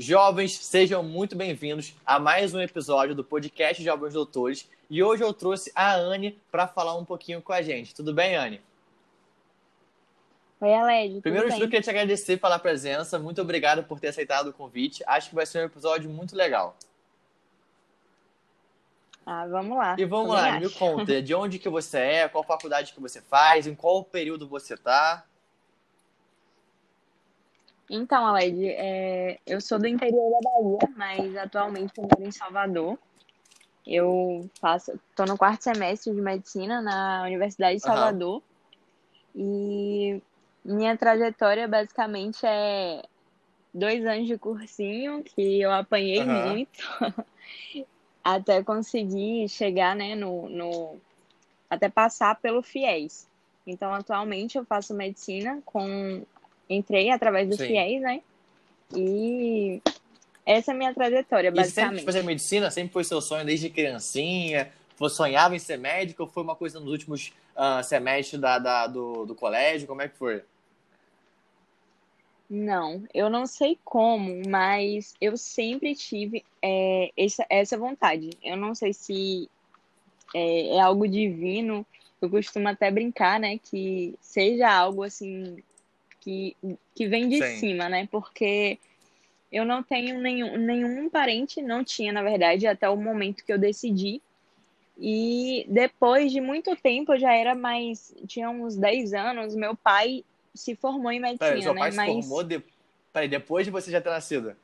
Jovens, 0.00 0.64
sejam 0.64 1.02
muito 1.02 1.34
bem-vindos 1.34 1.92
a 2.06 2.20
mais 2.20 2.54
um 2.54 2.60
episódio 2.60 3.16
do 3.16 3.24
podcast 3.24 3.82
Jovens 3.82 4.14
Doutores. 4.14 4.70
E 4.88 5.02
hoje 5.02 5.24
eu 5.24 5.34
trouxe 5.34 5.72
a 5.74 5.92
Anne 5.92 6.40
para 6.52 6.68
falar 6.68 6.96
um 6.96 7.04
pouquinho 7.04 7.42
com 7.42 7.52
a 7.52 7.60
gente. 7.60 7.92
Tudo 7.92 8.14
bem, 8.14 8.36
Anne? 8.36 8.62
Oi, 10.60 10.72
Aled. 10.72 11.20
Primeiro 11.20 11.48
de 11.48 11.54
tudo, 11.54 11.64
queria 11.64 11.82
te 11.82 11.90
agradecer 11.90 12.36
pela 12.36 12.60
presença. 12.60 13.18
Muito 13.18 13.42
obrigado 13.42 13.82
por 13.82 13.98
ter 13.98 14.06
aceitado 14.06 14.50
o 14.50 14.52
convite. 14.52 15.02
Acho 15.04 15.30
que 15.30 15.34
vai 15.34 15.44
ser 15.44 15.62
um 15.62 15.66
episódio 15.66 16.08
muito 16.08 16.36
legal. 16.36 16.76
Ah, 19.26 19.48
vamos 19.48 19.76
lá. 19.76 19.96
E 19.98 20.04
vamos 20.04 20.28
Também 20.28 20.42
lá, 20.52 20.58
acho. 20.58 20.68
me 20.68 20.74
conta, 20.74 21.20
de 21.20 21.34
onde 21.34 21.58
que 21.58 21.68
você 21.68 21.98
é, 21.98 22.28
qual 22.28 22.44
faculdade 22.44 22.92
que 22.92 23.00
você 23.00 23.20
faz, 23.20 23.66
em 23.66 23.74
qual 23.74 24.04
período 24.04 24.46
você 24.46 24.74
está? 24.74 25.26
Então, 27.90 28.26
Aled, 28.26 28.66
é, 28.66 29.38
eu 29.46 29.60
sou 29.60 29.78
do 29.78 29.86
interior 29.86 30.30
da 30.30 30.50
Bahia, 30.50 30.94
mas 30.96 31.36
atualmente 31.36 31.92
eu 31.96 32.02
moro 32.04 32.22
em 32.22 32.30
Salvador. 32.30 32.98
Eu 33.86 34.48
faço, 34.60 34.92
estou 35.10 35.26
no 35.26 35.38
quarto 35.38 35.62
semestre 35.62 36.12
de 36.12 36.20
medicina 36.20 36.82
na 36.82 37.22
Universidade 37.22 37.76
de 37.76 37.82
Salvador. 37.82 38.42
Uhum. 39.34 40.20
E 40.20 40.22
minha 40.62 40.96
trajetória 40.96 41.66
basicamente 41.66 42.44
é 42.44 43.02
dois 43.72 44.04
anos 44.04 44.26
de 44.26 44.36
cursinho, 44.36 45.22
que 45.22 45.62
eu 45.62 45.72
apanhei 45.72 46.20
uhum. 46.20 46.48
muito, 46.48 46.78
até 48.22 48.62
conseguir 48.62 49.48
chegar, 49.48 49.96
né, 49.96 50.14
no, 50.14 50.48
no. 50.50 50.96
até 51.70 51.88
passar 51.88 52.38
pelo 52.38 52.62
FIES. 52.62 53.26
Então, 53.66 53.92
atualmente 53.94 54.58
eu 54.58 54.64
faço 54.64 54.94
medicina 54.94 55.62
com 55.64 56.22
entrei 56.68 57.10
através 57.10 57.48
do 57.48 57.56
Sim. 57.56 57.66
FIES, 57.66 58.02
né? 58.02 58.20
E 58.94 59.82
essa 60.44 60.72
é 60.72 60.74
a 60.74 60.76
minha 60.78 60.94
trajetória, 60.94 61.50
basicamente. 61.50 61.92
E 61.92 62.00
sempre 62.00 62.12
fazer 62.12 62.22
medicina? 62.24 62.70
Sempre 62.70 62.92
foi 62.92 63.04
seu 63.04 63.20
sonho 63.20 63.44
desde 63.44 63.68
criancinha? 63.68 64.70
Você 64.96 65.16
sonhava 65.16 65.54
em 65.54 65.58
ser 65.58 65.76
médico 65.78 66.22
ou 66.22 66.28
foi 66.28 66.42
uma 66.42 66.56
coisa 66.56 66.80
nos 66.80 66.90
últimos 66.90 67.32
uh, 67.54 67.82
semestres 67.84 68.40
da, 68.40 68.58
da, 68.58 68.86
do, 68.86 69.26
do 69.26 69.34
colégio? 69.34 69.86
Como 69.86 70.02
é 70.02 70.08
que 70.08 70.16
foi? 70.16 70.42
Não, 72.50 73.04
eu 73.12 73.28
não 73.28 73.46
sei 73.46 73.78
como, 73.84 74.42
mas 74.48 75.14
eu 75.20 75.36
sempre 75.36 75.94
tive 75.94 76.42
é, 76.62 77.12
essa, 77.14 77.44
essa 77.50 77.76
vontade. 77.76 78.30
Eu 78.42 78.56
não 78.56 78.74
sei 78.74 78.94
se 78.94 79.50
é, 80.34 80.76
é, 80.76 80.80
algo 80.80 81.06
divino. 81.06 81.84
Eu 82.22 82.30
costumo 82.30 82.68
até 82.68 82.90
brincar, 82.90 83.38
né? 83.38 83.58
Que 83.58 84.14
seja 84.20 84.72
algo 84.72 85.02
assim 85.02 85.62
que, 86.28 86.56
que 86.94 87.08
vem 87.08 87.28
de 87.28 87.42
Sim. 87.42 87.56
cima, 87.56 87.88
né? 87.88 88.06
Porque 88.10 88.78
eu 89.50 89.64
não 89.64 89.82
tenho 89.82 90.20
nenhum, 90.20 90.58
nenhum 90.58 91.08
parente, 91.08 91.62
não 91.62 91.82
tinha, 91.82 92.12
na 92.12 92.22
verdade, 92.22 92.66
até 92.66 92.88
o 92.88 92.96
momento 92.96 93.44
que 93.44 93.52
eu 93.52 93.58
decidi. 93.58 94.20
E 94.98 95.64
depois 95.68 96.30
de 96.30 96.40
muito 96.40 96.76
tempo, 96.76 97.14
eu 97.14 97.18
já 97.18 97.32
era 97.32 97.54
mais. 97.54 98.14
Tinha 98.26 98.50
uns 98.50 98.76
10 98.76 99.14
anos, 99.14 99.54
meu 99.54 99.74
pai 99.74 100.24
se 100.54 100.74
formou 100.74 101.10
em 101.10 101.20
medicina, 101.20 101.48
Peraí, 101.48 101.62
seu 101.62 101.74
pai 101.74 101.90
né? 101.90 101.96
Mas... 101.96 102.06
se 102.06 102.20
formou 102.28 102.44
de... 102.44 102.62
Peraí, 103.12 103.28
depois 103.28 103.64
de 103.64 103.70
você 103.70 103.90
já 103.90 104.00
ter 104.00 104.10
nascido? 104.10 104.56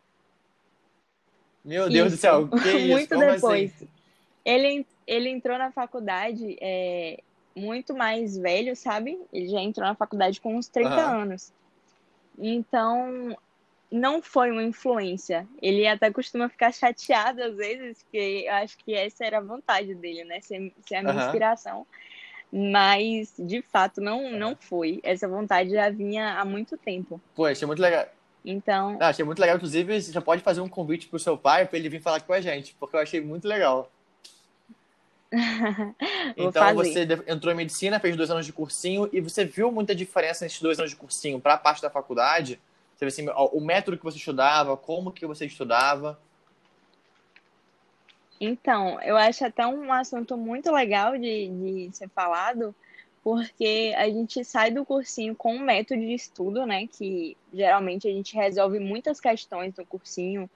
Meu 1.64 1.88
Deus 1.88 2.08
isso. 2.12 2.16
do 2.16 2.20
céu, 2.20 2.48
que 2.48 2.56
isso? 2.76 2.88
muito 2.88 3.08
Como 3.08 3.32
depois. 3.32 3.74
Assim? 3.74 3.88
Ele, 4.44 4.86
ele 5.06 5.30
entrou 5.30 5.56
na 5.56 5.70
faculdade 5.70 6.58
é, 6.60 7.22
muito 7.54 7.94
mais 7.94 8.36
velho, 8.36 8.74
sabe? 8.74 9.18
Ele 9.32 9.48
já 9.48 9.60
entrou 9.60 9.86
na 9.86 9.94
faculdade 9.94 10.40
com 10.40 10.56
uns 10.56 10.68
30 10.68 10.90
uhum. 10.90 11.22
anos. 11.22 11.52
Então, 12.38 13.36
não 13.90 14.20
foi 14.20 14.50
uma 14.50 14.62
influência. 14.62 15.46
Ele 15.62 15.86
até 15.86 16.10
costuma 16.10 16.48
ficar 16.48 16.72
chateado 16.72 17.42
às 17.42 17.56
vezes, 17.56 18.02
porque 18.02 18.44
eu 18.46 18.54
acho 18.54 18.76
que 18.78 18.94
essa 18.94 19.24
era 19.24 19.38
a 19.38 19.42
vontade 19.42 19.94
dele, 19.94 20.24
né? 20.24 20.40
Ser, 20.40 20.72
ser 20.86 20.96
a 20.96 21.02
minha 21.02 21.14
uhum. 21.14 21.26
inspiração. 21.26 21.86
Mas, 22.52 23.34
de 23.38 23.62
fato, 23.62 24.00
não, 24.00 24.30
não 24.32 24.56
foi. 24.56 25.00
Essa 25.02 25.26
vontade 25.26 25.70
já 25.70 25.90
vinha 25.90 26.38
há 26.38 26.44
muito 26.44 26.76
tempo. 26.76 27.20
Pô, 27.34 27.46
achei 27.46 27.66
muito 27.66 27.80
legal. 27.80 28.06
Então. 28.44 28.98
Ah, 29.00 29.08
achei 29.08 29.24
muito 29.24 29.40
legal. 29.40 29.56
Inclusive, 29.56 30.00
você 30.00 30.12
já 30.12 30.20
pode 30.20 30.42
fazer 30.42 30.60
um 30.60 30.68
convite 30.68 31.08
pro 31.08 31.18
seu 31.18 31.36
pai 31.36 31.66
para 31.66 31.78
ele 31.78 31.88
vir 31.88 32.00
falar 32.00 32.20
com 32.20 32.32
a 32.32 32.40
gente, 32.40 32.76
porque 32.78 32.94
eu 32.94 33.00
achei 33.00 33.20
muito 33.20 33.48
legal. 33.48 33.90
então 36.36 36.74
você 36.74 37.06
entrou 37.26 37.52
em 37.52 37.56
medicina, 37.56 37.98
fez 37.98 38.16
dois 38.16 38.30
anos 38.30 38.46
de 38.46 38.52
cursinho 38.52 39.08
e 39.12 39.20
você 39.20 39.44
viu 39.44 39.72
muita 39.72 39.94
diferença 39.94 40.44
nesses 40.44 40.60
dois 40.60 40.78
anos 40.78 40.92
de 40.92 40.96
cursinho 40.96 41.40
para 41.40 41.54
a 41.54 41.58
parte 41.58 41.82
da 41.82 41.90
faculdade? 41.90 42.60
Você 42.96 43.04
assim, 43.06 43.26
o 43.28 43.60
método 43.60 43.98
que 43.98 44.04
você 44.04 44.18
estudava, 44.18 44.76
como 44.76 45.10
que 45.10 45.26
você 45.26 45.46
estudava? 45.46 46.18
Então, 48.40 49.00
eu 49.02 49.16
acho 49.16 49.44
até 49.44 49.66
um 49.66 49.92
assunto 49.92 50.36
muito 50.36 50.70
legal 50.70 51.16
de, 51.16 51.48
de 51.48 51.90
ser 51.92 52.08
falado, 52.08 52.74
porque 53.22 53.94
a 53.96 54.06
gente 54.06 54.44
sai 54.44 54.70
do 54.70 54.84
cursinho 54.84 55.34
com 55.34 55.54
um 55.54 55.60
método 55.60 56.00
de 56.00 56.14
estudo, 56.14 56.66
né? 56.66 56.86
Que 56.86 57.36
geralmente 57.52 58.06
a 58.06 58.12
gente 58.12 58.34
resolve 58.34 58.78
muitas 58.78 59.20
questões 59.20 59.74
no 59.76 59.86
cursinho. 59.86 60.48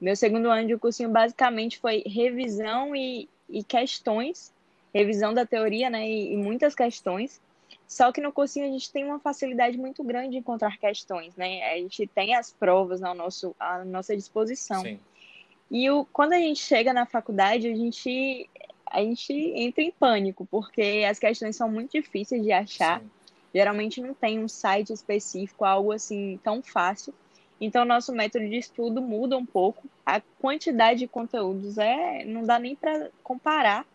Meu 0.00 0.14
segundo 0.14 0.50
ano 0.50 0.66
de 0.66 0.76
cursinho 0.76 1.08
basicamente 1.08 1.78
foi 1.78 2.02
revisão 2.06 2.94
e, 2.94 3.28
e 3.50 3.62
questões, 3.62 4.52
revisão 4.92 5.34
da 5.34 5.46
teoria, 5.46 5.90
né, 5.90 6.08
e, 6.08 6.34
e, 6.34 6.36
muitas 6.36 6.74
questões. 6.74 7.40
Só 7.86 8.12
que 8.12 8.20
no 8.20 8.32
cursinho 8.32 8.66
a 8.66 8.70
gente 8.70 8.90
tem 8.90 9.04
uma 9.04 9.18
facilidade 9.18 9.76
muito 9.76 10.02
grande 10.04 10.30
de 10.30 10.38
encontrar 10.38 10.76
questões, 10.78 11.34
né? 11.34 11.72
A 11.72 11.76
gente 11.76 12.06
tem 12.06 12.36
as 12.36 12.52
provas 12.52 13.02
ao 13.02 13.14
nosso, 13.14 13.54
à 13.58 13.84
nossa 13.84 14.16
disposição. 14.16 14.82
Sim. 14.82 14.98
E 15.70 15.90
o, 15.90 16.04
quando 16.12 16.32
a 16.32 16.38
gente 16.38 16.60
chega 16.60 16.92
na 16.92 17.04
faculdade, 17.04 17.68
a 17.68 17.74
gente, 17.74 18.48
a 18.86 19.00
gente 19.00 19.32
entra 19.32 19.82
em 19.82 19.90
pânico, 19.90 20.46
porque 20.50 21.04
as 21.08 21.18
questões 21.18 21.56
são 21.56 21.68
muito 21.68 21.92
difíceis 21.92 22.42
de 22.42 22.52
achar. 22.52 23.00
Sim. 23.00 23.10
Geralmente 23.52 24.00
não 24.00 24.14
tem 24.14 24.38
um 24.38 24.48
site 24.48 24.92
específico, 24.92 25.64
algo 25.64 25.90
assim 25.90 26.38
tão 26.42 26.62
fácil. 26.62 27.12
Então, 27.60 27.84
nosso 27.84 28.12
método 28.12 28.48
de 28.48 28.56
estudo 28.56 29.02
muda 29.02 29.36
um 29.36 29.44
pouco. 29.44 29.86
A 30.04 30.20
quantidade 30.40 31.00
de 31.00 31.08
conteúdos 31.08 31.76
é 31.76 32.24
não 32.24 32.42
dá 32.42 32.58
nem 32.58 32.74
para 32.74 33.10
comparar 33.22 33.86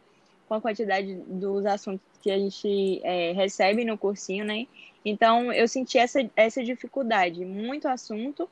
com 0.47 0.53
a 0.53 0.61
quantidade 0.61 1.15
dos 1.27 1.65
assuntos 1.65 2.05
que 2.21 2.29
a 2.29 2.37
gente 2.37 3.01
é, 3.03 3.31
recebe 3.31 3.83
no 3.83 3.97
cursinho, 3.97 4.45
né? 4.45 4.67
Então, 5.03 5.51
eu 5.51 5.67
senti 5.67 5.97
essa, 5.97 6.19
essa 6.35 6.63
dificuldade, 6.63 7.43
muito 7.43 7.87
assunto 7.87 8.49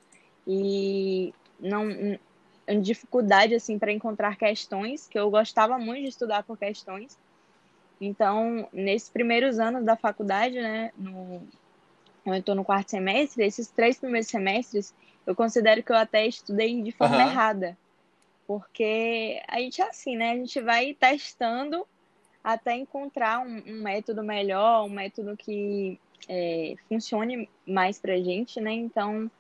e 0.48 1.34
não 1.60 2.18
dificuldade 2.82 3.56
assim 3.56 3.78
para 3.78 3.92
encontrar 3.92 4.38
questões, 4.38 5.08
que 5.08 5.18
eu 5.18 5.30
gostava 5.30 5.78
muito 5.78 6.04
de 6.04 6.10
estudar 6.10 6.44
por 6.44 6.58
questões. 6.58 7.18
Então, 8.00 8.68
nesses 8.72 9.10
primeiros 9.10 9.60
anos 9.60 9.84
da 9.84 9.96
faculdade, 9.96 10.60
né, 10.60 10.92
no, 10.98 11.42
eu 12.26 12.34
estou 12.36 12.56
no 12.56 12.64
quarto 12.64 12.92
semestre, 12.92 13.46
esses 13.46 13.68
três 13.68 13.98
primeiros 13.98 14.30
semestres, 14.30 14.94
eu 15.26 15.36
considero 15.36 15.84
que 15.84 15.92
eu 15.92 15.98
até 15.98 16.26
estudei 16.26 16.82
de 16.82 16.92
forma 16.92 17.18
uhum. 17.18 17.30
errada. 17.30 17.78
Porque 18.46 19.42
a 19.48 19.60
gente 19.60 19.82
é 19.82 19.88
assim, 19.88 20.16
né? 20.16 20.32
A 20.32 20.36
gente 20.36 20.62
vai 20.62 20.94
testando 20.94 21.86
até 22.44 22.76
encontrar 22.76 23.40
um, 23.40 23.64
um 23.66 23.82
método 23.82 24.22
melhor, 24.22 24.86
um 24.86 24.90
método 24.90 25.36
que 25.38 26.00
é, 26.28 26.76
funcione 26.90 27.50
mais 27.66 27.98
pra 28.00 28.18
gente, 28.18 28.60
né? 28.60 28.74
Então, 28.74 29.32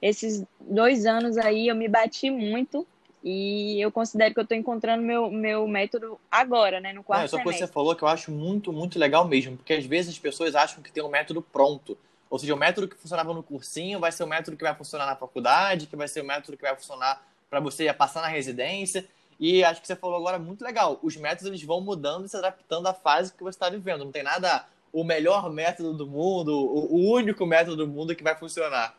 esses 0.00 0.44
dois 0.60 1.06
anos 1.06 1.38
aí 1.38 1.68
eu 1.68 1.74
me 1.74 1.88
bati 1.88 2.30
muito 2.30 2.86
e 3.22 3.80
eu 3.80 3.90
considero 3.90 4.34
que 4.34 4.40
eu 4.40 4.42
estou 4.42 4.56
encontrando 4.56 5.02
meu, 5.02 5.30
meu 5.30 5.66
método 5.66 6.20
agora, 6.30 6.78
né? 6.80 6.92
No 6.92 7.02
quarto 7.02 7.20
Não, 7.20 7.24
é 7.24 7.28
só 7.28 7.36
semestre. 7.38 7.54
que 7.62 7.66
você 7.66 7.72
falou 7.72 7.96
que 7.96 8.02
eu 8.02 8.08
acho 8.08 8.30
muito, 8.30 8.70
muito 8.70 8.98
legal 8.98 9.26
mesmo, 9.26 9.56
porque 9.56 9.72
às 9.72 9.86
vezes 9.86 10.12
as 10.12 10.18
pessoas 10.18 10.54
acham 10.54 10.82
que 10.82 10.92
tem 10.92 11.02
um 11.02 11.08
método 11.08 11.40
pronto. 11.40 11.96
Ou 12.34 12.38
seja, 12.40 12.52
o 12.52 12.56
método 12.58 12.88
que 12.88 12.96
funcionava 12.96 13.32
no 13.32 13.44
cursinho 13.44 14.00
vai 14.00 14.10
ser 14.10 14.24
o 14.24 14.26
método 14.26 14.56
que 14.56 14.64
vai 14.64 14.74
funcionar 14.74 15.06
na 15.06 15.14
faculdade, 15.14 15.86
que 15.86 15.94
vai 15.94 16.08
ser 16.08 16.20
o 16.20 16.24
método 16.24 16.56
que 16.56 16.64
vai 16.64 16.74
funcionar 16.74 17.24
para 17.48 17.60
você 17.60 17.92
passar 17.92 18.22
na 18.22 18.26
residência. 18.26 19.06
E 19.38 19.62
acho 19.62 19.80
que 19.80 19.86
você 19.86 19.94
falou 19.94 20.16
agora 20.16 20.36
muito 20.36 20.64
legal. 20.64 20.98
Os 21.00 21.16
métodos 21.16 21.46
eles 21.46 21.62
vão 21.62 21.80
mudando 21.80 22.26
e 22.26 22.28
se 22.28 22.36
adaptando 22.36 22.88
à 22.88 22.92
fase 22.92 23.32
que 23.32 23.40
você 23.44 23.54
está 23.54 23.70
vivendo. 23.70 24.04
Não 24.04 24.10
tem 24.10 24.24
nada 24.24 24.66
o 24.92 25.04
melhor 25.04 25.48
método 25.48 25.94
do 25.94 26.08
mundo, 26.08 26.52
o 26.52 27.08
único 27.08 27.46
método 27.46 27.76
do 27.76 27.86
mundo 27.86 28.16
que 28.16 28.24
vai 28.24 28.34
funcionar. 28.34 28.98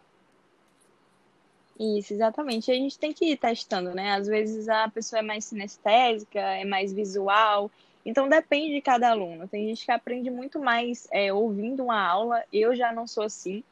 Isso, 1.77 2.13
exatamente. 2.13 2.71
A 2.71 2.75
gente 2.75 2.97
tem 2.97 3.11
que 3.11 3.31
ir 3.31 3.35
testando, 3.35 3.93
né? 3.93 4.13
Às 4.13 4.27
vezes 4.27 4.69
a 4.69 4.88
pessoa 4.88 5.19
é 5.19 5.21
mais 5.21 5.43
sinestésica, 5.43 6.39
é 6.39 6.63
mais 6.63 6.93
visual, 6.93 7.69
então 8.05 8.29
depende 8.29 8.73
de 8.73 8.81
cada 8.81 9.09
aluno. 9.09 9.47
Tem 9.47 9.67
gente 9.67 9.83
que 9.85 9.91
aprende 9.91 10.29
muito 10.29 10.59
mais 10.59 11.07
é, 11.11 11.33
ouvindo 11.33 11.83
uma 11.83 11.99
aula. 11.99 12.43
Eu 12.53 12.75
já 12.75 12.93
não 12.93 13.07
sou 13.07 13.23
assim. 13.23 13.63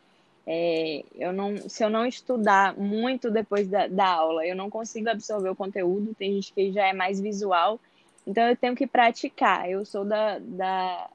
É, 0.46 1.04
eu 1.16 1.32
não, 1.32 1.56
se 1.70 1.84
eu 1.84 1.90
não 1.90 2.06
estudar 2.06 2.76
muito 2.78 3.30
depois 3.32 3.68
da, 3.68 3.88
da 3.88 4.08
aula, 4.08 4.46
eu 4.46 4.56
não 4.56 4.70
consigo 4.70 5.10
absorver 5.10 5.50
o 5.50 5.56
conteúdo. 5.56 6.16
Tem 6.18 6.34
gente 6.34 6.52
que 6.54 6.72
já 6.72 6.88
é 6.88 6.94
mais 6.94 7.20
visual. 7.22 7.80
Então 8.26 8.44
eu 8.44 8.56
tenho 8.56 8.76
que 8.76 8.88
praticar. 8.88 9.70
Eu 9.70 9.86
sou 9.86 10.04
da, 10.04 10.40
da, 10.40 11.10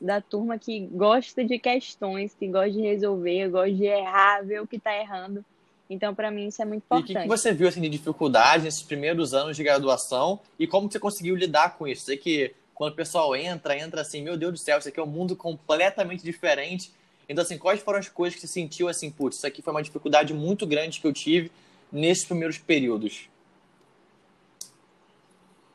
da 0.00 0.20
turma 0.20 0.58
que 0.58 0.80
gosta 0.80 1.44
de 1.44 1.58
questões, 1.58 2.34
que 2.34 2.48
gosta 2.48 2.72
de 2.72 2.80
resolver, 2.80 3.48
gosta 3.48 3.72
de 3.72 3.84
errar, 3.84 4.42
ver 4.44 4.60
o 4.60 4.66
que 4.66 4.76
está 4.76 4.94
errando. 4.96 5.44
Então, 5.88 6.14
para 6.14 6.30
mim, 6.30 6.48
isso 6.48 6.62
é 6.62 6.64
muito 6.64 6.82
E 6.82 6.84
o 6.94 6.96
importante. 6.96 7.16
que, 7.16 7.22
que 7.22 7.28
você 7.28 7.52
viu 7.52 7.68
assim, 7.68 7.80
de 7.80 7.90
dificuldade 7.90 8.64
nesses 8.64 8.82
primeiros 8.82 9.34
anos 9.34 9.56
de 9.56 9.62
graduação 9.62 10.40
e 10.58 10.66
como 10.66 10.90
você 10.90 10.98
conseguiu 10.98 11.36
lidar 11.36 11.76
com 11.76 11.86
isso? 11.86 12.06
Sei 12.06 12.16
que 12.16 12.54
quando 12.74 12.92
o 12.92 12.96
pessoal 12.96 13.34
entra, 13.36 13.78
entra 13.78 14.00
assim, 14.00 14.22
meu 14.22 14.36
Deus 14.36 14.52
do 14.52 14.58
céu, 14.58 14.78
isso 14.78 14.88
aqui 14.88 14.98
é 14.98 15.02
um 15.02 15.06
mundo 15.06 15.36
completamente 15.36 16.22
diferente. 16.24 16.92
Então, 17.28 17.42
assim, 17.42 17.56
quais 17.56 17.80
foram 17.80 17.98
as 17.98 18.08
coisas 18.08 18.34
que 18.34 18.40
você 18.46 18.52
sentiu 18.52 18.88
assim, 18.88 19.10
putz, 19.10 19.36
isso 19.36 19.46
aqui 19.46 19.62
foi 19.62 19.72
uma 19.72 19.82
dificuldade 19.82 20.34
muito 20.34 20.66
grande 20.66 21.00
que 21.00 21.06
eu 21.06 21.12
tive 21.12 21.50
nesses 21.90 22.24
primeiros 22.24 22.58
períodos? 22.58 23.28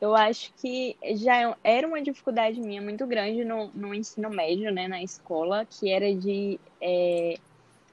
Eu 0.00 0.14
acho 0.14 0.52
que 0.54 0.96
já 1.16 1.54
era 1.62 1.86
uma 1.86 2.00
dificuldade 2.00 2.58
minha 2.58 2.80
muito 2.80 3.06
grande 3.06 3.44
no, 3.44 3.68
no 3.74 3.94
ensino 3.94 4.30
médio, 4.30 4.72
né, 4.72 4.88
na 4.88 5.02
escola, 5.02 5.66
que 5.66 5.90
era 5.90 6.14
de 6.14 6.58
é, 6.80 7.38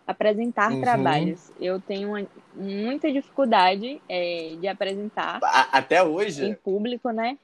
apresentar 0.06 0.72
Uhum. 0.72 0.80
trabalhos. 0.82 1.52
Eu 1.60 1.82
tenho 1.82 2.10
uma- 2.10 2.26
muita 2.56 3.12
dificuldade 3.12 4.02
é, 4.08 4.56
de 4.58 4.68
apresentar 4.68 5.40
até 5.72 6.02
em 6.02 6.08
hoje? 6.08 6.56
público, 6.64 7.10
né? 7.12 7.38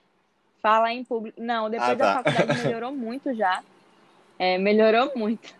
Falar 0.64 0.94
em 0.94 1.04
público. 1.04 1.40
Não, 1.42 1.70
depois 1.70 1.90
Ah, 1.90 1.96
da 1.96 2.06
tá. 2.06 2.24
faculdade 2.24 2.54
melhorou 2.64 2.94
muito 2.94 3.36
já. 3.36 3.62
É, 4.40 4.58
melhorou 4.58 5.12
muito. 5.14 5.54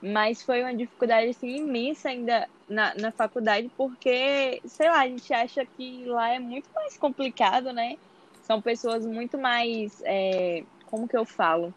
Mas 0.00 0.40
foi 0.40 0.62
uma 0.62 0.72
dificuldade 0.72 1.30
assim, 1.30 1.56
imensa 1.56 2.08
ainda 2.08 2.48
na, 2.68 2.94
na 2.94 3.10
faculdade, 3.10 3.68
porque, 3.76 4.62
sei 4.64 4.88
lá, 4.88 5.00
a 5.00 5.08
gente 5.08 5.34
acha 5.34 5.66
que 5.66 6.04
lá 6.06 6.32
é 6.32 6.38
muito 6.38 6.68
mais 6.72 6.96
complicado, 6.96 7.72
né? 7.72 7.96
São 8.42 8.62
pessoas 8.62 9.04
muito 9.04 9.36
mais. 9.36 10.00
é, 10.04 10.62
como 10.86 11.08
que 11.08 11.16
eu 11.16 11.24
falo? 11.24 11.74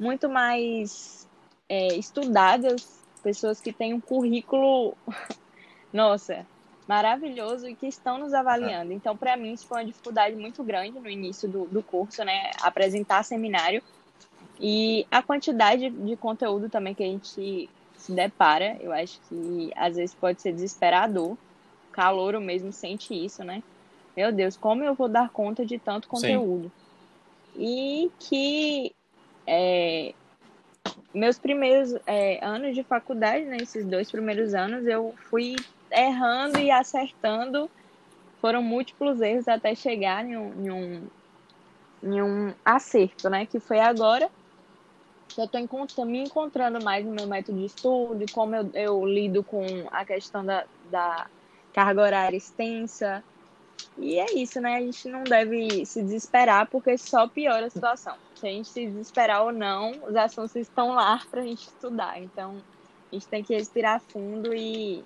Muito 0.00 0.30
mais 0.30 1.28
é, 1.68 1.88
estudadas, 1.88 3.04
pessoas 3.22 3.60
que 3.60 3.72
têm 3.72 3.92
um 3.92 4.00
currículo, 4.00 4.96
nossa, 5.92 6.46
maravilhoso 6.88 7.68
e 7.68 7.74
que 7.74 7.86
estão 7.86 8.16
nos 8.16 8.32
avaliando. 8.32 8.92
Então, 8.92 9.14
para 9.14 9.36
mim, 9.36 9.52
isso 9.52 9.66
foi 9.66 9.78
uma 9.78 9.84
dificuldade 9.84 10.34
muito 10.34 10.64
grande 10.64 10.98
no 10.98 11.08
início 11.08 11.46
do, 11.46 11.66
do 11.66 11.82
curso, 11.82 12.24
né? 12.24 12.50
Apresentar 12.62 13.22
seminário. 13.22 13.82
E 14.58 15.06
a 15.10 15.22
quantidade 15.22 15.90
de 15.90 16.16
conteúdo 16.16 16.70
também 16.70 16.94
que 16.94 17.02
a 17.02 17.06
gente 17.06 17.68
se 17.94 18.12
depara, 18.12 18.78
eu 18.80 18.90
acho 18.90 19.20
que 19.28 19.70
às 19.76 19.96
vezes 19.96 20.14
pode 20.14 20.40
ser 20.40 20.52
desesperador. 20.52 21.32
O 21.32 21.38
calouro 21.92 22.40
mesmo 22.40 22.72
sente 22.72 23.12
isso, 23.12 23.44
né? 23.44 23.62
Meu 24.16 24.32
Deus, 24.32 24.56
como 24.56 24.82
eu 24.82 24.94
vou 24.94 25.08
dar 25.08 25.28
conta 25.28 25.66
de 25.66 25.78
tanto 25.78 26.08
conteúdo? 26.08 26.72
E 27.54 28.10
que 28.18 28.92
é, 29.46 30.14
meus 31.12 31.38
primeiros 31.38 31.94
é, 32.06 32.42
anos 32.44 32.74
de 32.74 32.82
faculdade, 32.82 33.44
né, 33.44 33.58
esses 33.60 33.84
dois 33.84 34.10
primeiros 34.10 34.54
anos, 34.54 34.86
eu 34.86 35.14
fui 35.28 35.56
errando 35.90 36.58
e 36.58 36.70
acertando. 36.70 37.70
Foram 38.40 38.62
múltiplos 38.62 39.20
erros 39.20 39.48
até 39.48 39.74
chegar 39.74 40.24
em 40.24 40.36
um, 40.36 40.52
em 40.64 40.70
um, 40.70 41.02
em 42.02 42.22
um 42.22 42.54
acerto, 42.64 43.28
né? 43.28 43.46
Que 43.46 43.58
foi 43.58 43.80
agora 43.80 44.30
que 45.28 45.40
eu 45.40 45.44
estou 45.84 46.04
me 46.04 46.20
encontrando 46.20 46.82
mais 46.82 47.04
no 47.04 47.12
meu 47.12 47.26
método 47.26 47.58
de 47.58 47.66
estudo 47.66 48.24
como 48.32 48.56
eu, 48.56 48.70
eu 48.74 49.06
lido 49.06 49.42
com 49.42 49.64
a 49.90 50.04
questão 50.04 50.44
da, 50.44 50.64
da 50.90 51.26
carga 51.72 52.02
horária 52.02 52.36
extensa. 52.36 53.22
E 53.96 54.18
é 54.18 54.32
isso, 54.34 54.60
né? 54.60 54.76
A 54.76 54.80
gente 54.80 55.08
não 55.08 55.22
deve 55.22 55.84
se 55.84 56.02
desesperar 56.02 56.68
porque 56.68 56.96
só 56.96 57.28
piora 57.28 57.66
a 57.66 57.70
situação. 57.70 58.16
Se 58.34 58.46
a 58.46 58.50
gente 58.50 58.68
se 58.68 58.86
desesperar 58.86 59.44
ou 59.44 59.52
não, 59.52 59.92
os 60.08 60.16
assuntos 60.16 60.56
estão 60.56 60.94
lá 60.94 61.20
para 61.30 61.40
a 61.40 61.44
gente 61.44 61.62
estudar. 61.62 62.20
Então, 62.20 62.56
a 63.10 63.14
gente 63.14 63.26
tem 63.28 63.42
que 63.42 63.54
respirar 63.54 64.00
fundo 64.00 64.54
e 64.54 65.04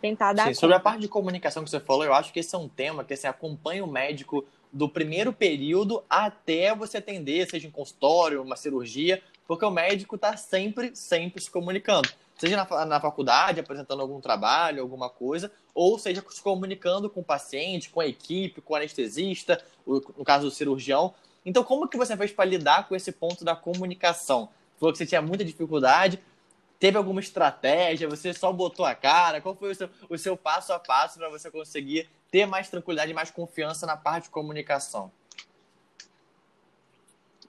tentar 0.00 0.32
dar 0.32 0.48
Sim, 0.48 0.54
sobre 0.54 0.76
a 0.76 0.80
parte 0.80 1.00
de 1.00 1.08
comunicação 1.08 1.62
que 1.62 1.70
você 1.70 1.80
falou, 1.80 2.04
eu 2.04 2.14
acho 2.14 2.32
que 2.32 2.40
esse 2.40 2.54
é 2.54 2.58
um 2.58 2.68
tema 2.68 3.04
que 3.04 3.14
assim, 3.14 3.26
acompanha 3.26 3.84
o 3.84 3.90
médico 3.90 4.44
do 4.72 4.88
primeiro 4.88 5.32
período 5.32 6.02
até 6.08 6.74
você 6.74 6.98
atender, 6.98 7.48
seja 7.48 7.66
em 7.66 7.70
consultório, 7.70 8.42
uma 8.42 8.56
cirurgia, 8.56 9.22
porque 9.46 9.64
o 9.64 9.70
médico 9.70 10.14
está 10.14 10.36
sempre, 10.36 10.94
sempre 10.94 11.42
se 11.42 11.50
comunicando. 11.50 12.08
Seja 12.38 12.56
na, 12.56 12.86
na 12.86 13.00
faculdade, 13.00 13.60
apresentando 13.60 14.00
algum 14.00 14.20
trabalho, 14.20 14.80
alguma 14.80 15.10
coisa, 15.10 15.52
ou 15.74 15.98
seja 15.98 16.24
se 16.30 16.40
comunicando 16.40 17.10
com 17.10 17.20
o 17.20 17.24
paciente, 17.24 17.90
com 17.90 18.00
a 18.00 18.06
equipe, 18.06 18.60
com 18.60 18.72
o 18.72 18.76
anestesista, 18.76 19.62
no 19.86 20.24
caso 20.24 20.46
do 20.46 20.50
cirurgião. 20.50 21.12
Então, 21.44 21.62
como 21.62 21.88
que 21.88 21.98
você 21.98 22.16
fez 22.16 22.32
para 22.32 22.44
lidar 22.44 22.88
com 22.88 22.96
esse 22.96 23.12
ponto 23.12 23.44
da 23.44 23.54
comunicação? 23.54 24.48
Você 24.74 24.78
falou 24.78 24.92
que 24.92 24.98
você 24.98 25.06
tinha 25.06 25.20
muita 25.20 25.44
dificuldade, 25.44 26.18
Teve 26.80 26.96
alguma 26.96 27.20
estratégia? 27.20 28.08
Você 28.08 28.32
só 28.32 28.50
botou 28.50 28.86
a 28.86 28.94
cara? 28.94 29.40
Qual 29.40 29.54
foi 29.54 29.72
o 29.72 29.74
seu, 29.74 29.90
o 30.08 30.16
seu 30.16 30.34
passo 30.34 30.72
a 30.72 30.78
passo 30.78 31.18
para 31.18 31.28
você 31.28 31.50
conseguir 31.50 32.08
ter 32.30 32.46
mais 32.46 32.70
tranquilidade 32.70 33.12
mais 33.12 33.30
confiança 33.30 33.86
na 33.86 33.98
parte 33.98 34.24
de 34.24 34.30
comunicação? 34.30 35.12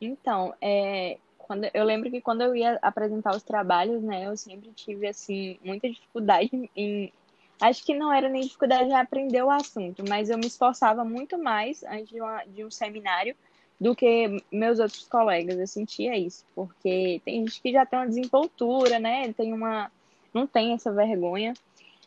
Então, 0.01 0.53
é, 0.59 1.17
quando, 1.37 1.69
eu 1.73 1.83
lembro 1.85 2.11
que 2.11 2.19
quando 2.19 2.41
eu 2.41 2.55
ia 2.55 2.77
apresentar 2.81 3.33
os 3.35 3.43
trabalhos, 3.43 4.01
né, 4.03 4.25
eu 4.27 4.35
sempre 4.35 4.69
tive, 4.71 5.07
assim, 5.07 5.57
muita 5.63 5.89
dificuldade 5.89 6.69
em... 6.75 7.13
Acho 7.61 7.85
que 7.85 7.93
não 7.93 8.11
era 8.11 8.27
nem 8.27 8.41
dificuldade 8.41 8.89
em 8.89 8.95
aprender 8.95 9.43
o 9.43 9.51
assunto, 9.51 10.03
mas 10.09 10.29
eu 10.29 10.37
me 10.37 10.47
esforçava 10.47 11.05
muito 11.05 11.37
mais 11.37 11.83
antes 11.83 12.09
de, 12.09 12.19
uma- 12.19 12.43
de 12.43 12.65
um 12.65 12.71
seminário 12.71 13.35
do 13.81 13.95
que 13.95 14.43
meus 14.51 14.77
outros 14.77 15.07
colegas. 15.07 15.57
Eu 15.57 15.65
sentia 15.65 16.15
isso, 16.15 16.45
porque 16.53 17.19
tem 17.25 17.39
gente 17.39 17.59
que 17.59 17.71
já 17.71 17.83
tem 17.83 17.97
uma 17.97 18.07
desenvoltura, 18.07 18.99
né, 18.99 19.33
tem 19.33 19.51
uma... 19.51 19.91
não 20.31 20.45
tem 20.45 20.73
essa 20.73 20.91
vergonha. 20.91 21.55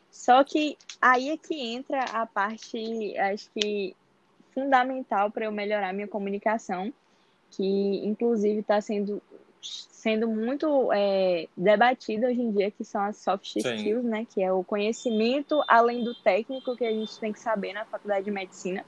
Só 0.09 0.45
que 0.45 0.79
aí 1.03 1.31
é 1.31 1.37
que 1.37 1.61
entra 1.61 2.05
a 2.05 2.25
parte, 2.25 3.19
acho 3.19 3.51
que, 3.51 3.97
fundamental 4.55 5.33
para 5.33 5.47
eu 5.47 5.53
melhorar 5.53 5.93
minha 5.93 6.07
comunicação 6.07 6.93
que 7.51 8.07
inclusive 8.07 8.61
está 8.61 8.81
sendo, 8.81 9.21
sendo 9.61 10.29
muito 10.29 10.93
é, 10.93 11.49
debatida 11.57 12.29
hoje 12.29 12.41
em 12.41 12.53
dia, 12.53 12.71
que 12.71 12.85
são 12.85 13.03
as 13.03 13.17
soft 13.17 13.47
Sim. 13.47 13.59
skills, 13.59 14.05
né? 14.05 14.25
Que 14.33 14.43
é 14.45 14.53
o 14.53 14.63
conhecimento 14.63 15.61
além 15.67 16.05
do 16.05 16.15
técnico 16.15 16.77
que 16.77 16.85
a 16.85 16.93
gente 16.93 17.19
tem 17.19 17.33
que 17.33 17.41
saber 17.41 17.73
na 17.73 17.85
faculdade 17.85 18.25
de 18.25 18.31
medicina. 18.31 18.85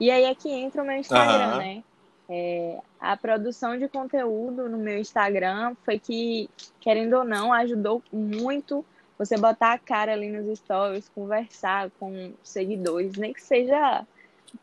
E 0.00 0.10
aí 0.10 0.24
é 0.24 0.34
que 0.34 0.50
entra 0.50 0.82
o 0.82 0.86
meu 0.86 0.96
Instagram, 0.96 1.46
Aham. 1.46 1.58
né? 1.58 1.84
É, 2.30 2.78
a 3.00 3.16
produção 3.16 3.78
de 3.78 3.88
conteúdo 3.88 4.68
no 4.68 4.76
meu 4.76 4.98
Instagram 4.98 5.74
foi 5.82 5.98
que, 5.98 6.48
querendo 6.78 7.14
ou 7.14 7.24
não, 7.24 7.52
ajudou 7.52 8.02
muito 8.12 8.84
você 9.18 9.36
botar 9.36 9.72
a 9.72 9.78
cara 9.78 10.12
ali 10.12 10.30
nos 10.30 10.58
stories, 10.58 11.08
conversar 11.08 11.90
com 11.98 12.32
seguidores, 12.42 13.16
nem 13.16 13.32
que 13.32 13.42
seja 13.42 14.06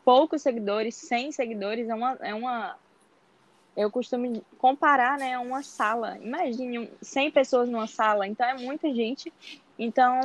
poucos 0.04 0.42
seguidores, 0.42 0.94
100 0.94 1.32
seguidores, 1.32 1.88
é 1.88 1.94
uma, 1.94 2.16
é 2.20 2.34
uma 2.34 2.76
eu 3.76 3.90
costumo 3.90 4.42
comparar, 4.58 5.18
né, 5.18 5.36
uma 5.38 5.62
sala. 5.62 6.16
Imagine 6.22 6.78
um- 6.78 6.88
100 7.02 7.30
pessoas 7.30 7.68
numa 7.68 7.86
sala, 7.86 8.26
então 8.26 8.46
é 8.46 8.54
muita 8.54 8.92
gente. 8.94 9.30
Então 9.78 10.20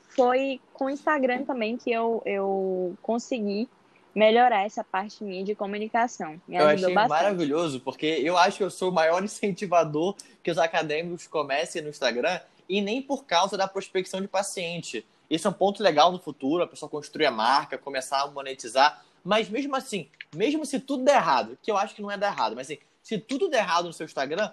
foi 0.00 0.58
com 0.72 0.86
o 0.86 0.90
Instagram 0.90 1.44
também 1.44 1.76
que 1.76 1.92
eu, 1.92 2.22
eu 2.24 2.96
consegui 3.02 3.68
melhorar 4.14 4.64
essa 4.64 4.84
parte 4.84 5.24
minha 5.24 5.44
de 5.44 5.54
comunicação. 5.54 6.40
Me 6.46 6.56
eu 6.56 6.66
achei 6.66 6.92
bastante. 6.92 7.08
maravilhoso, 7.08 7.80
porque 7.80 8.06
eu 8.06 8.36
acho 8.36 8.58
que 8.58 8.64
eu 8.64 8.70
sou 8.70 8.90
o 8.90 8.92
maior 8.92 9.22
incentivador 9.24 10.14
que 10.42 10.50
os 10.50 10.58
acadêmicos 10.58 11.26
comecem 11.26 11.82
no 11.82 11.88
Instagram 11.88 12.40
e 12.68 12.80
nem 12.80 13.02
por 13.02 13.24
causa 13.24 13.56
da 13.56 13.66
prospecção 13.66 14.20
de 14.20 14.28
paciente. 14.28 15.04
Isso 15.28 15.46
é 15.46 15.50
um 15.50 15.54
ponto 15.54 15.82
legal 15.82 16.12
no 16.12 16.18
futuro, 16.18 16.62
a 16.62 16.66
pessoa 16.66 16.88
construir 16.88 17.26
a 17.26 17.30
marca, 17.30 17.78
começar 17.78 18.22
a 18.22 18.26
monetizar. 18.26 19.02
Mas 19.24 19.48
mesmo 19.48 19.74
assim, 19.74 20.08
mesmo 20.34 20.66
se 20.66 20.78
tudo 20.78 21.04
der 21.04 21.16
errado, 21.16 21.56
que 21.62 21.70
eu 21.70 21.76
acho 21.76 21.94
que 21.94 22.02
não 22.02 22.10
é 22.10 22.18
dar 22.18 22.32
errado, 22.32 22.54
mas 22.54 22.66
assim, 22.66 22.78
se 23.02 23.18
tudo 23.18 23.48
der 23.48 23.58
errado 23.58 23.86
no 23.86 23.92
seu 23.92 24.04
Instagram, 24.04 24.50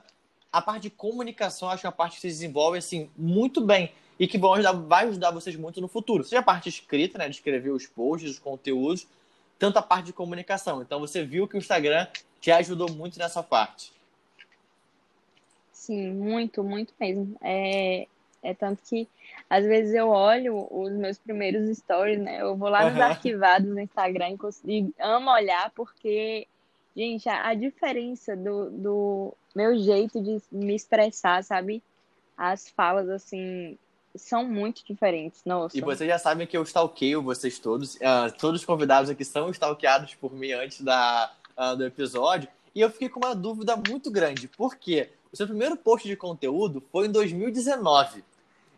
a 0.52 0.62
parte 0.62 0.84
de 0.84 0.90
comunicação 0.90 1.68
eu 1.68 1.74
acho 1.74 1.82
que 1.82 1.88
é 1.88 1.90
uma 1.90 1.96
parte 1.96 2.16
que 2.16 2.22
se 2.22 2.28
desenvolve 2.28 2.78
assim 2.78 3.10
muito 3.18 3.62
bem 3.62 3.92
e 4.20 4.28
que 4.28 4.38
vão 4.38 4.54
ajudar, 4.54 4.74
vai 4.74 5.08
ajudar 5.08 5.32
vocês 5.32 5.56
muito 5.56 5.80
no 5.80 5.88
futuro. 5.88 6.24
Seja 6.24 6.40
a 6.40 6.44
parte 6.44 6.68
escrita, 6.68 7.18
né, 7.18 7.30
de 7.30 7.36
escrever 7.36 7.72
os 7.72 7.88
posts, 7.88 8.32
os 8.32 8.40
conteúdos, 8.40 9.08
tanto 9.60 9.78
a 9.78 9.82
parte 9.82 10.08
de 10.08 10.14
comunicação. 10.14 10.82
Então 10.82 11.00
você 11.00 11.24
viu 11.24 11.48
que 11.48 11.56
o 11.56 11.60
Instagram 11.60 12.08
te 12.40 12.50
ajudou 12.50 12.90
muito 12.90 13.20
nessa 13.20 13.44
parte. 13.44 13.92
Sim, 15.74 16.14
muito, 16.14 16.64
muito 16.64 16.94
mesmo. 17.00 17.36
É, 17.42 18.08
é 18.42 18.54
tanto 18.54 18.82
que 18.84 19.08
às 19.50 19.66
vezes 19.66 19.94
eu 19.94 20.08
olho 20.10 20.68
os 20.72 20.92
meus 20.94 21.18
primeiros 21.18 21.78
stories, 21.78 22.20
né? 22.20 22.42
Eu 22.42 22.56
vou 22.56 22.70
lá 22.70 22.84
nos 22.84 23.00
Aham. 23.00 23.12
arquivados 23.12 23.70
no 23.70 23.80
Instagram 23.80 24.38
e, 24.66 24.80
e 24.80 24.94
amo 25.00 25.30
olhar 25.30 25.72
porque, 25.76 26.48
gente, 26.96 27.28
a, 27.28 27.50
a 27.50 27.54
diferença 27.54 28.36
do, 28.38 28.70
do 28.70 29.34
meu 29.56 29.78
jeito 29.78 30.22
de 30.22 30.42
me 30.52 30.76
expressar, 30.76 31.44
sabe? 31.44 31.84
As 32.38 32.70
falas, 32.70 33.10
assim, 33.10 33.78
são 34.16 34.44
muito 34.46 34.84
diferentes. 34.86 35.42
Nossa. 35.46 35.78
E 35.78 35.82
vocês 35.82 36.10
já 36.10 36.18
sabem 36.18 36.48
que 36.48 36.58
eu 36.58 36.64
stalkeio 36.64 37.22
vocês 37.22 37.60
todos. 37.60 37.98
Ah, 38.02 38.30
todos 38.30 38.62
os 38.62 38.66
convidados 38.66 39.10
aqui 39.10 39.24
são 39.24 39.50
stalkeados 39.50 40.16
por 40.16 40.34
mim 40.34 40.52
antes 40.52 40.82
da, 40.82 41.32
ah, 41.56 41.76
do 41.76 41.86
episódio. 41.86 42.50
E 42.74 42.82
eu 42.82 42.90
fiquei 42.90 43.10
com 43.10 43.20
uma 43.20 43.36
dúvida 43.36 43.76
muito 43.76 44.12
grande. 44.12 44.48
Por 44.48 44.76
quê? 44.76 45.10
O 45.32 45.38
seu 45.38 45.48
primeiro 45.48 45.76
post 45.76 46.08
de 46.08 46.16
conteúdo 46.16 46.84
foi 46.92 47.08
em 47.08 47.12
2019. 47.12 48.24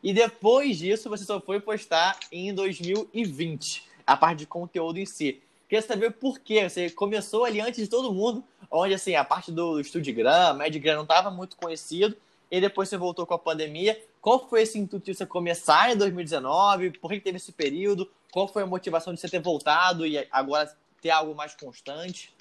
E 0.04 0.14
depois 0.14 0.78
disso, 0.78 1.10
você 1.10 1.24
só 1.24 1.40
foi 1.40 1.60
postar 1.60 2.18
em 2.32 2.54
2020, 2.54 3.84
a 4.06 4.18
parte 4.18 4.40
de 4.40 4.46
conteúdo 4.48 4.98
em 4.98 5.06
si. 5.06 5.42
Queria 5.70 5.82
saber 5.82 6.12
por 6.12 6.40
quê. 6.40 6.68
Você 6.68 6.90
começou 6.90 7.46
ali 7.46 7.62
antes 7.62 7.82
de 7.82 7.88
todo 7.88 8.12
mundo, 8.12 8.44
onde 8.70 8.94
assim, 8.94 9.16
a 9.16 9.24
parte 9.24 9.52
do 9.52 9.82
Studigram, 9.84 10.56
Medgram 10.56 10.96
não 10.96 11.04
estava 11.04 11.30
muito 11.30 11.56
conhecido, 11.56 12.18
e 12.50 12.60
depois 12.60 12.90
você 12.90 12.98
voltou 12.98 13.26
com 13.26 13.34
a 13.34 13.40
pandemia. 13.40 13.98
Qual 14.22 14.48
foi 14.48 14.62
esse 14.62 14.78
intuito 14.78 15.06
de 15.08 15.16
você 15.16 15.26
começar 15.26 15.92
em 15.92 15.98
2019? 15.98 16.92
Por 17.00 17.12
que 17.12 17.20
teve 17.20 17.38
esse 17.38 17.52
período? 17.52 18.10
Qual 18.32 18.48
foi 18.48 18.62
a 18.64 18.68
motivação 18.68 19.14
de 19.14 19.20
você 19.20 19.28
ter 19.28 19.42
voltado 19.42 20.06
e 20.06 20.28
agora 20.32 20.72
ter 21.02 21.10
algo 21.10 21.34
mais 21.34 21.56
constante? 21.56 22.34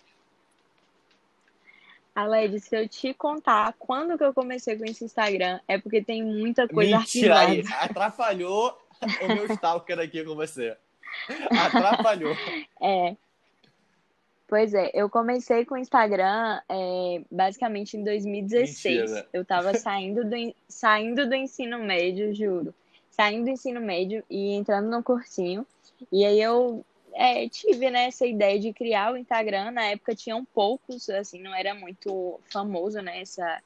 Aled, 2.15 2.61
se 2.61 2.77
eu 2.77 2.87
te 2.87 3.15
contar 3.15 3.75
quando 3.79 4.19
que 4.19 4.25
eu 4.25 4.35
comecei 4.35 4.77
com 4.77 4.85
esse 4.85 5.05
Instagram, 5.05 5.59
é 5.67 5.79
porque 5.79 6.03
tem 6.03 6.23
muita 6.23 6.69
coisa 6.69 6.99
Mentira, 6.99 7.39
arquivada. 7.39 7.69
aí, 7.69 7.81
atrapalhou 7.89 8.79
o 9.23 9.29
meu 9.29 9.47
stalker 9.53 9.99
aqui 9.99 10.23
com 10.23 10.35
você. 10.35 10.77
Atrapalhou. 11.51 12.37
É. 12.83 13.17
Pois 14.51 14.75
é, 14.75 14.91
eu 14.93 15.09
comecei 15.09 15.65
com 15.65 15.77
o 15.77 15.79
Instagram 15.79 16.61
é, 16.69 17.23
basicamente 17.31 17.97
em 17.97 18.03
2016. 18.03 18.99
Mentira. 18.99 19.29
Eu 19.33 19.45
tava 19.45 19.73
saindo 19.75 20.25
do, 20.25 20.35
saindo 20.69 21.29
do 21.29 21.37
ensino 21.37 21.79
médio, 21.79 22.35
juro. 22.35 22.75
Saindo 23.13 23.45
do 23.45 23.51
ensino 23.51 23.81
médio 23.81 24.25
e 24.29 24.53
entrando 24.55 24.91
no 24.91 25.05
cursinho. 25.05 25.65
E 26.11 26.25
aí 26.25 26.43
eu 26.43 26.85
é, 27.15 27.49
tive, 27.49 27.91
né, 27.91 28.07
essa 28.07 28.27
ideia 28.27 28.59
de 28.59 28.73
criar 28.73 29.13
o 29.13 29.17
Instagram. 29.17 29.71
Na 29.71 29.85
época 29.85 30.17
tinham 30.17 30.45
poucos, 30.45 31.09
assim, 31.09 31.41
não 31.41 31.55
era 31.55 31.73
muito 31.73 32.41
famoso, 32.51 33.01
né, 33.01 33.21
essa, 33.21 33.63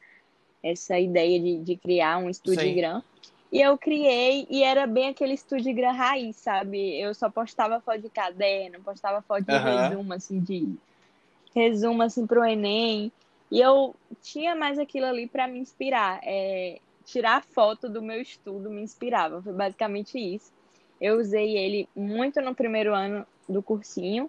essa 0.62 0.98
ideia 0.98 1.40
de, 1.40 1.60
de 1.60 1.76
criar 1.76 2.18
um 2.18 2.28
Instagram. 2.28 3.02
E 3.54 3.60
eu 3.60 3.78
criei, 3.78 4.48
e 4.50 4.64
era 4.64 4.84
bem 4.84 5.10
aquele 5.10 5.34
Instagram 5.34 5.92
raiz, 5.92 6.34
sabe? 6.34 7.00
Eu 7.00 7.14
só 7.14 7.30
postava 7.30 7.80
foto 7.80 8.00
de 8.00 8.10
caderno, 8.10 8.82
postava 8.82 9.22
foto 9.22 9.44
de 9.44 9.54
Aham. 9.54 9.90
resumo, 9.90 10.12
assim, 10.12 10.40
de 10.40 10.74
resumo, 11.54 12.02
assim, 12.02 12.26
pro 12.26 12.44
Enem. 12.44 13.12
E 13.52 13.60
eu 13.60 13.94
tinha 14.20 14.56
mais 14.56 14.76
aquilo 14.76 15.06
ali 15.06 15.28
para 15.28 15.46
me 15.46 15.60
inspirar. 15.60 16.18
É, 16.24 16.80
tirar 17.04 17.44
foto 17.44 17.88
do 17.88 18.02
meu 18.02 18.20
estudo 18.20 18.68
me 18.68 18.82
inspirava, 18.82 19.40
foi 19.40 19.52
basicamente 19.52 20.18
isso. 20.18 20.52
Eu 21.00 21.20
usei 21.20 21.56
ele 21.56 21.88
muito 21.94 22.40
no 22.40 22.56
primeiro 22.56 22.92
ano 22.92 23.24
do 23.48 23.62
cursinho 23.62 24.28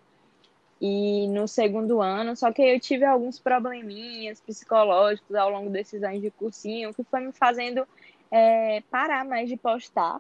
e 0.80 1.28
no 1.30 1.48
segundo 1.48 2.00
ano, 2.00 2.36
só 2.36 2.52
que 2.52 2.62
eu 2.62 2.80
tive 2.80 3.06
alguns 3.06 3.40
probleminhas 3.40 4.40
psicológicos 4.40 5.36
ao 5.36 5.50
longo 5.50 5.72
desses 5.72 6.04
anos 6.04 6.22
de 6.22 6.30
cursinho, 6.30 6.94
que 6.94 7.04
foi 7.04 7.22
me 7.22 7.32
fazendo 7.32 7.88
é, 8.32 8.82
parar 8.90 9.26
mais 9.26 9.50
de 9.50 9.58
postar. 9.58 10.20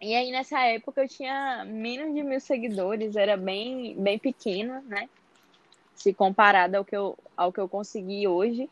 E 0.00 0.14
aí 0.14 0.30
nessa 0.30 0.60
época 0.60 1.02
eu 1.02 1.08
tinha 1.08 1.64
menos 1.66 2.14
de 2.14 2.22
mil 2.22 2.40
seguidores, 2.40 3.16
era 3.16 3.36
bem, 3.36 3.94
bem 4.02 4.18
pequeno, 4.18 4.82
né? 4.82 5.08
Se 5.94 6.14
comparado 6.14 6.76
ao 6.76 6.84
que 6.84 6.96
eu, 6.96 7.16
ao 7.36 7.52
que 7.52 7.60
eu 7.60 7.68
consegui 7.68 8.26
hoje. 8.26 8.68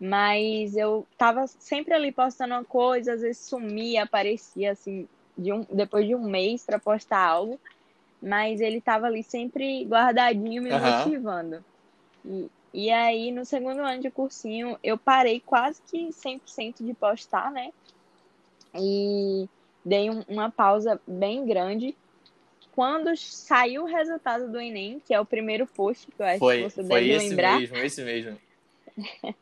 Mas 0.00 0.74
eu 0.76 1.06
tava 1.18 1.46
sempre 1.46 1.92
ali 1.92 2.10
postando 2.10 2.54
uma 2.54 2.64
coisa, 2.64 3.12
às 3.12 3.20
vezes 3.20 3.46
sumia, 3.46 4.04
aparecia 4.04 4.72
assim, 4.72 5.06
de 5.36 5.52
um, 5.52 5.60
depois 5.70 6.06
de 6.06 6.14
um 6.14 6.24
mês 6.24 6.64
para 6.64 6.78
postar 6.78 7.18
algo. 7.18 7.60
Mas 8.22 8.62
ele 8.62 8.80
tava 8.80 9.06
ali 9.06 9.22
sempre 9.22 9.84
guardadinho, 9.84 10.62
me 10.62 10.72
Aham. 10.72 11.04
motivando. 11.04 11.64
E, 12.24 12.48
e 12.72 12.90
aí, 12.90 13.32
no 13.32 13.44
segundo 13.44 13.80
ano 13.80 14.00
de 14.00 14.10
cursinho, 14.10 14.78
eu 14.82 14.96
parei 14.96 15.40
quase 15.40 15.80
que 15.82 16.12
100% 16.12 16.84
de 16.84 16.94
postar, 16.94 17.50
né? 17.50 17.72
E 18.74 19.48
dei 19.84 20.10
um- 20.10 20.24
uma 20.28 20.50
pausa 20.50 21.00
bem 21.06 21.44
grande. 21.44 21.96
Quando 22.72 23.16
saiu 23.16 23.82
o 23.82 23.86
resultado 23.86 24.50
do 24.50 24.60
Enem, 24.60 25.00
que 25.04 25.12
é 25.12 25.20
o 25.20 25.26
primeiro 25.26 25.66
post, 25.66 26.06
que 26.06 26.22
eu 26.22 26.26
acho 26.26 26.38
Foi, 26.38 26.58
que 26.58 26.70
você 26.70 26.84
foi 26.84 27.00
deve 27.08 27.12
esse 27.14 27.28
lembrar. 27.30 27.58
mesmo, 27.58 27.76
esse 27.78 28.02
mesmo. 28.02 28.38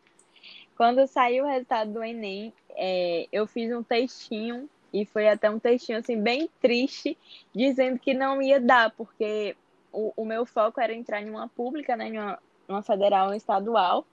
Quando 0.77 1.07
saiu 1.07 1.45
o 1.45 1.49
resultado 1.49 1.93
do 1.93 2.03
Enem, 2.05 2.53
é, 2.71 3.27
eu 3.33 3.47
fiz 3.47 3.73
um 3.73 3.83
textinho, 3.83 4.69
e 4.93 5.05
foi 5.05 5.29
até 5.29 5.51
um 5.51 5.59
textinho 5.59 5.99
assim, 5.99 6.21
bem 6.21 6.49
triste, 6.61 7.19
dizendo 7.55 7.99
que 7.99 8.15
não 8.15 8.41
ia 8.41 8.61
dar, 8.61 8.91
porque 8.93 9.57
o, 9.93 10.13
o 10.17 10.25
meu 10.25 10.47
foco 10.47 10.81
era 10.81 10.95
entrar 10.95 11.21
em 11.21 11.29
uma 11.29 11.49
pública, 11.49 11.97
né, 11.97 12.09
em 12.09 12.19
uma, 12.19 12.39
uma 12.69 12.83
federal, 12.83 13.29
uma 13.29 13.37
estadual, 13.37 14.05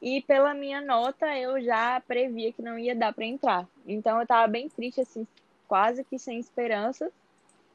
e 0.00 0.22
pela 0.22 0.54
minha 0.54 0.80
nota 0.80 1.36
eu 1.36 1.62
já 1.62 2.00
previa 2.00 2.52
que 2.52 2.62
não 2.62 2.78
ia 2.78 2.94
dar 2.94 3.12
para 3.12 3.26
entrar. 3.26 3.68
Então 3.86 4.18
eu 4.20 4.26
tava 4.26 4.46
bem 4.46 4.68
triste, 4.68 5.00
assim, 5.00 5.26
quase 5.68 6.02
que 6.04 6.18
sem 6.18 6.38
esperança. 6.38 7.10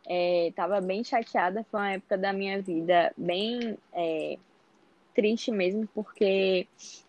É, 0.08 0.52
tava 0.56 0.80
bem 0.82 1.04
chateada, 1.04 1.66
foi 1.70 1.80
uma 1.80 1.92
época 1.94 2.18
da 2.18 2.32
minha 2.32 2.62
vida 2.62 3.12
bem 3.18 3.76
é, 3.92 4.38
triste 5.16 5.52
mesmo, 5.52 5.88
porque 5.96 6.68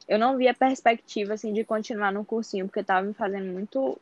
eu 0.09 0.19
não 0.19 0.37
via 0.39 0.55
perspectiva 0.55 1.35
assim 1.35 1.53
de 1.53 1.65
continuar 1.65 2.13
no 2.13 2.25
cursinho, 2.25 2.67
porque 2.67 2.83
tava 2.83 3.07
me 3.07 3.13
fazendo 3.13 3.53
muito 3.53 3.99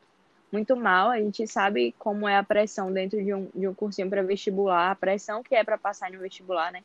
muito 0.52 0.76
mal. 0.76 1.11
A 1.11 1.18
gente 1.18 1.46
sabe 1.49 1.92
como 1.99 2.28
é 2.28 2.37
a 2.37 2.44
pressão 2.44 2.92
dentro 2.92 3.23
de 3.23 3.34
um, 3.34 3.49
de 3.52 3.66
um 3.66 3.75
cursinho 3.75 4.08
para 4.08 4.23
vestibular, 4.23 4.92
a 4.92 4.94
pressão 4.94 5.42
que 5.42 5.54
é 5.56 5.64
para 5.64 5.76
passar 5.76 6.12
no 6.12 6.20
vestibular, 6.20 6.70
né? 6.70 6.84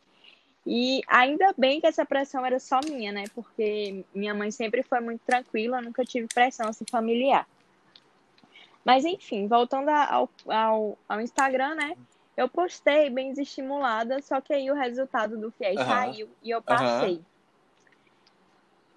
E 0.66 1.02
ainda 1.08 1.54
bem 1.58 1.80
que 1.80 1.88
essa 1.88 2.06
pressão 2.06 2.46
era 2.46 2.60
só 2.60 2.80
minha, 2.84 3.12
né? 3.12 3.24
Porque 3.34 4.06
minha 4.14 4.34
mãe 4.34 4.52
sempre 4.52 4.84
foi 4.84 5.00
muito 5.00 5.22
tranquila, 5.26 5.82
nunca 5.82 6.04
tive 6.04 6.28
pressão 6.28 6.68
assim 6.68 6.86
familiar. 6.90 7.48
Mas 8.84 9.06
enfim, 9.06 9.48
voltando 9.48 9.90
ao, 9.90 10.30
ao, 10.48 10.98
ao 11.08 11.22
Instagram, 11.22 11.76
né? 11.76 11.96
Eu 12.36 12.48
postei 12.48 13.10
bem 13.10 13.32
desestimulada, 13.32 14.22
só 14.22 14.40
que 14.40 14.54
aí 14.54 14.72
o 14.72 14.76
resultado 14.76 15.38
do 15.38 15.52
FIES 15.52 15.82
Aham. 15.82 15.88
saiu 15.88 16.30
e 16.42 16.50
eu 16.52 16.62
passei. 16.62 17.22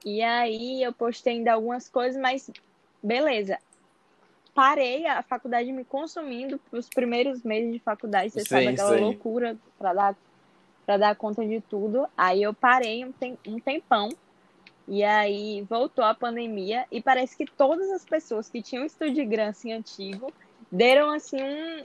E 0.04 0.22
aí 0.22 0.82
eu 0.82 0.92
postei 0.92 1.34
ainda 1.34 1.52
algumas 1.52 1.88
coisas, 1.88 2.20
mas 2.20 2.50
beleza. 3.02 3.58
Parei 4.54 5.06
a 5.06 5.22
faculdade 5.22 5.72
me 5.72 5.84
consumindo 5.84 6.60
os 6.70 6.88
primeiros 6.88 7.42
meses 7.42 7.72
de 7.72 7.78
faculdade, 7.78 8.30
você 8.30 8.40
Sim, 8.40 8.46
sabe 8.46 8.68
aquela 8.68 8.96
sim. 8.96 9.00
loucura 9.00 9.56
para 9.78 9.94
dar 9.94 10.16
para 10.84 10.96
dar 10.96 11.16
conta 11.16 11.46
de 11.46 11.60
tudo. 11.60 12.06
Aí 12.16 12.42
eu 12.42 12.52
parei 12.52 13.04
um, 13.04 13.12
tem, 13.12 13.38
um 13.46 13.58
tempão. 13.58 14.08
E 14.86 15.02
aí 15.04 15.62
voltou 15.62 16.04
a 16.04 16.14
pandemia 16.14 16.86
e 16.90 17.00
parece 17.00 17.36
que 17.36 17.46
todas 17.46 17.88
as 17.90 18.04
pessoas 18.04 18.50
que 18.50 18.60
tinham 18.60 18.84
Instagram 18.84 19.48
assim 19.48 19.72
antigo 19.72 20.32
deram 20.70 21.10
assim 21.10 21.36
um, 21.40 21.84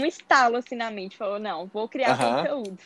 um 0.00 0.04
estalo 0.04 0.56
assim 0.56 0.76
na 0.76 0.90
mente, 0.90 1.16
falou: 1.16 1.38
"Não, 1.38 1.66
vou 1.66 1.88
criar 1.88 2.16
conteúdo". 2.16 2.78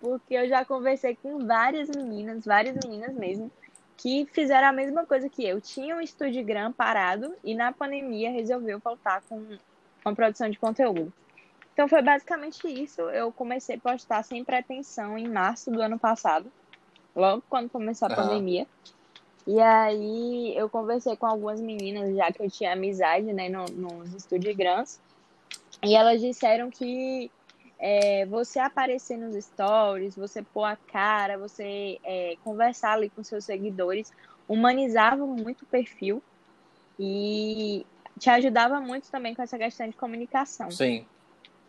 Porque 0.00 0.34
eu 0.34 0.48
já 0.48 0.64
conversei 0.64 1.16
com 1.16 1.46
várias 1.46 1.88
meninas, 1.88 2.44
várias 2.44 2.74
meninas 2.84 3.14
mesmo, 3.14 3.50
que 3.96 4.26
fizeram 4.32 4.68
a 4.68 4.72
mesma 4.72 5.06
coisa 5.06 5.28
que 5.28 5.44
eu. 5.44 5.60
Tinham 5.60 5.98
um 5.98 6.00
Instagram 6.00 6.72
parado 6.72 7.34
e 7.44 7.54
na 7.54 7.70
pandemia 7.70 8.30
resolveu 8.30 8.78
voltar 8.78 9.22
com, 9.28 9.56
com 10.02 10.08
a 10.08 10.14
produção 10.14 10.48
de 10.48 10.58
conteúdo. 10.58 11.12
Então 11.80 11.88
foi 11.88 12.02
basicamente 12.02 12.68
isso. 12.68 13.00
Eu 13.08 13.32
comecei 13.32 13.76
a 13.76 13.80
postar 13.80 14.22
sem 14.22 14.44
pretensão 14.44 15.16
em 15.16 15.26
março 15.26 15.70
do 15.70 15.80
ano 15.80 15.98
passado, 15.98 16.52
logo 17.16 17.42
quando 17.48 17.70
começou 17.70 18.06
a 18.06 18.10
Aham. 18.10 18.22
pandemia. 18.22 18.66
E 19.46 19.58
aí 19.58 20.54
eu 20.58 20.68
conversei 20.68 21.16
com 21.16 21.24
algumas 21.24 21.58
meninas, 21.58 22.14
já 22.14 22.30
que 22.30 22.42
eu 22.42 22.50
tinha 22.50 22.74
amizade, 22.74 23.32
né, 23.32 23.48
no, 23.48 23.66
nos 23.68 24.12
Instagrams. 24.14 25.00
E 25.82 25.96
elas 25.96 26.20
disseram 26.20 26.68
que 26.68 27.32
é, 27.78 28.26
você 28.26 28.58
aparecer 28.58 29.16
nos 29.16 29.42
stories, 29.42 30.14
você 30.16 30.42
pôr 30.42 30.64
a 30.64 30.76
cara, 30.76 31.38
você 31.38 31.98
é, 32.04 32.36
conversar 32.44 32.92
ali 32.92 33.08
com 33.08 33.24
seus 33.24 33.46
seguidores, 33.46 34.10
humanizava 34.46 35.26
muito 35.26 35.62
o 35.62 35.68
perfil 35.68 36.22
e 36.98 37.86
te 38.18 38.28
ajudava 38.28 38.82
muito 38.82 39.10
também 39.10 39.34
com 39.34 39.40
essa 39.40 39.56
questão 39.56 39.88
de 39.88 39.96
comunicação. 39.96 40.70
Sim. 40.70 41.06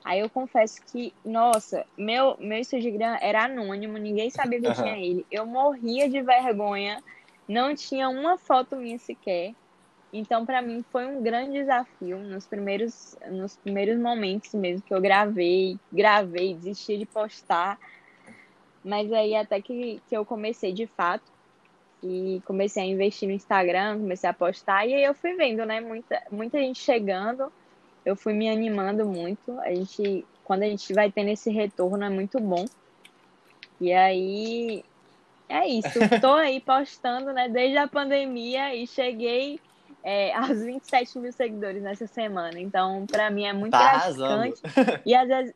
Aí 0.04 0.20
eu 0.20 0.30
confesso 0.30 0.82
que, 0.92 1.14
nossa, 1.24 1.86
meu, 1.98 2.36
meu 2.40 2.58
Instagram 2.58 3.18
era 3.22 3.46
anônimo, 3.46 3.98
ninguém 3.98 4.30
sabia 4.30 4.60
que 4.60 4.68
eu 4.68 4.72
Aham. 4.72 4.84
tinha 4.84 4.98
ele. 4.98 5.26
Eu 5.30 5.46
morria 5.46 6.10
de 6.10 6.22
vergonha, 6.22 7.02
não 7.48 7.76
tinha 7.76 8.10
uma 8.10 8.38
foto 8.38 8.76
minha 8.76 8.98
sequer. 8.98 9.54
Então, 10.14 10.46
para 10.46 10.62
mim, 10.62 10.84
foi 10.92 11.06
um 11.06 11.22
grande 11.22 11.54
desafio 11.54 12.20
nos 12.20 12.46
primeiros, 12.46 13.16
nos 13.30 13.56
primeiros 13.58 13.98
momentos 13.98 14.54
mesmo 14.54 14.82
que 14.82 14.94
eu 14.94 15.00
gravei, 15.00 15.78
gravei, 15.92 16.56
desisti 16.56 16.98
de 16.98 17.06
postar. 17.06 17.80
Mas 18.84 19.12
aí 19.14 19.36
até 19.36 19.62
que, 19.62 20.02
que 20.08 20.18
eu 20.18 20.26
comecei 20.26 20.74
de 20.74 20.88
fato 20.88 21.32
e 22.04 22.42
comecei 22.46 22.84
a 22.84 22.86
investir 22.86 23.28
no 23.28 23.36
Instagram, 23.36 24.00
comecei 24.00 24.30
a 24.30 24.34
postar, 24.34 24.88
e 24.88 24.96
aí 24.96 25.04
eu 25.04 25.14
fui 25.14 25.36
vendo, 25.36 25.66
né? 25.66 25.80
Muita, 25.80 26.22
muita 26.32 26.58
gente 26.58 26.80
chegando, 26.80 27.52
eu 28.06 28.16
fui 28.16 28.34
me 28.34 28.50
animando 28.50 29.06
muito. 29.06 29.60
A 29.62 29.74
gente, 29.74 30.26
quando 30.44 30.64
a 30.64 30.68
gente 30.68 30.94
vai 30.94 31.12
tendo 31.12 31.30
esse 31.30 31.50
retorno, 31.52 32.04
é 32.04 32.10
muito 32.10 32.40
bom. 32.40 32.66
E 33.80 33.92
aí 33.94 34.84
é 35.50 35.68
isso. 35.68 35.90
Tô 36.22 36.34
aí 36.34 36.60
postando, 36.60 37.34
né, 37.34 37.50
desde 37.50 37.78
a 37.78 37.88
pandemia 37.88 38.76
e 38.76 38.88
cheguei 38.88 39.60
é, 40.04 40.34
aos 40.36 40.62
27 40.62 41.20
mil 41.20 41.32
seguidores 41.32 41.82
nessa 41.82 42.08
semana. 42.08 42.60
Então, 42.60 43.06
pra 43.06 43.30
mim 43.30 43.46
é 43.46 43.54
muito 43.54 43.72
Tá 43.72 43.92
gratificante. 43.92 44.62
E 45.06 45.14
às 45.14 45.28
vezes, 45.28 45.54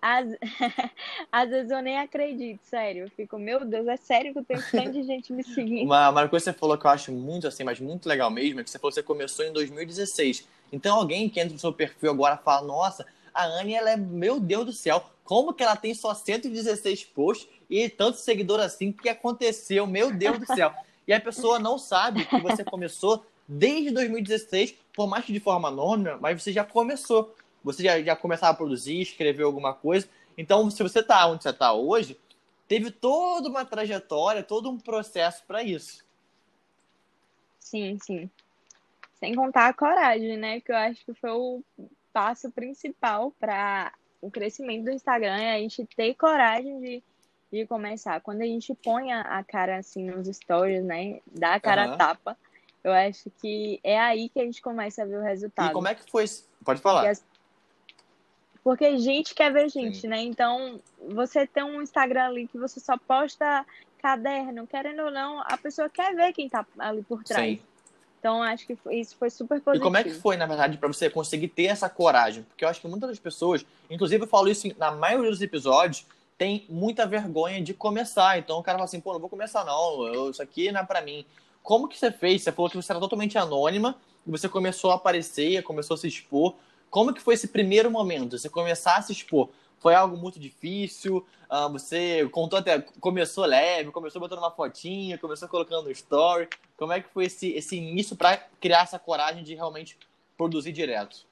às, 0.00 0.28
às 1.32 1.50
vezes 1.50 1.70
eu 1.70 1.82
nem 1.82 1.98
acredito, 1.98 2.60
sério. 2.64 3.04
Eu 3.04 3.10
fico, 3.10 3.38
meu 3.38 3.64
Deus, 3.64 3.86
é 3.88 3.96
sério 3.96 4.32
que 4.32 4.42
tenho 4.42 4.62
tanto 4.70 4.92
de 4.92 5.02
gente 5.02 5.32
me 5.32 5.42
seguindo. 5.42 5.84
Uma, 5.84 6.10
uma 6.10 6.28
coisa 6.28 6.44
que 6.44 6.52
você 6.52 6.58
falou 6.58 6.78
que 6.78 6.86
eu 6.86 6.90
acho 6.90 7.12
muito 7.12 7.46
assim, 7.46 7.64
mas 7.64 7.80
muito 7.80 8.08
legal 8.08 8.30
mesmo, 8.30 8.60
é 8.60 8.64
que 8.64 8.70
você 8.70 8.78
falou 8.78 8.90
que 8.90 8.96
você 8.96 9.02
começou 9.02 9.44
em 9.44 9.52
2016. 9.52 10.46
Então 10.72 10.96
alguém 10.96 11.28
que 11.28 11.40
entra 11.40 11.52
no 11.52 11.58
seu 11.58 11.72
perfil 11.72 12.10
agora 12.10 12.36
fala, 12.36 12.66
nossa, 12.66 13.06
a 13.32 13.44
Anne, 13.44 13.74
ela 13.74 13.90
é, 13.90 13.96
meu 13.96 14.40
Deus 14.40 14.66
do 14.66 14.72
céu, 14.72 15.04
como 15.24 15.52
que 15.52 15.62
ela 15.62 15.76
tem 15.76 15.92
só 15.92 16.14
116 16.14 17.04
posts 17.04 17.48
e 17.68 17.88
tantos 17.88 18.20
seguidores 18.20 18.64
assim? 18.64 18.90
O 18.90 18.92
que 18.92 19.08
aconteceu? 19.08 19.86
Meu 19.86 20.12
Deus 20.12 20.38
do 20.38 20.46
céu. 20.46 20.72
E 21.06 21.12
a 21.12 21.20
pessoa 21.20 21.58
não 21.58 21.78
sabe 21.78 22.24
que 22.24 22.40
você 22.40 22.64
começou 22.64 23.24
desde 23.46 23.90
2016, 23.90 24.74
por 24.94 25.06
mais 25.06 25.24
que 25.24 25.32
de 25.32 25.40
forma 25.40 25.68
anônima, 25.68 26.18
mas 26.20 26.42
você 26.42 26.52
já 26.52 26.64
começou. 26.64 27.34
Você 27.62 27.82
já, 27.82 28.00
já 28.02 28.16
começava 28.16 28.52
a 28.52 28.56
produzir, 28.56 29.00
escrever 29.00 29.42
alguma 29.42 29.74
coisa. 29.74 30.08
Então, 30.36 30.70
se 30.70 30.82
você 30.82 31.00
está 31.00 31.26
onde 31.26 31.42
você 31.42 31.50
está 31.50 31.72
hoje, 31.72 32.18
teve 32.68 32.90
toda 32.90 33.48
uma 33.48 33.64
trajetória, 33.64 34.42
todo 34.42 34.70
um 34.70 34.78
processo 34.78 35.42
para 35.46 35.62
isso. 35.62 36.04
Sim, 37.58 37.98
sim. 38.00 38.30
Sem 39.18 39.34
contar 39.34 39.68
a 39.68 39.74
coragem, 39.74 40.36
né? 40.36 40.60
Que 40.60 40.70
eu 40.70 40.76
acho 40.76 41.04
que 41.04 41.14
foi 41.14 41.30
o 41.30 41.62
passo 42.12 42.50
principal 42.50 43.32
para 43.38 43.92
o 44.20 44.30
crescimento 44.30 44.84
do 44.84 44.90
Instagram, 44.90 45.36
é 45.36 45.54
a 45.54 45.58
gente 45.58 45.86
ter 45.96 46.14
coragem 46.14 46.80
de, 46.80 47.02
de 47.52 47.66
começar. 47.66 48.20
Quando 48.20 48.42
a 48.42 48.46
gente 48.46 48.74
põe 48.74 49.12
a, 49.12 49.44
cara 49.44 49.78
assim 49.78 50.10
nos 50.10 50.26
stories, 50.36 50.84
né? 50.84 51.20
Dá 51.26 51.54
a 51.54 51.60
cara 51.60 51.90
uhum. 51.90 51.96
tapa, 51.98 52.36
eu 52.82 52.92
acho 52.92 53.30
que 53.40 53.80
é 53.82 53.98
aí 53.98 54.28
que 54.28 54.40
a 54.40 54.44
gente 54.44 54.62
começa 54.62 55.02
a 55.02 55.06
ver 55.06 55.18
o 55.18 55.22
resultado. 55.22 55.70
E 55.70 55.72
como 55.72 55.88
é 55.88 55.94
que 55.94 56.10
foi? 56.10 56.24
Pode 56.64 56.80
falar. 56.80 57.00
Porque, 57.00 57.10
as... 57.10 57.24
Porque 58.66 58.98
gente 58.98 59.32
quer 59.32 59.52
ver 59.52 59.68
gente, 59.68 60.00
Sim. 60.00 60.08
né? 60.08 60.20
Então, 60.22 60.80
você 61.08 61.46
tem 61.46 61.62
um 61.62 61.80
Instagram 61.80 62.24
ali 62.24 62.48
que 62.48 62.58
você 62.58 62.80
só 62.80 62.98
posta 62.98 63.64
caderno, 64.02 64.66
querendo 64.66 65.04
ou 65.04 65.10
não, 65.12 65.40
a 65.42 65.56
pessoa 65.56 65.88
quer 65.88 66.12
ver 66.16 66.32
quem 66.32 66.48
tá 66.48 66.66
ali 66.76 67.00
por 67.04 67.22
trás. 67.22 67.58
Sim. 67.58 67.62
Então, 68.18 68.42
acho 68.42 68.66
que 68.66 68.76
isso 68.90 69.14
foi 69.16 69.30
super 69.30 69.60
positivo. 69.60 69.76
E 69.76 69.86
como 69.86 69.96
é 69.96 70.02
que 70.02 70.10
foi, 70.10 70.36
na 70.36 70.46
verdade, 70.46 70.78
para 70.78 70.88
você 70.88 71.08
conseguir 71.08 71.46
ter 71.46 71.66
essa 71.66 71.88
coragem? 71.88 72.42
Porque 72.42 72.64
eu 72.64 72.68
acho 72.68 72.80
que 72.80 72.88
muitas 72.88 73.08
das 73.08 73.20
pessoas, 73.20 73.64
inclusive 73.88 74.24
eu 74.24 74.26
falo 74.26 74.48
isso 74.48 74.66
na 74.76 74.90
maioria 74.90 75.30
dos 75.30 75.40
episódios, 75.40 76.04
tem 76.36 76.66
muita 76.68 77.06
vergonha 77.06 77.62
de 77.62 77.72
começar. 77.72 78.36
Então 78.36 78.58
o 78.58 78.64
cara 78.64 78.78
fala 78.78 78.86
assim, 78.86 78.98
pô, 78.98 79.12
não 79.12 79.20
vou 79.20 79.30
começar 79.30 79.64
não, 79.64 80.08
eu, 80.08 80.30
isso 80.30 80.42
aqui 80.42 80.72
não 80.72 80.80
é 80.80 80.84
pra 80.84 81.00
mim. 81.00 81.24
Como 81.62 81.86
que 81.86 81.96
você 81.96 82.10
fez? 82.10 82.42
Você 82.42 82.50
falou 82.50 82.68
que 82.68 82.76
você 82.76 82.90
era 82.90 82.98
totalmente 82.98 83.38
anônima 83.38 83.94
e 84.26 84.30
você 84.32 84.48
começou 84.48 84.90
a 84.90 84.96
aparecer, 84.96 85.62
começou 85.62 85.94
a 85.94 85.98
se 85.98 86.08
expor. 86.08 86.56
Como 86.90 87.12
que 87.12 87.20
foi 87.20 87.34
esse 87.34 87.48
primeiro 87.48 87.90
momento? 87.90 88.38
Você 88.38 88.48
começar 88.48 88.96
a 88.96 89.02
se 89.02 89.12
expor? 89.12 89.50
Foi 89.78 89.94
algo 89.94 90.16
muito 90.16 90.38
difícil? 90.38 91.24
Uh, 91.50 91.70
você 91.70 92.28
contou 92.30 92.58
até, 92.58 92.80
começou 93.00 93.44
leve, 93.44 93.90
começou 93.90 94.20
botando 94.20 94.38
uma 94.38 94.50
fotinha, 94.50 95.18
começou 95.18 95.48
colocando 95.48 95.90
story. 95.90 96.48
Como 96.76 96.92
é 96.92 97.00
que 97.00 97.08
foi 97.08 97.26
esse, 97.26 97.52
esse 97.52 97.76
início 97.76 98.16
para 98.16 98.38
criar 98.60 98.82
essa 98.82 98.98
coragem 98.98 99.44
de 99.44 99.54
realmente 99.54 99.96
produzir 100.36 100.72
direto? 100.72 101.26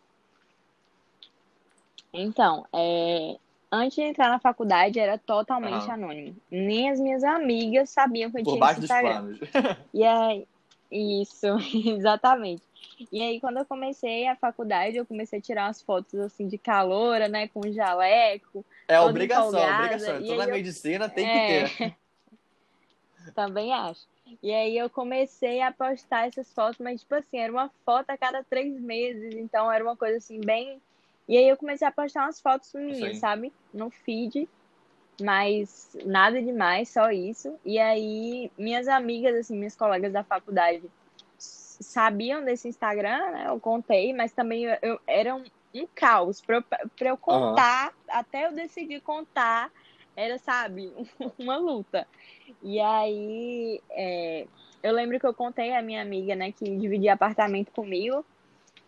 Então, 2.12 2.64
é, 2.73 3.37
antes 3.73 3.96
de 3.96 4.02
entrar 4.02 4.28
na 4.28 4.38
faculdade 4.38 5.00
era 5.00 5.18
totalmente 5.18 5.87
uhum. 5.87 5.92
anônimo. 5.92 6.37
Nem 6.50 6.90
as 6.90 7.00
minhas 7.00 7.25
amigas 7.25 7.90
sabiam 7.90 8.30
que 8.30 8.38
eu 8.38 8.44
Por 8.44 8.50
tinha 8.50 8.61
baixo 8.61 8.80
Instagram. 8.80 9.25
dos 9.25 9.38
panos. 9.49 9.78
e 9.92 10.04
aí, 10.04 10.46
isso, 10.94 11.46
exatamente. 11.74 12.62
E 13.10 13.20
aí, 13.20 13.40
quando 13.40 13.58
eu 13.58 13.64
comecei 13.64 14.26
a 14.28 14.36
faculdade, 14.36 14.96
eu 14.96 15.06
comecei 15.06 15.38
a 15.38 15.42
tirar 15.42 15.66
umas 15.66 15.82
fotos 15.82 16.14
assim 16.20 16.46
de 16.46 16.56
caloura, 16.56 17.28
né? 17.28 17.48
Com 17.48 17.70
jaleco. 17.72 18.64
É 18.86 19.00
obrigação, 19.00 19.48
empolgada. 19.48 19.84
obrigação. 19.84 20.20
Então 20.20 20.36
na 20.36 20.44
eu... 20.44 20.52
medicina 20.52 21.08
tem 21.08 21.26
é... 21.26 21.64
que 21.64 21.76
ter. 21.76 21.96
Também 23.35 23.72
acho. 23.72 24.07
E 24.42 24.52
aí 24.52 24.76
eu 24.76 24.88
comecei 24.88 25.61
a 25.61 25.72
postar 25.72 26.28
essas 26.28 26.52
fotos, 26.52 26.78
mas 26.78 27.00
tipo 27.00 27.14
assim, 27.14 27.38
era 27.38 27.52
uma 27.52 27.70
foto 27.85 28.11
a 28.11 28.16
cada 28.16 28.42
três 28.44 28.80
meses, 28.80 29.35
então 29.35 29.70
era 29.70 29.83
uma 29.83 29.96
coisa 29.96 30.18
assim, 30.18 30.40
bem. 30.40 30.80
E 31.28 31.37
aí 31.37 31.48
eu 31.48 31.57
comecei 31.57 31.87
a 31.87 31.92
postar 31.92 32.24
umas 32.24 32.40
fotos 32.40 32.72
minhas, 32.74 33.14
Sim. 33.14 33.20
sabe? 33.20 33.52
No 33.72 33.90
feed. 33.90 34.48
Mas 35.20 35.96
nada 36.05 36.42
demais, 36.42 36.88
só 36.88 37.11
isso. 37.11 37.55
E 37.64 37.79
aí, 37.79 38.50
minhas 38.59 38.88
amigas, 38.88 39.35
assim, 39.37 39.57
minhas 39.57 39.77
colegas 39.77 40.12
da 40.12 40.24
faculdade 40.24 40.83
sabiam 41.38 42.44
desse 42.44 42.68
Instagram, 42.68 43.31
né? 43.31 43.44
Eu 43.48 43.61
contei, 43.61 44.12
mas 44.12 44.33
também 44.33 44.64
eu, 44.64 44.77
eu 44.83 45.00
era 45.07 45.35
um, 45.35 45.44
um 45.74 45.87
caos 45.94 46.40
para 46.40 46.57
eu, 46.57 46.64
eu 47.00 47.16
contar, 47.16 47.88
uhum. 47.88 47.92
até 48.09 48.46
eu 48.46 48.53
decidir 48.53 49.00
contar, 49.00 49.70
era, 50.16 50.38
sabe, 50.38 50.92
uma 51.38 51.57
luta. 51.57 52.07
E 52.62 52.81
aí, 52.81 53.81
é, 53.90 54.46
eu 54.83 54.92
lembro 54.92 55.18
que 55.18 55.27
eu 55.27 55.35
contei 55.35 55.74
a 55.74 55.83
minha 55.83 56.03
amiga, 56.03 56.35
né, 56.35 56.53
que 56.53 56.64
dividia 56.77 57.14
apartamento 57.14 57.70
comigo, 57.70 58.24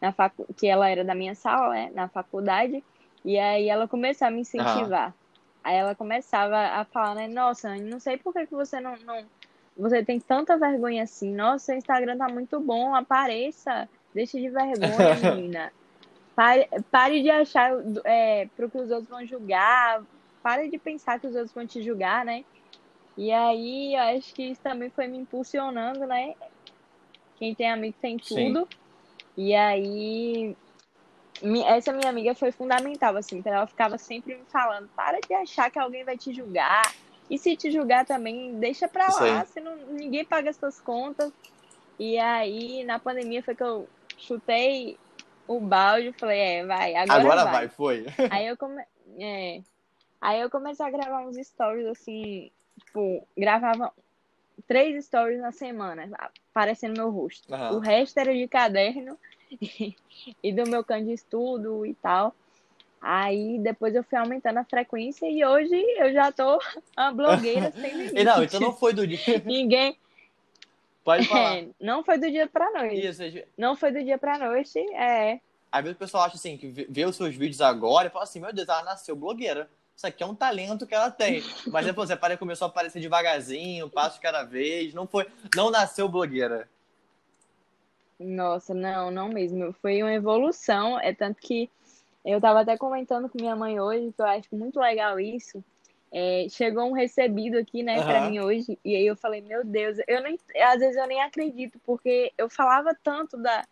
na 0.01 0.13
facu 0.13 0.47
que 0.57 0.67
ela 0.67 0.89
era 0.89 1.05
da 1.05 1.15
minha 1.15 1.35
sala, 1.35 1.71
né, 1.71 1.91
na 1.95 2.09
faculdade, 2.09 2.83
e 3.25 3.39
aí 3.39 3.69
ela 3.69 3.89
começou 3.89 4.29
a 4.29 4.31
me 4.31 4.41
incentivar. 4.41 5.09
Uhum. 5.09 5.26
Aí 5.67 5.75
ela 5.75 5.97
começava 5.97 6.57
a 6.57 6.85
falar, 6.85 7.17
né, 7.17 7.27
nossa, 7.27 7.75
não 7.75 7.99
sei 7.99 8.17
por 8.17 8.33
que, 8.33 8.47
que 8.47 8.55
você 8.55 8.79
não, 8.79 8.95
não 8.99 9.25
você 9.77 10.01
tem 10.05 10.21
tanta 10.21 10.57
vergonha 10.57 11.03
assim. 11.03 11.35
Nossa, 11.35 11.67
seu 11.67 11.77
Instagram 11.77 12.17
tá 12.17 12.29
muito 12.29 12.61
bom, 12.61 12.95
apareça. 12.95 13.89
Deixa 14.15 14.39
de 14.39 14.49
vergonha, 14.49 15.17
menina. 15.35 15.73
Pare, 16.37 16.69
pare 16.89 17.21
de 17.21 17.31
achar 17.31 17.73
é, 18.05 18.49
pro 18.55 18.71
que 18.71 18.79
os 18.79 18.93
outros 18.93 19.09
vão 19.09 19.27
julgar. 19.27 20.05
Pare 20.41 20.71
de 20.71 20.79
pensar 20.79 21.19
que 21.19 21.27
os 21.27 21.35
outros 21.35 21.53
vão 21.53 21.67
te 21.67 21.83
julgar, 21.83 22.25
né? 22.25 22.45
E 23.19 23.33
aí, 23.33 23.95
eu 23.95 24.17
acho 24.17 24.33
que 24.33 24.45
isso 24.45 24.61
também 24.63 24.89
foi 24.91 25.09
me 25.09 25.19
impulsionando, 25.19 26.07
né? 26.07 26.37
Quem 27.35 27.57
tem 27.57 27.69
amigo 27.69 27.97
tem 28.01 28.19
tudo. 28.19 28.61
Sim. 28.61 28.79
E 29.37 29.53
aí, 29.53 30.57
essa 31.67 31.93
minha 31.93 32.09
amiga 32.09 32.35
foi 32.35 32.51
fundamental, 32.51 33.17
assim, 33.17 33.43
ela 33.45 33.67
ficava 33.67 33.99
sempre 33.99 34.35
me 34.35 34.45
falando: 34.47 34.89
para 34.95 35.21
de 35.21 35.35
achar 35.35 35.71
que 35.71 35.79
alguém 35.79 36.05
vai 36.05 36.17
te 36.17 36.33
julgar 36.33 36.83
e 37.29 37.39
se 37.39 37.57
te 37.57 37.71
julgar 37.71 38.07
também, 38.07 38.55
deixa 38.59 38.87
pra 38.87 39.09
lá, 39.09 39.45
senão 39.45 39.77
ninguém 39.91 40.25
paga 40.25 40.51
as 40.51 40.57
suas 40.57 40.81
contas. 40.81 41.33
E 41.99 42.19
aí, 42.19 42.85
na 42.85 42.99
pandemia, 42.99 43.43
foi 43.43 43.55
que 43.55 43.63
eu 43.63 43.89
chutei 44.17 44.99
o 45.47 45.61
balde 45.61 46.09
e 46.09 46.13
falei, 46.13 46.39
é, 46.39 46.67
vai, 46.67 46.95
agora, 46.95 47.21
agora 47.21 47.45
vai. 47.45 47.53
vai. 47.53 47.69
foi. 47.69 48.07
Aí 48.31 48.47
eu, 48.47 48.57
come... 48.57 48.83
é. 49.19 49.61
aí 50.21 50.41
eu 50.41 50.51
comecei 50.51 50.85
a 50.85 50.91
gravar 50.91 51.27
uns 51.27 51.37
stories, 51.37 51.87
assim, 51.87 52.51
tipo, 52.85 53.27
gravava 53.37 53.93
três 54.69 55.05
stories 55.05 55.41
na 55.41 55.53
semana, 55.53 56.09
aparecendo 56.51 56.97
meu 56.97 57.11
rosto. 57.11 57.53
Uhum. 57.53 57.77
O 57.77 57.79
resto 57.79 58.19
era 58.19 58.33
de 58.33 58.47
caderno 58.47 59.19
e 60.43 60.53
do 60.53 60.69
meu 60.69 60.85
canto 60.85 61.05
de 61.07 61.13
estudo 61.13 61.85
e 61.87 61.95
tal. 61.95 62.35
Aí 63.01 63.59
depois 63.59 63.95
eu 63.95 64.03
fui 64.03 64.19
aumentando 64.19 64.59
a 64.59 64.65
frequência 64.65 65.31
e 65.31 65.45
hoje 65.45 65.75
eu 65.99 66.13
já 66.13 66.33
tô 66.33 66.59
uma 66.97 67.13
blogueira 67.13 67.71
sem 67.73 67.93
limite. 67.97 68.25
Não, 68.25 68.43
então 68.43 68.61
não 68.61 68.75
foi 68.75 68.93
do 68.93 69.07
dia. 69.07 69.43
Ninguém. 69.45 69.97
Pode 71.05 71.27
falar. 71.29 71.59
É, 71.59 71.69
não 71.81 72.03
foi 72.03 72.19
do 72.19 72.29
dia 72.29 72.49
pra 72.49 72.69
noite. 72.73 73.07
Isso, 73.07 73.23
Não 73.57 73.77
foi 73.77 73.93
do 73.93 74.03
dia 74.03 74.19
pra 74.19 74.39
noite, 74.39 74.79
é. 74.95 75.41
Às 75.71 75.83
vezes 75.83 75.97
o 75.97 75.99
pessoal 75.99 76.25
acha 76.25 76.37
assim, 76.37 76.57
que 76.57 76.67
vê 76.67 77.05
os 77.05 77.15
seus 77.15 77.35
vídeos 77.35 77.61
agora 77.61 78.09
e 78.09 78.11
fala 78.11 78.25
assim, 78.25 78.41
meu 78.41 78.53
Deus, 78.53 78.69
ela 78.69 78.83
nasceu 78.83 79.15
blogueira. 79.15 79.71
Isso 79.95 80.07
aqui 80.07 80.23
é 80.23 80.27
um 80.27 80.35
talento 80.35 80.87
que 80.87 80.95
ela 80.95 81.11
tem. 81.11 81.43
Mas 81.69 81.87
depois 81.87 82.09
você 82.09 82.37
começou 82.37 82.67
a 82.67 82.69
aparecer 82.69 83.01
devagarzinho, 83.01 83.89
passo 83.89 84.21
cada 84.21 84.43
vez. 84.43 84.93
Não 84.93 85.07
foi. 85.07 85.27
Não 85.55 85.71
nasceu 85.71 86.09
blogueira. 86.09 86.69
Nossa, 88.19 88.73
não, 88.75 89.11
não 89.11 89.29
mesmo. 89.29 89.73
Foi 89.81 90.03
uma 90.03 90.13
evolução. 90.13 90.99
É 91.01 91.13
tanto 91.15 91.41
que 91.41 91.71
eu 92.25 92.39
estava 92.39 92.61
até 92.61 92.77
comentando 92.77 93.29
com 93.29 93.39
minha 93.39 93.55
mãe 93.55 93.79
hoje, 93.79 94.13
que 94.13 94.21
eu 94.21 94.27
acho 94.27 94.49
muito 94.55 94.81
legal 94.81 95.21
isso. 95.21 95.63
É, 96.13 96.47
chegou 96.49 96.85
um 96.85 96.93
recebido 96.93 97.59
aqui, 97.59 97.83
né, 97.83 97.99
uhum. 97.99 98.05
para 98.05 98.31
mim 98.31 98.41
hoje, 98.41 98.79
e 98.85 98.95
aí 98.95 99.07
eu 99.07 99.17
falei, 99.17 99.41
meu 99.41 99.65
Deus, 99.65 99.99
eu 100.07 100.23
nem, 100.23 100.39
às 100.63 100.79
vezes 100.79 100.97
eu 100.97 101.07
nem 101.07 101.21
acredito, 101.21 101.79
porque 101.85 102.33
eu 102.39 102.49
falava 102.49 102.97
tanto 103.03 103.37
da 103.37 103.65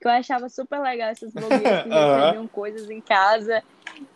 que 0.00 0.06
eu 0.06 0.10
achava 0.10 0.48
super 0.48 0.80
legal 0.80 1.10
essas 1.10 1.30
blogueiras 1.30 1.82
que 1.82 1.88
recebiam 1.90 2.42
uhum. 2.42 2.48
coisas 2.48 2.88
em 2.88 3.00
casa, 3.00 3.62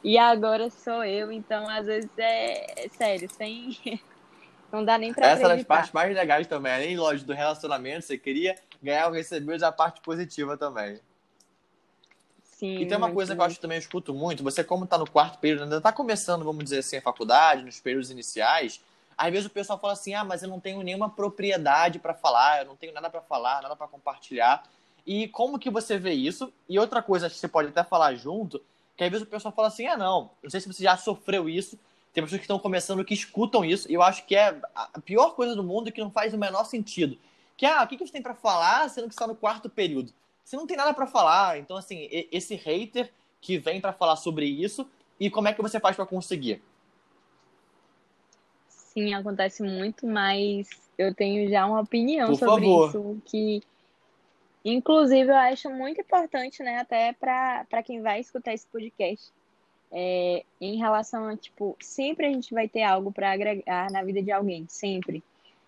e 0.02 0.16
agora 0.16 0.70
sou 0.70 1.04
eu, 1.04 1.30
então 1.30 1.68
às 1.68 1.86
vezes 1.86 2.08
é, 2.16 2.84
é 2.86 2.88
sério, 2.88 3.28
sem 3.30 3.76
não 4.72 4.84
dá 4.84 4.96
nem 4.96 5.12
pra 5.12 5.26
Essa 5.26 5.44
acreditar. 5.44 5.52
é 5.52 5.56
das 5.56 5.66
partes 5.66 5.92
mais 5.92 6.14
legais 6.14 6.46
também, 6.46 6.72
além, 6.72 6.96
lógico, 6.96 7.26
do 7.26 7.34
relacionamento, 7.34 8.06
você 8.06 8.16
queria 8.16 8.54
ganhar 8.84 9.08
ou 9.08 9.14
receber 9.14 9.62
a 9.64 9.72
parte 9.72 10.00
positiva 10.00 10.56
também. 10.56 11.00
Sim, 12.42 12.78
e 12.78 12.86
tem 12.86 12.96
uma 12.96 13.10
coisa 13.10 13.34
que 13.34 13.40
eu 13.40 13.44
acho 13.44 13.56
que 13.56 13.60
também 13.60 13.76
eu 13.76 13.80
escuto 13.80 14.14
muito, 14.14 14.44
você 14.44 14.62
como 14.62 14.84
está 14.84 14.96
no 14.96 15.10
quarto 15.10 15.38
período, 15.38 15.64
ainda 15.64 15.78
está 15.78 15.92
começando, 15.92 16.44
vamos 16.44 16.62
dizer 16.62 16.78
assim, 16.78 16.96
a 16.96 17.02
faculdade, 17.02 17.64
nos 17.64 17.80
períodos 17.80 18.10
iniciais, 18.10 18.80
às 19.18 19.30
vezes 19.30 19.46
o 19.46 19.50
pessoal 19.50 19.78
fala 19.78 19.92
assim, 19.92 20.14
ah, 20.14 20.24
mas 20.24 20.42
eu 20.42 20.48
não 20.48 20.60
tenho 20.60 20.80
nenhuma 20.82 21.10
propriedade 21.10 21.98
para 21.98 22.14
falar, 22.14 22.60
eu 22.60 22.66
não 22.66 22.76
tenho 22.76 22.92
nada 22.92 23.10
para 23.10 23.20
falar, 23.20 23.62
nada 23.62 23.74
para 23.74 23.88
compartilhar. 23.88 24.64
E 25.06 25.28
como 25.28 25.58
que 25.58 25.70
você 25.70 25.98
vê 25.98 26.12
isso? 26.12 26.52
E 26.68 26.78
outra 26.78 27.02
coisa 27.02 27.28
que 27.28 27.36
você 27.36 27.46
pode 27.48 27.68
até 27.68 27.84
falar 27.84 28.14
junto, 28.14 28.62
que 28.96 29.04
às 29.04 29.10
vezes 29.10 29.26
o 29.26 29.30
pessoal 29.30 29.52
fala 29.52 29.68
assim, 29.68 29.86
ah, 29.86 29.96
não, 29.96 30.30
não 30.42 30.50
sei 30.50 30.60
se 30.60 30.66
você 30.66 30.82
já 30.82 30.96
sofreu 30.96 31.48
isso, 31.48 31.78
tem 32.12 32.22
pessoas 32.22 32.38
que 32.38 32.44
estão 32.44 32.58
começando 32.58 33.04
que 33.04 33.14
escutam 33.14 33.64
isso, 33.64 33.90
e 33.90 33.94
eu 33.94 34.02
acho 34.02 34.24
que 34.24 34.36
é 34.36 34.56
a 34.74 35.00
pior 35.00 35.30
coisa 35.30 35.56
do 35.56 35.64
mundo 35.64 35.90
que 35.90 36.00
não 36.00 36.10
faz 36.10 36.32
o 36.32 36.38
menor 36.38 36.64
sentido. 36.64 37.18
Que, 37.56 37.66
ah, 37.66 37.82
o 37.82 37.86
que, 37.86 37.96
que 37.96 38.06
você 38.06 38.12
tem 38.12 38.22
para 38.22 38.34
falar 38.34 38.88
sendo 38.88 39.08
que 39.08 39.14
está 39.14 39.26
no 39.26 39.36
quarto 39.36 39.68
período? 39.70 40.12
Você 40.44 40.56
não 40.56 40.66
tem 40.66 40.76
nada 40.76 40.92
para 40.92 41.06
falar, 41.06 41.58
então, 41.58 41.76
assim, 41.76 42.08
esse 42.30 42.54
hater 42.54 43.10
que 43.40 43.58
vem 43.58 43.80
para 43.80 43.92
falar 43.92 44.16
sobre 44.16 44.46
isso, 44.46 44.88
e 45.18 45.30
como 45.30 45.48
é 45.48 45.54
que 45.54 45.62
você 45.62 45.80
faz 45.80 45.96
para 45.96 46.06
conseguir? 46.06 46.62
Sim, 48.68 49.14
acontece 49.14 49.62
muito, 49.62 50.06
mas 50.06 50.68
eu 50.98 51.14
tenho 51.14 51.48
já 51.50 51.66
uma 51.66 51.80
opinião 51.80 52.28
Por 52.28 52.36
sobre 52.36 52.64
favor. 52.64 52.88
isso, 52.88 53.22
que 53.24 53.62
inclusive 54.64 55.30
eu 55.30 55.36
acho 55.36 55.70
muito 55.70 56.00
importante, 56.00 56.62
né, 56.62 56.78
até 56.78 57.12
para 57.12 57.82
quem 57.82 58.02
vai 58.02 58.20
escutar 58.20 58.52
esse 58.52 58.66
podcast. 58.66 59.32
É, 59.96 60.44
em 60.60 60.76
relação 60.76 61.28
a, 61.28 61.36
tipo, 61.36 61.76
sempre 61.80 62.26
a 62.26 62.32
gente 62.32 62.52
vai 62.52 62.68
ter 62.68 62.82
algo 62.82 63.12
para 63.12 63.30
agregar 63.30 63.90
na 63.92 64.02
vida 64.02 64.20
de 64.20 64.32
alguém, 64.32 64.66
sempre 64.68 65.22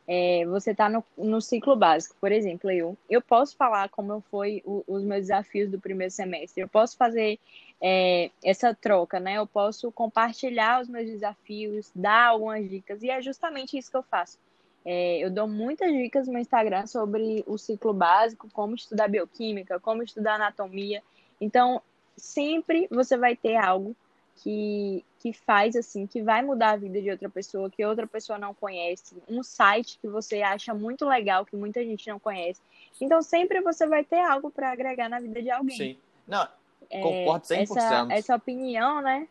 é, 0.06 0.44
você 0.46 0.70
está 0.70 0.88
no, 0.88 1.04
no 1.16 1.40
ciclo 1.40 1.74
básico. 1.74 2.14
Por 2.20 2.30
exemplo, 2.30 2.70
eu, 2.70 2.96
eu 3.10 3.20
posso 3.20 3.56
falar 3.56 3.88
como 3.88 4.20
foi 4.30 4.62
o, 4.64 4.84
os 4.86 5.02
meus 5.02 5.22
desafios 5.22 5.70
do 5.70 5.80
primeiro 5.80 6.12
semestre, 6.12 6.62
eu 6.62 6.68
posso 6.68 6.96
fazer 6.96 7.38
é, 7.80 8.30
essa 8.44 8.74
troca, 8.74 9.18
né? 9.18 9.34
Eu 9.34 9.46
posso 9.46 9.90
compartilhar 9.92 10.80
os 10.80 10.88
meus 10.88 11.06
desafios, 11.06 11.90
dar 11.94 12.28
algumas 12.28 12.68
dicas, 12.68 13.02
e 13.02 13.10
é 13.10 13.20
justamente 13.20 13.76
isso 13.76 13.90
que 13.90 13.96
eu 13.96 14.02
faço. 14.02 14.38
É, 14.84 15.18
eu 15.18 15.30
dou 15.30 15.48
muitas 15.48 15.92
dicas 15.92 16.28
no 16.28 16.38
Instagram 16.38 16.86
sobre 16.86 17.42
o 17.46 17.58
ciclo 17.58 17.92
básico, 17.92 18.48
como 18.52 18.76
estudar 18.76 19.08
bioquímica, 19.08 19.80
como 19.80 20.02
estudar 20.02 20.36
anatomia. 20.36 21.02
Então, 21.40 21.82
sempre 22.16 22.86
você 22.88 23.16
vai 23.16 23.34
ter 23.34 23.56
algo 23.56 23.96
que, 24.36 25.04
que 25.18 25.32
faz 25.32 25.74
assim, 25.76 26.06
que 26.06 26.22
vai 26.22 26.42
mudar 26.42 26.72
a 26.72 26.76
vida 26.76 27.00
de 27.00 27.10
outra 27.10 27.28
pessoa, 27.28 27.70
que 27.70 27.84
outra 27.84 28.06
pessoa 28.06 28.38
não 28.38 28.54
conhece, 28.54 29.16
um 29.28 29.42
site 29.42 29.98
que 29.98 30.08
você 30.08 30.42
acha 30.42 30.74
muito 30.74 31.06
legal, 31.06 31.44
que 31.44 31.56
muita 31.56 31.82
gente 31.84 32.08
não 32.08 32.18
conhece. 32.18 32.60
Então 33.00 33.22
sempre 33.22 33.60
você 33.60 33.86
vai 33.86 34.04
ter 34.04 34.20
algo 34.20 34.50
para 34.50 34.70
agregar 34.70 35.08
na 35.08 35.20
vida 35.20 35.42
de 35.42 35.50
alguém. 35.50 35.76
Sim. 35.76 35.98
Não, 36.26 36.46
concordo 36.90 37.46
100%. 37.46 37.56
É, 37.56 37.62
essa, 37.62 38.06
essa 38.10 38.36
opinião, 38.36 39.00
né? 39.00 39.28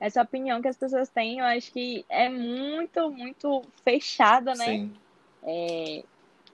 Essa 0.00 0.22
opinião 0.22 0.62
que 0.62 0.68
as 0.68 0.76
pessoas 0.76 1.08
têm, 1.08 1.38
eu 1.38 1.44
acho 1.44 1.72
que 1.72 2.04
é 2.08 2.28
muito, 2.28 3.10
muito 3.10 3.62
fechada, 3.82 4.54
né? 4.54 4.64
Sim. 4.64 4.92
É, 5.42 6.04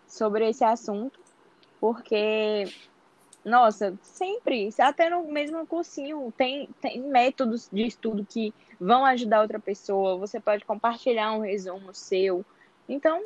sobre 0.07 0.49
esse 0.49 0.65
assunto, 0.65 1.19
porque 1.81 2.65
nossa, 3.45 3.95
sempre, 4.03 4.71
até 4.79 5.11
no 5.11 5.25
mesmo 5.31 5.67
cursinho, 5.67 6.33
tem, 6.37 6.69
tem 6.81 7.01
métodos 7.01 7.69
de 7.71 7.87
estudo 7.87 8.27
que 8.29 8.55
vão 8.81 9.05
ajudar 9.05 9.43
outra 9.43 9.61
pessoa, 9.61 10.17
você 10.17 10.41
pode 10.41 10.65
compartilhar 10.65 11.33
um 11.33 11.41
resumo 11.41 11.93
seu. 11.93 12.45
Então, 12.89 13.23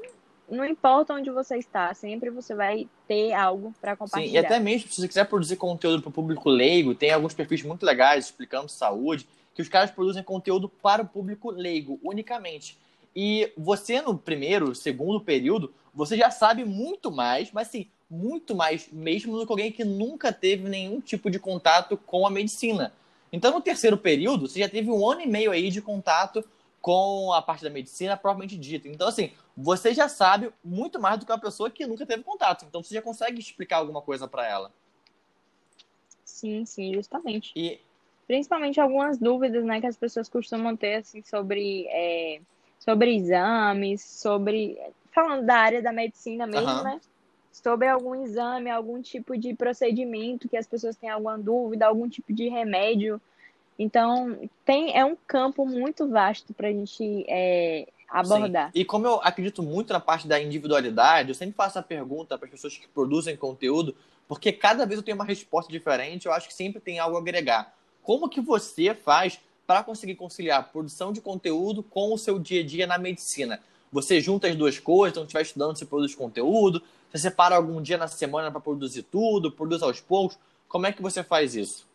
não 0.51 0.65
importa 0.65 1.15
onde 1.15 1.31
você 1.31 1.59
está, 1.59 1.95
sempre 1.95 2.31
você 2.31 2.55
vai 2.55 2.89
ter 3.07 3.33
algo 3.33 3.73
para 3.81 3.97
compartilhar. 3.97 4.31
Sim, 4.31 4.35
e 4.35 4.39
até 4.39 4.59
mesmo 4.59 4.89
se 4.89 5.01
você 5.01 5.09
quiser 5.09 5.25
produzir 5.25 5.57
conteúdo 5.57 6.03
para 6.03 6.09
o 6.09 6.13
público 6.13 6.49
leigo, 6.49 6.95
tem 6.95 7.13
alguns 7.13 7.35
perfis 7.35 7.63
muito 7.63 7.87
legais 7.87 8.27
explicando 8.27 8.69
saúde, 8.69 9.27
que 9.55 9.63
os 9.63 9.69
caras 9.69 9.91
produzem 9.91 10.23
conteúdo 10.23 10.69
para 10.69 11.03
o 11.03 11.07
público 11.07 11.51
leigo 11.51 12.01
unicamente. 12.03 12.79
E 13.15 13.53
você 13.57 14.01
no 14.01 14.17
primeiro, 14.17 14.75
segundo 14.75 15.21
período, 15.21 15.73
você 15.93 16.17
já 16.17 16.31
sabe 16.31 16.65
muito 16.65 17.11
mais, 17.11 17.53
mas 17.53 17.69
sim, 17.69 17.89
muito 18.11 18.55
mais 18.55 18.89
mesmo 18.91 19.39
do 19.39 19.45
que 19.45 19.53
alguém 19.53 19.73
que 19.73 19.85
nunca 19.85 20.33
teve 20.33 20.69
nenhum 20.69 21.01
tipo 21.01 21.31
de 21.31 21.39
contato 21.39 21.97
com 21.97 22.27
a 22.27 22.31
medicina. 22.31 22.93
Então, 23.33 23.53
no 23.53 23.61
terceiro 23.61 23.99
período, 23.99 24.49
você 24.49 24.61
já 24.61 24.69
teve 24.69 24.91
um 24.91 25.09
ano 25.11 25.21
e 25.21 25.27
meio 25.27 25.51
aí 25.51 25.71
de 25.71 25.83
contato 25.83 26.43
com 26.81 27.33
a 27.33 27.43
parte 27.43 27.63
da 27.63 27.71
medicina 27.71 28.17
propriamente 28.17 28.57
dita. 28.57 28.89
Então, 28.89 29.09
assim, 29.09 29.33
você 29.57 29.93
já 29.93 30.09
sabe 30.09 30.51
muito 30.65 30.99
mais 30.99 31.19
do 31.19 31.27
que 31.27 31.33
uma 31.33 31.39
pessoa 31.39 31.71
que 31.71 31.87
nunca 31.87 32.07
teve 32.07 32.23
contato. 32.23 32.65
Então, 32.67 32.83
você 32.83 32.95
já 32.95 33.03
consegue 33.03 33.39
explicar 33.39 33.79
alguma 33.79 34.01
coisa 34.01 34.27
para 34.27 34.47
ela. 34.47 34.73
Sim, 36.25 36.65
sim, 36.65 36.95
justamente. 36.95 37.53
E... 37.55 37.81
Principalmente 38.27 38.81
algumas 38.81 39.19
dúvidas, 39.19 39.65
né, 39.65 39.81
que 39.81 39.87
as 39.87 39.97
pessoas 39.97 40.29
costumam 40.29 40.77
ter, 40.77 40.97
assim, 40.97 41.23
sobre, 41.23 41.87
é, 41.89 42.41
sobre 42.79 43.15
exames, 43.15 44.03
sobre... 44.03 44.79
Falando 45.11 45.45
da 45.45 45.57
área 45.57 45.83
da 45.83 45.93
medicina 45.93 46.47
mesmo, 46.47 46.71
uhum. 46.71 46.85
né? 46.85 47.01
Sobre 47.63 47.89
algum 47.89 48.15
exame, 48.15 48.71
algum 48.71 49.01
tipo 49.03 49.37
de 49.37 49.55
procedimento 49.55 50.49
que 50.49 50.57
as 50.57 50.67
pessoas 50.67 50.97
têm 50.97 51.11
alguma 51.11 51.39
dúvida, 51.39 51.87
algum 51.87 52.09
tipo 52.09 52.33
de 52.33 52.49
remédio. 52.49 53.21
Então, 53.79 54.39
tem, 54.65 54.97
é 54.97 55.05
um 55.05 55.17
campo 55.27 55.67
muito 55.67 56.09
vasto 56.09 56.53
para 56.53 56.69
a 56.69 56.73
gente 56.73 57.25
é, 57.29 57.87
abordar. 58.09 58.73
Sim. 58.73 58.81
E 58.81 58.85
como 58.85 59.07
eu 59.07 59.21
acredito 59.23 59.63
muito 59.63 59.93
na 59.93 60.01
parte 60.01 60.27
da 60.27 60.41
individualidade, 60.41 61.29
eu 61.29 61.35
sempre 61.35 61.55
faço 61.55 61.79
a 61.79 61.83
pergunta 61.83 62.37
para 62.37 62.47
as 62.47 62.51
pessoas 62.51 62.77
que 62.77 62.89
produzem 62.89 63.37
conteúdo, 63.37 63.95
porque 64.27 64.53
cada 64.53 64.85
vez 64.85 64.99
eu 64.99 65.05
tenho 65.05 65.17
uma 65.17 65.25
resposta 65.25 65.71
diferente, 65.71 66.27
eu 66.27 66.33
acho 66.33 66.49
que 66.49 66.55
sempre 66.55 66.81
tem 66.81 66.99
algo 66.99 67.17
a 67.17 67.21
agregar. 67.21 67.75
Como 68.03 68.29
que 68.29 68.41
você 68.41 68.95
faz 68.95 69.39
para 69.67 69.83
conseguir 69.83 70.15
conciliar 70.15 70.61
a 70.61 70.63
produção 70.63 71.13
de 71.13 71.21
conteúdo 71.21 71.83
com 71.83 72.13
o 72.13 72.19
seu 72.19 72.39
dia 72.39 72.63
a 72.63 72.65
dia 72.65 72.87
na 72.87 72.99
medicina? 72.99 73.61
Você 73.93 74.21
junta 74.21 74.49
as 74.49 74.57
duas 74.57 74.79
coisas, 74.79 75.13
então 75.13 75.23
estiver 75.25 75.43
estudando, 75.43 75.77
você 75.77 75.87
produz 75.87 76.15
conteúdo, 76.15 76.83
você 77.11 77.19
separa 77.19 77.57
algum 77.57 77.81
dia 77.81 77.97
na 77.97 78.09
semana 78.09 78.51
para 78.51 78.61
produzir 78.61 79.03
tudo, 79.05 79.51
produz 79.51 79.83
aos 79.83 80.01
poucos. 80.01 80.39
Como 80.69 80.87
é 80.87 80.93
que 80.93 81.03
você 81.03 81.23
faz 81.23 81.55
isso? 81.55 81.87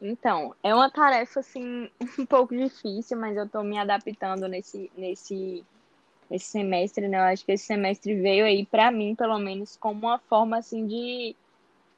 Então, 0.00 0.54
é 0.62 0.74
uma 0.74 0.90
tarefa 0.90 1.40
assim 1.40 1.90
um 2.18 2.26
pouco 2.26 2.54
difícil, 2.56 3.18
mas 3.18 3.36
eu 3.36 3.44
estou 3.44 3.62
me 3.62 3.78
adaptando 3.78 4.48
nesse 4.48 4.90
nesse 4.96 5.64
esse 6.30 6.46
semestre, 6.46 7.06
né? 7.06 7.18
Eu 7.18 7.22
acho 7.22 7.44
que 7.44 7.52
esse 7.52 7.64
semestre 7.64 8.14
veio 8.20 8.46
aí 8.46 8.64
para 8.64 8.90
mim, 8.90 9.14
pelo 9.14 9.38
menos, 9.38 9.76
como 9.76 10.06
uma 10.06 10.18
forma 10.18 10.56
assim 10.56 10.86
de 10.86 11.36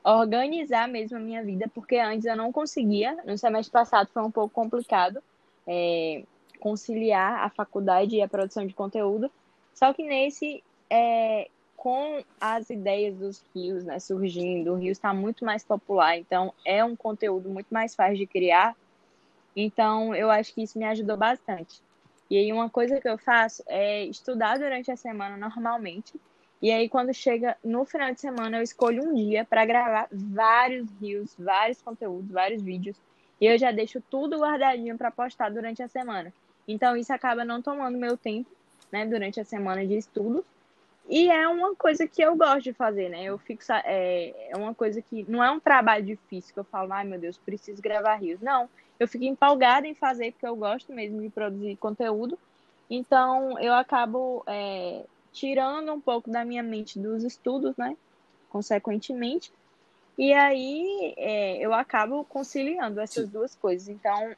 organizar 0.04 0.88
mesmo 0.88 1.16
a 1.16 1.20
minha 1.20 1.42
vida, 1.42 1.70
porque 1.74 1.96
antes 1.96 2.26
eu 2.26 2.36
não 2.36 2.52
conseguia. 2.52 3.16
No 3.24 3.38
semestre 3.38 3.72
passado 3.72 4.08
foi 4.12 4.22
um 4.22 4.30
pouco 4.30 4.54
complicado 4.54 5.22
é, 5.66 6.22
conciliar 6.60 7.44
a 7.44 7.50
faculdade 7.50 8.16
e 8.16 8.22
a 8.22 8.28
produção 8.28 8.66
de 8.66 8.74
conteúdo. 8.74 9.30
Só 9.74 9.92
que 9.92 10.02
nesse 10.02 10.62
é, 10.90 11.48
com 11.76 12.22
as 12.40 12.70
ideias 12.70 13.16
dos 13.16 13.44
rios 13.54 13.84
né, 13.84 13.98
surgindo, 13.98 14.72
o 14.72 14.76
Rio 14.76 14.90
está 14.90 15.14
muito 15.14 15.44
mais 15.44 15.62
popular, 15.62 16.16
então 16.18 16.52
é 16.64 16.84
um 16.84 16.96
conteúdo 16.96 17.48
muito 17.48 17.68
mais 17.70 17.94
fácil 17.94 18.16
de 18.16 18.26
criar. 18.26 18.74
Então, 19.54 20.14
eu 20.14 20.30
acho 20.30 20.52
que 20.52 20.62
isso 20.62 20.78
me 20.78 20.84
ajudou 20.84 21.16
bastante. 21.16 21.80
E 22.28 22.36
aí, 22.36 22.52
uma 22.52 22.68
coisa 22.68 23.00
que 23.00 23.08
eu 23.08 23.16
faço 23.16 23.62
é 23.66 24.04
estudar 24.04 24.58
durante 24.58 24.90
a 24.90 24.96
semana 24.96 25.36
normalmente. 25.36 26.12
E 26.60 26.72
aí, 26.72 26.88
quando 26.88 27.14
chega 27.14 27.56
no 27.62 27.84
final 27.84 28.12
de 28.12 28.20
semana, 28.20 28.58
eu 28.58 28.62
escolho 28.62 29.08
um 29.08 29.14
dia 29.14 29.44
para 29.44 29.64
gravar 29.64 30.08
vários 30.10 30.88
rios, 31.00 31.34
vários 31.38 31.80
conteúdos, 31.80 32.30
vários 32.30 32.60
vídeos. 32.62 32.96
E 33.40 33.46
eu 33.46 33.56
já 33.56 33.70
deixo 33.70 34.02
tudo 34.10 34.40
guardadinho 34.40 34.98
para 34.98 35.10
postar 35.10 35.50
durante 35.50 35.82
a 35.82 35.88
semana. 35.88 36.32
Então, 36.66 36.96
isso 36.96 37.12
acaba 37.12 37.44
não 37.44 37.62
tomando 37.62 37.96
meu 37.96 38.16
tempo, 38.16 38.50
né, 38.90 39.06
durante 39.06 39.38
a 39.38 39.44
semana 39.44 39.86
de 39.86 39.96
estudo. 39.96 40.44
E 41.08 41.30
é 41.30 41.46
uma 41.46 41.74
coisa 41.74 42.06
que 42.06 42.20
eu 42.20 42.34
gosto 42.36 42.62
de 42.62 42.72
fazer, 42.72 43.08
né? 43.08 43.24
Eu 43.24 43.38
fico. 43.38 43.62
É, 43.84 44.50
é 44.50 44.56
uma 44.56 44.74
coisa 44.74 45.00
que. 45.00 45.24
Não 45.28 45.42
é 45.42 45.50
um 45.50 45.60
trabalho 45.60 46.04
difícil 46.04 46.52
que 46.52 46.60
eu 46.60 46.64
falo, 46.64 46.92
ai 46.92 47.04
meu 47.04 47.18
Deus, 47.18 47.38
preciso 47.38 47.80
gravar 47.80 48.16
rios. 48.16 48.40
Não. 48.40 48.68
Eu 48.98 49.06
fico 49.06 49.24
empolgada 49.24 49.86
em 49.86 49.94
fazer 49.94 50.32
porque 50.32 50.46
eu 50.46 50.56
gosto 50.56 50.92
mesmo 50.92 51.20
de 51.20 51.28
produzir 51.28 51.76
conteúdo. 51.76 52.38
Então 52.90 53.58
eu 53.60 53.74
acabo 53.74 54.42
é, 54.46 55.04
tirando 55.32 55.92
um 55.92 56.00
pouco 56.00 56.30
da 56.30 56.44
minha 56.44 56.62
mente 56.62 56.98
dos 56.98 57.22
estudos, 57.22 57.76
né? 57.76 57.96
Consequentemente. 58.48 59.52
E 60.18 60.32
aí 60.32 61.14
é, 61.16 61.58
eu 61.58 61.72
acabo 61.74 62.24
conciliando 62.24 63.00
essas 63.00 63.28
duas 63.28 63.54
coisas. 63.54 63.88
Então, 63.88 64.34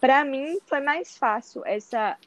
para 0.00 0.24
mim 0.24 0.58
foi 0.66 0.80
mais 0.80 1.16
fácil 1.16 1.62
essa 1.64 2.18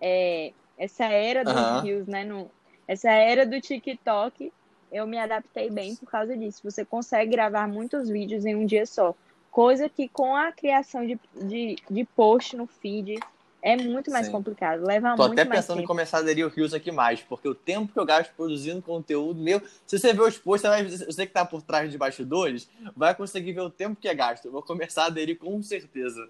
é, 0.00 0.52
essa 0.78 1.04
era 1.04 1.44
dos 1.44 1.54
uhum. 1.54 1.80
rios, 1.80 2.06
né? 2.08 2.24
No, 2.24 2.50
essa 2.86 3.10
era 3.10 3.46
do 3.46 3.60
TikTok, 3.60 4.52
eu 4.90 5.06
me 5.06 5.18
adaptei 5.18 5.70
bem 5.70 5.96
por 5.96 6.10
causa 6.10 6.36
disso. 6.36 6.60
Você 6.64 6.84
consegue 6.84 7.32
gravar 7.32 7.66
muitos 7.66 8.08
vídeos 8.08 8.44
em 8.44 8.54
um 8.54 8.66
dia 8.66 8.84
só. 8.84 9.14
Coisa 9.50 9.88
que 9.88 10.08
com 10.08 10.36
a 10.36 10.52
criação 10.52 11.06
de, 11.06 11.18
de, 11.34 11.76
de 11.90 12.04
post 12.04 12.56
no 12.56 12.66
feed 12.66 13.18
é 13.62 13.76
muito 13.76 14.10
mais 14.10 14.26
Sim. 14.26 14.32
complicado. 14.32 14.84
Leva 14.84 15.14
Tô 15.14 15.28
muito 15.28 15.38
até 15.38 15.48
pensando 15.48 15.80
em 15.80 15.86
começar 15.86 16.18
a 16.18 16.20
aderir 16.20 16.44
o 16.44 16.48
Rios 16.48 16.74
aqui 16.74 16.90
mais, 16.90 17.20
porque 17.20 17.48
o 17.48 17.54
tempo 17.54 17.92
que 17.92 17.98
eu 17.98 18.04
gasto 18.04 18.32
produzindo 18.34 18.82
conteúdo 18.82 19.40
meu. 19.40 19.62
Se 19.86 19.98
você 19.98 20.12
ver 20.12 20.22
os 20.22 20.36
posts, 20.36 21.04
você 21.06 21.26
que 21.26 21.32
tá 21.32 21.44
por 21.44 21.62
trás 21.62 21.90
de 21.90 21.96
bastidores, 21.96 22.68
vai 22.96 23.14
conseguir 23.14 23.52
ver 23.52 23.60
o 23.60 23.70
tempo 23.70 23.96
que 24.00 24.08
é 24.08 24.14
gasto. 24.14 24.46
Eu 24.46 24.52
vou 24.52 24.62
começar 24.62 25.04
a 25.04 25.06
aderir 25.06 25.38
com 25.38 25.62
certeza. 25.62 26.28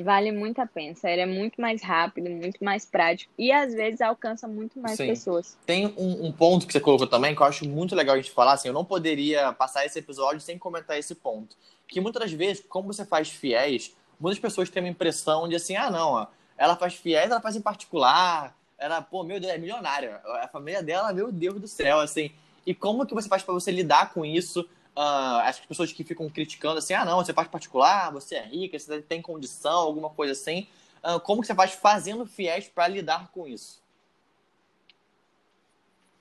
Vale 0.00 0.32
muito 0.32 0.58
a 0.60 0.66
pena, 0.66 0.94
sério, 0.94 1.22
é 1.22 1.26
muito 1.26 1.60
mais 1.60 1.82
rápido, 1.82 2.30
muito 2.30 2.64
mais 2.64 2.86
prático 2.86 3.30
e 3.38 3.52
às 3.52 3.74
vezes 3.74 4.00
alcança 4.00 4.48
muito 4.48 4.78
mais 4.80 4.96
Sim. 4.96 5.08
pessoas. 5.08 5.56
Tem 5.66 5.86
um, 5.86 6.26
um 6.26 6.32
ponto 6.32 6.66
que 6.66 6.72
você 6.72 6.80
colocou 6.80 7.06
também 7.06 7.34
que 7.34 7.42
eu 7.42 7.46
acho 7.46 7.68
muito 7.68 7.94
legal 7.94 8.14
a 8.14 8.18
gente 8.18 8.30
falar, 8.30 8.54
assim, 8.54 8.68
eu 8.68 8.74
não 8.74 8.84
poderia 8.84 9.52
passar 9.52 9.84
esse 9.84 9.98
episódio 9.98 10.40
sem 10.40 10.58
comentar 10.58 10.98
esse 10.98 11.14
ponto. 11.14 11.56
Que 11.86 12.00
muitas 12.00 12.22
das 12.22 12.32
vezes, 12.32 12.64
como 12.66 12.92
você 12.92 13.04
faz 13.04 13.28
fiéis, 13.28 13.94
muitas 14.18 14.38
pessoas 14.38 14.70
têm 14.70 14.82
uma 14.82 14.88
impressão 14.88 15.46
de 15.46 15.56
assim, 15.56 15.76
ah, 15.76 15.90
não, 15.90 16.12
ó, 16.12 16.26
ela 16.56 16.74
faz 16.74 16.94
fiéis, 16.94 17.30
ela 17.30 17.40
faz 17.40 17.54
em 17.54 17.60
particular, 17.60 18.56
ela, 18.78 19.00
pô, 19.00 19.22
meu 19.22 19.38
Deus, 19.38 19.52
é 19.52 19.58
milionária. 19.58 20.20
A 20.40 20.48
família 20.48 20.82
dela, 20.82 21.12
meu 21.12 21.30
Deus 21.30 21.60
do 21.60 21.68
céu, 21.68 22.00
assim. 22.00 22.32
E 22.66 22.74
como 22.74 23.06
que 23.06 23.14
você 23.14 23.28
faz 23.28 23.42
para 23.42 23.54
você 23.54 23.70
lidar 23.70 24.12
com 24.12 24.24
isso? 24.24 24.68
Uh, 24.94 25.40
as 25.44 25.58
pessoas 25.58 25.90
que 25.90 26.04
ficam 26.04 26.28
criticando 26.28 26.78
assim, 26.78 26.92
ah, 26.92 27.04
não, 27.04 27.16
você 27.16 27.32
faz 27.32 27.48
particular, 27.48 28.12
você 28.12 28.34
é 28.34 28.42
rica, 28.42 28.78
você 28.78 29.00
tem 29.00 29.22
condição, 29.22 29.78
alguma 29.78 30.10
coisa 30.10 30.32
assim. 30.32 30.66
Uh, 31.02 31.18
como 31.20 31.40
que 31.40 31.46
você 31.46 31.54
faz 31.54 31.72
fazendo 31.72 32.26
fiéis 32.26 32.68
para 32.68 32.88
lidar 32.88 33.30
com 33.32 33.46
isso? 33.48 33.82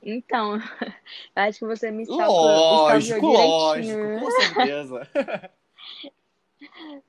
Então, 0.02 0.54
acho 1.36 1.60
que 1.60 1.66
você 1.66 1.92
me 1.92 2.06
salvou, 2.06 2.46
lógico, 2.46 3.26
lógico, 3.26 4.20
com 4.20 4.32
certeza. 4.32 5.10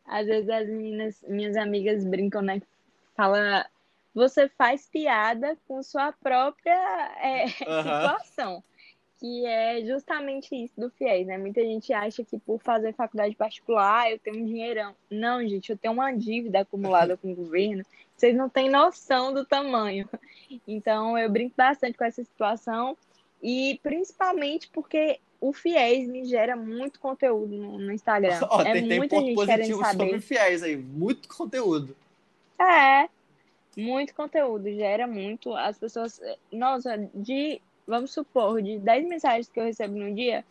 Às 0.04 0.26
vezes 0.26 0.50
as 0.50 0.66
meninas, 0.66 1.24
minhas 1.28 1.56
amigas 1.56 2.04
brincam, 2.04 2.42
né? 2.42 2.60
Fala, 3.16 3.66
você 4.14 4.48
faz 4.48 4.86
piada 4.88 5.56
com 5.66 5.82
sua 5.82 6.12
própria 6.12 6.74
é, 7.22 7.48
situação 7.48 8.62
que 9.22 9.46
é 9.46 9.84
justamente 9.84 10.52
isso 10.52 10.74
do 10.76 10.90
FIES, 10.90 11.28
né? 11.28 11.38
Muita 11.38 11.60
gente 11.62 11.92
acha 11.92 12.24
que 12.24 12.36
por 12.40 12.60
fazer 12.60 12.92
faculdade 12.92 13.36
particular 13.36 14.10
eu 14.10 14.18
tenho 14.18 14.42
um 14.42 14.44
dinheirão. 14.44 14.96
Não, 15.08 15.40
gente, 15.46 15.70
eu 15.70 15.78
tenho 15.78 15.94
uma 15.94 16.10
dívida 16.10 16.62
acumulada 16.62 17.16
com 17.16 17.30
o 17.30 17.34
governo. 17.36 17.84
Vocês 18.16 18.34
não 18.34 18.48
têm 18.48 18.68
noção 18.68 19.32
do 19.32 19.44
tamanho. 19.44 20.08
Então, 20.66 21.16
eu 21.16 21.30
brinco 21.30 21.54
bastante 21.56 21.96
com 21.96 22.04
essa 22.04 22.22
situação 22.24 22.96
e 23.40 23.78
principalmente 23.80 24.68
porque 24.72 25.20
o 25.40 25.52
FIES 25.52 26.08
me 26.08 26.24
gera 26.24 26.56
muito 26.56 26.98
conteúdo 26.98 27.56
no, 27.56 27.78
no 27.78 27.92
Instagram. 27.92 28.40
Oh, 28.50 28.60
é 28.60 28.72
tem, 28.72 28.98
muita 28.98 29.16
tem 29.16 29.26
gente 29.28 29.46
querendo 29.46 29.78
saber. 29.78 30.04
sobre 30.04 30.20
FIES 30.20 30.62
aí, 30.64 30.76
muito 30.76 31.28
conteúdo. 31.28 31.96
É, 32.60 33.08
muito 33.76 34.14
conteúdo, 34.14 34.68
gera 34.74 35.06
muito. 35.06 35.54
As 35.54 35.78
pessoas, 35.78 36.20
nossa, 36.50 36.98
de 37.14 37.60
vamos 37.92 38.10
supor, 38.10 38.62
de 38.62 38.78
10 38.78 39.06
mensagens 39.06 39.50
que 39.50 39.60
eu 39.60 39.64
recebo 39.64 39.98
no 39.98 40.14
dia, 40.14 40.42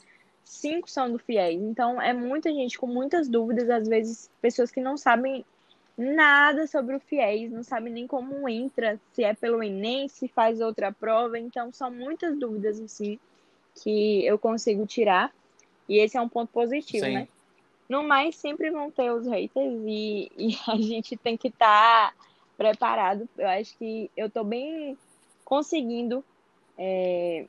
5 0.43 0.87
são 0.87 1.11
do 1.11 1.17
FIES. 1.17 1.59
Então, 1.59 1.99
é 1.99 2.13
muita 2.13 2.51
gente 2.51 2.77
com 2.77 2.85
muitas 2.85 3.27
dúvidas, 3.27 3.67
às 3.67 3.87
vezes, 3.87 4.29
pessoas 4.39 4.69
que 4.69 4.79
não 4.79 4.95
sabem 4.95 5.43
nada 5.97 6.67
sobre 6.67 6.95
o 6.95 6.99
FIES, 6.99 7.51
não 7.51 7.63
sabem 7.63 7.91
nem 7.91 8.05
como 8.05 8.47
entra, 8.47 8.99
se 9.11 9.23
é 9.23 9.33
pelo 9.33 9.63
Enem, 9.63 10.07
se 10.07 10.27
faz 10.27 10.61
outra 10.61 10.91
prova. 10.91 11.39
Então, 11.39 11.71
são 11.71 11.89
muitas 11.89 12.37
dúvidas, 12.37 12.79
assim, 12.79 13.17
que 13.81 14.23
eu 14.23 14.37
consigo 14.37 14.85
tirar. 14.85 15.33
E 15.89 15.97
esse 15.97 16.15
é 16.15 16.21
um 16.21 16.29
ponto 16.29 16.51
positivo, 16.51 17.05
Sim. 17.05 17.13
né? 17.13 17.27
No 17.89 18.03
mais, 18.03 18.35
sempre 18.35 18.69
vão 18.69 18.91
ter 18.91 19.11
os 19.11 19.25
haters 19.25 19.81
e, 19.87 20.31
e 20.37 20.57
a 20.69 20.77
gente 20.77 21.17
tem 21.17 21.35
que 21.35 21.47
estar 21.47 22.11
tá 22.11 22.13
preparado. 22.55 23.27
Eu 23.35 23.49
acho 23.49 23.75
que 23.79 24.11
eu 24.15 24.29
tô 24.29 24.43
bem 24.43 24.95
conseguindo 25.43 26.23
é, 26.83 27.45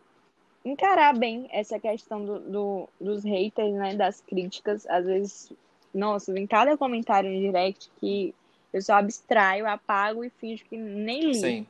encarar 0.62 1.16
bem 1.16 1.48
essa 1.50 1.80
questão 1.80 2.22
do, 2.22 2.38
do, 2.38 2.88
dos 3.00 3.24
haters, 3.24 3.72
né? 3.72 3.94
Das 3.94 4.20
críticas. 4.20 4.86
Às 4.86 5.06
vezes, 5.06 5.52
nossa, 5.94 6.30
vem 6.32 6.46
cada 6.46 6.76
comentário 6.76 7.30
no 7.30 7.40
direct 7.40 7.90
que 7.98 8.34
eu 8.70 8.82
só 8.82 8.94
abstraio, 8.94 9.66
apago 9.66 10.22
e 10.22 10.28
finjo 10.28 10.64
que 10.66 10.76
nem 10.76 11.28
li. 11.28 11.34
Sim. 11.34 11.66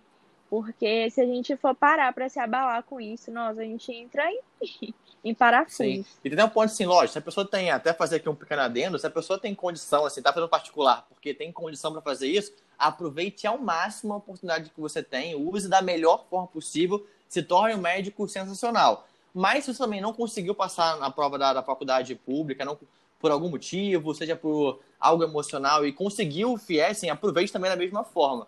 Porque 0.51 1.09
se 1.11 1.21
a 1.21 1.25
gente 1.25 1.57
for 1.57 1.75
parar 1.75 2.13
para 2.13 2.29
se 2.29 2.39
abalar 2.39 2.83
com 2.83 3.01
isso, 3.01 3.31
nossa, 3.31 3.63
a 3.63 3.65
gente 3.65 3.91
entra 3.93 4.29
em, 4.29 4.41
em 5.25 5.33
parafuso. 5.33 5.77
Sim. 5.77 6.05
E 6.23 6.29
tem 6.29 6.45
um 6.45 6.49
ponto 6.49 6.67
assim, 6.67 6.85
lógico, 6.85 7.13
se 7.13 7.19
a 7.19 7.23
pessoa 7.23 7.47
tem, 7.47 7.71
até 7.71 7.95
fazer 7.95 8.17
aqui 8.17 8.29
um 8.29 8.35
pequeno 8.35 8.63
adendo, 8.63 8.99
se 8.99 9.07
a 9.07 9.11
pessoa 9.11 9.39
tem 9.39 9.55
condição, 9.55 10.05
assim, 10.05 10.21
tá 10.21 10.33
fazendo 10.33 10.51
particular, 10.51 11.07
porque 11.09 11.33
tem 11.33 11.51
condição 11.51 11.93
para 11.93 12.03
fazer 12.03 12.27
isso, 12.27 12.53
aproveite 12.79 13.47
ao 13.47 13.57
máximo 13.57 14.13
a 14.13 14.17
oportunidade 14.17 14.69
que 14.69 14.81
você 14.81 15.03
tem, 15.03 15.35
use 15.35 15.69
da 15.69 15.81
melhor 15.81 16.27
forma 16.29 16.49
possível, 16.49 17.07
se 17.33 17.43
torne 17.43 17.75
um 17.75 17.79
médico 17.79 18.29
sensacional. 18.29 19.09
Mas 19.33 19.65
se 19.65 19.73
você 19.73 19.79
também 19.79 20.03
não 20.03 20.13
conseguiu 20.13 20.55
passar 20.55 20.99
na 20.99 21.11
prova 21.11 21.39
da, 21.39 21.55
da 21.55 21.63
faculdade 21.63 22.15
pública, 22.15 22.63
não 22.63 22.79
por 23.19 23.31
algum 23.31 23.49
motivo, 23.49 24.15
seja 24.15 24.37
por 24.37 24.81
algo 25.01 25.25
emocional, 25.25 25.87
e 25.87 25.93
conseguiu 25.95 26.53
o 26.53 26.59
FIES, 26.59 26.91
assim, 26.91 27.09
aproveite 27.09 27.51
também 27.51 27.71
da 27.71 27.77
mesma 27.77 28.05
forma. 28.05 28.47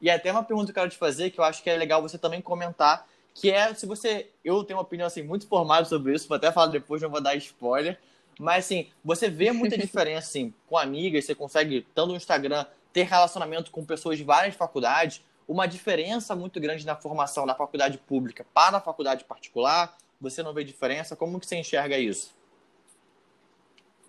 E 0.00 0.08
até 0.08 0.30
uma 0.30 0.44
pergunta 0.44 0.66
que 0.66 0.78
eu 0.78 0.82
quero 0.82 0.90
te 0.90 0.96
fazer, 0.96 1.30
que 1.30 1.40
eu 1.40 1.44
acho 1.44 1.60
que 1.60 1.68
é 1.68 1.76
legal 1.76 2.00
você 2.00 2.18
também 2.18 2.40
comentar, 2.40 3.04
que 3.34 3.50
é 3.50 3.74
se 3.74 3.84
você. 3.84 4.30
Eu 4.44 4.62
tenho 4.62 4.78
uma 4.78 4.84
opinião 4.84 5.08
assim, 5.08 5.24
muito 5.24 5.48
formada 5.48 5.84
sobre 5.84 6.14
isso, 6.14 6.28
vou 6.28 6.36
até 6.36 6.52
falar 6.52 6.68
depois, 6.68 7.02
não 7.02 7.10
vou 7.10 7.20
dar 7.20 7.34
spoiler. 7.34 7.98
Mas 8.38 8.66
assim, 8.66 8.86
você 9.04 9.28
vê 9.28 9.50
muita 9.50 9.74
diferença 9.76 10.28
assim, 10.28 10.54
com 10.68 10.78
amigas, 10.78 11.24
você 11.24 11.34
consegue, 11.34 11.84
tanto 11.92 12.10
no 12.10 12.16
Instagram, 12.16 12.64
ter 12.92 13.02
relacionamento 13.02 13.72
com 13.72 13.84
pessoas 13.84 14.18
de 14.18 14.22
várias 14.22 14.54
faculdades, 14.54 15.20
uma 15.50 15.66
diferença 15.66 16.36
muito 16.36 16.60
grande 16.60 16.86
na 16.86 16.94
formação 16.94 17.44
da 17.44 17.56
faculdade 17.56 17.98
pública 17.98 18.46
para 18.54 18.76
a 18.76 18.80
faculdade 18.80 19.24
particular? 19.24 19.98
Você 20.20 20.44
não 20.44 20.54
vê 20.54 20.62
diferença? 20.62 21.16
Como 21.16 21.40
que 21.40 21.46
você 21.46 21.56
enxerga 21.56 21.98
isso? 21.98 22.32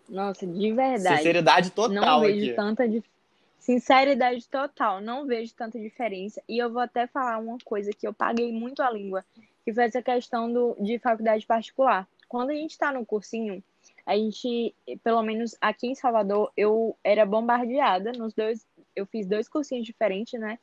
Nossa, 0.08 0.46
de 0.46 0.72
verdade. 0.72 1.18
Sinceridade 1.18 1.72
total 1.72 1.96
não 1.96 2.20
vejo 2.20 2.46
aqui. 2.46 2.54
tanta 2.54 2.88
dif... 2.88 3.04
sinceridade 3.58 4.48
total, 4.48 5.02
não 5.02 5.26
vejo 5.26 5.52
tanta 5.56 5.80
diferença. 5.80 6.44
E 6.48 6.60
eu 6.60 6.72
vou 6.72 6.82
até 6.82 7.08
falar 7.08 7.40
uma 7.40 7.58
coisa 7.66 7.90
que 7.92 8.08
eu 8.08 8.14
paguei 8.14 8.52
muito 8.52 8.84
a 8.84 8.92
língua, 8.92 9.26
que 9.66 9.74
foi 9.74 9.86
essa 9.86 10.02
questão 10.02 10.52
do, 10.52 10.76
de 10.80 11.00
faculdade 11.00 11.48
particular. 11.48 12.08
Quando 12.30 12.52
a 12.52 12.56
gente 12.56 12.72
está 12.72 12.94
no 12.94 13.04
cursinho, 13.04 13.64
a 14.06 14.16
gente, 14.16 14.76
pelo 15.04 15.24
menos 15.24 15.56
aqui 15.60 15.88
em 15.88 15.96
Salvador, 15.96 16.52
eu 16.56 16.96
era 17.04 17.26
bombardeada 17.26 18.12
nos 18.12 18.32
dois, 18.32 18.64
eu 18.96 19.08
fiz 19.08 19.26
dois 19.26 19.50
cursinhos 19.50 19.88
diferentes, 19.88 20.40
né? 20.40 20.60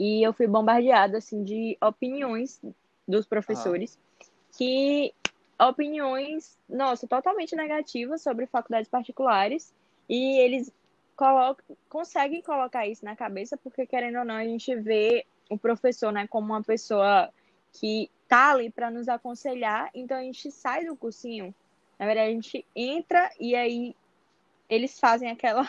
E 0.00 0.22
eu 0.26 0.32
fui 0.32 0.46
bombardeada, 0.46 1.18
assim, 1.18 1.44
de 1.44 1.76
opiniões 1.78 2.58
dos 3.06 3.26
professores, 3.26 3.98
ah. 4.18 4.24
que 4.56 5.12
opiniões, 5.60 6.58
nossa, 6.66 7.06
totalmente 7.06 7.54
negativas 7.54 8.22
sobre 8.22 8.46
faculdades 8.46 8.88
particulares, 8.88 9.74
e 10.08 10.38
eles 10.38 10.72
colocam, 11.14 11.76
conseguem 11.86 12.40
colocar 12.40 12.86
isso 12.86 13.04
na 13.04 13.14
cabeça, 13.14 13.58
porque 13.58 13.84
querendo 13.84 14.20
ou 14.20 14.24
não, 14.24 14.36
a 14.36 14.44
gente 14.44 14.74
vê 14.74 15.26
o 15.50 15.58
professor, 15.58 16.10
né, 16.10 16.26
como 16.26 16.46
uma 16.46 16.62
pessoa 16.62 17.28
que 17.74 18.10
tá 18.26 18.52
ali 18.52 18.70
para 18.70 18.90
nos 18.90 19.06
aconselhar, 19.06 19.90
então 19.92 20.16
a 20.16 20.22
gente 20.22 20.50
sai 20.50 20.86
do 20.86 20.96
cursinho, 20.96 21.54
na 21.98 22.06
verdade 22.06 22.30
a 22.30 22.32
gente 22.32 22.64
entra 22.74 23.30
e 23.38 23.54
aí 23.54 23.94
eles 24.66 24.98
fazem 24.98 25.30
aquela 25.30 25.68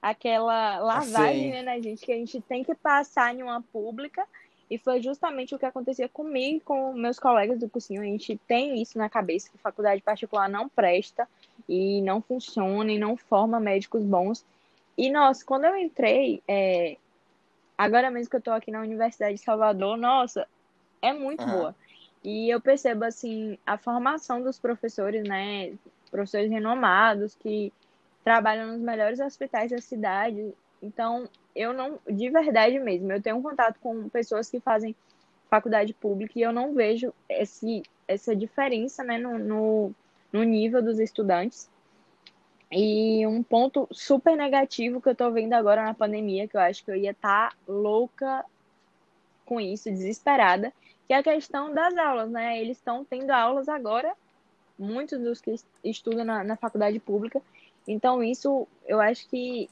aquela 0.00 0.78
lavagem 0.78 1.50
né, 1.50 1.62
na 1.62 1.80
gente 1.80 2.04
que 2.04 2.12
a 2.12 2.16
gente 2.16 2.40
tem 2.40 2.64
que 2.64 2.74
passar 2.74 3.34
em 3.34 3.42
uma 3.42 3.60
pública. 3.60 4.24
E 4.70 4.76
foi 4.76 5.00
justamente 5.00 5.54
o 5.54 5.58
que 5.58 5.64
acontecia 5.64 6.08
comigo 6.08 6.58
e 6.58 6.60
com 6.60 6.92
meus 6.92 7.18
colegas 7.18 7.58
do 7.58 7.70
cursinho. 7.70 8.02
A 8.02 8.04
gente 8.04 8.38
tem 8.46 8.80
isso 8.80 8.98
na 8.98 9.08
cabeça, 9.08 9.48
que 9.50 9.56
faculdade 9.56 10.02
particular 10.02 10.48
não 10.48 10.68
presta 10.68 11.26
e 11.66 12.02
não 12.02 12.20
funciona 12.20 12.92
e 12.92 12.98
não 12.98 13.16
forma 13.16 13.58
médicos 13.58 14.02
bons. 14.02 14.44
E, 14.96 15.10
nossa, 15.10 15.44
quando 15.44 15.64
eu 15.64 15.76
entrei, 15.76 16.42
é... 16.46 16.96
agora 17.78 18.10
mesmo 18.10 18.28
que 18.28 18.36
eu 18.36 18.40
estou 18.40 18.52
aqui 18.52 18.70
na 18.70 18.80
Universidade 18.80 19.36
de 19.36 19.40
Salvador, 19.40 19.96
nossa, 19.96 20.46
é 21.00 21.14
muito 21.14 21.42
uhum. 21.44 21.50
boa. 21.50 21.76
E 22.22 22.50
eu 22.50 22.60
percebo, 22.60 23.04
assim, 23.04 23.56
a 23.64 23.78
formação 23.78 24.42
dos 24.42 24.58
professores, 24.58 25.26
né? 25.26 25.72
Professores 26.10 26.50
renomados 26.50 27.34
que 27.36 27.72
trabalham 28.24 28.72
nos 28.72 28.80
melhores 28.80 29.20
hospitais 29.20 29.70
da 29.70 29.80
cidade. 29.80 30.52
Então, 30.82 31.28
eu 31.54 31.72
não, 31.72 31.98
de 32.08 32.30
verdade 32.30 32.78
mesmo, 32.78 33.10
eu 33.12 33.22
tenho 33.22 33.36
um 33.36 33.42
contato 33.42 33.78
com 33.80 34.08
pessoas 34.08 34.48
que 34.48 34.60
fazem 34.60 34.94
faculdade 35.48 35.94
pública 35.94 36.38
e 36.38 36.42
eu 36.42 36.52
não 36.52 36.74
vejo 36.74 37.12
esse, 37.28 37.82
essa 38.06 38.36
diferença 38.36 39.02
né, 39.02 39.18
no, 39.18 39.38
no, 39.38 39.94
no 40.32 40.42
nível 40.42 40.82
dos 40.82 40.98
estudantes. 40.98 41.68
E 42.70 43.26
um 43.26 43.42
ponto 43.42 43.88
super 43.90 44.36
negativo 44.36 45.00
que 45.00 45.08
eu 45.08 45.14
tô 45.14 45.30
vendo 45.30 45.54
agora 45.54 45.82
na 45.82 45.94
pandemia, 45.94 46.46
que 46.46 46.56
eu 46.56 46.60
acho 46.60 46.84
que 46.84 46.90
eu 46.90 46.96
ia 46.96 47.12
estar 47.12 47.50
tá 47.50 47.56
louca 47.66 48.44
com 49.46 49.58
isso, 49.58 49.90
desesperada, 49.90 50.70
que 51.06 51.14
é 51.14 51.16
a 51.16 51.22
questão 51.22 51.72
das 51.72 51.96
aulas, 51.96 52.30
né? 52.30 52.60
Eles 52.60 52.76
estão 52.76 53.02
tendo 53.02 53.30
aulas 53.30 53.66
agora, 53.66 54.14
muitos 54.78 55.18
dos 55.18 55.40
que 55.40 55.54
estudam 55.82 56.24
na, 56.26 56.44
na 56.44 56.56
faculdade 56.56 57.00
pública, 57.00 57.40
então, 57.88 58.22
isso 58.22 58.68
eu 58.86 59.00
acho 59.00 59.26
que 59.28 59.68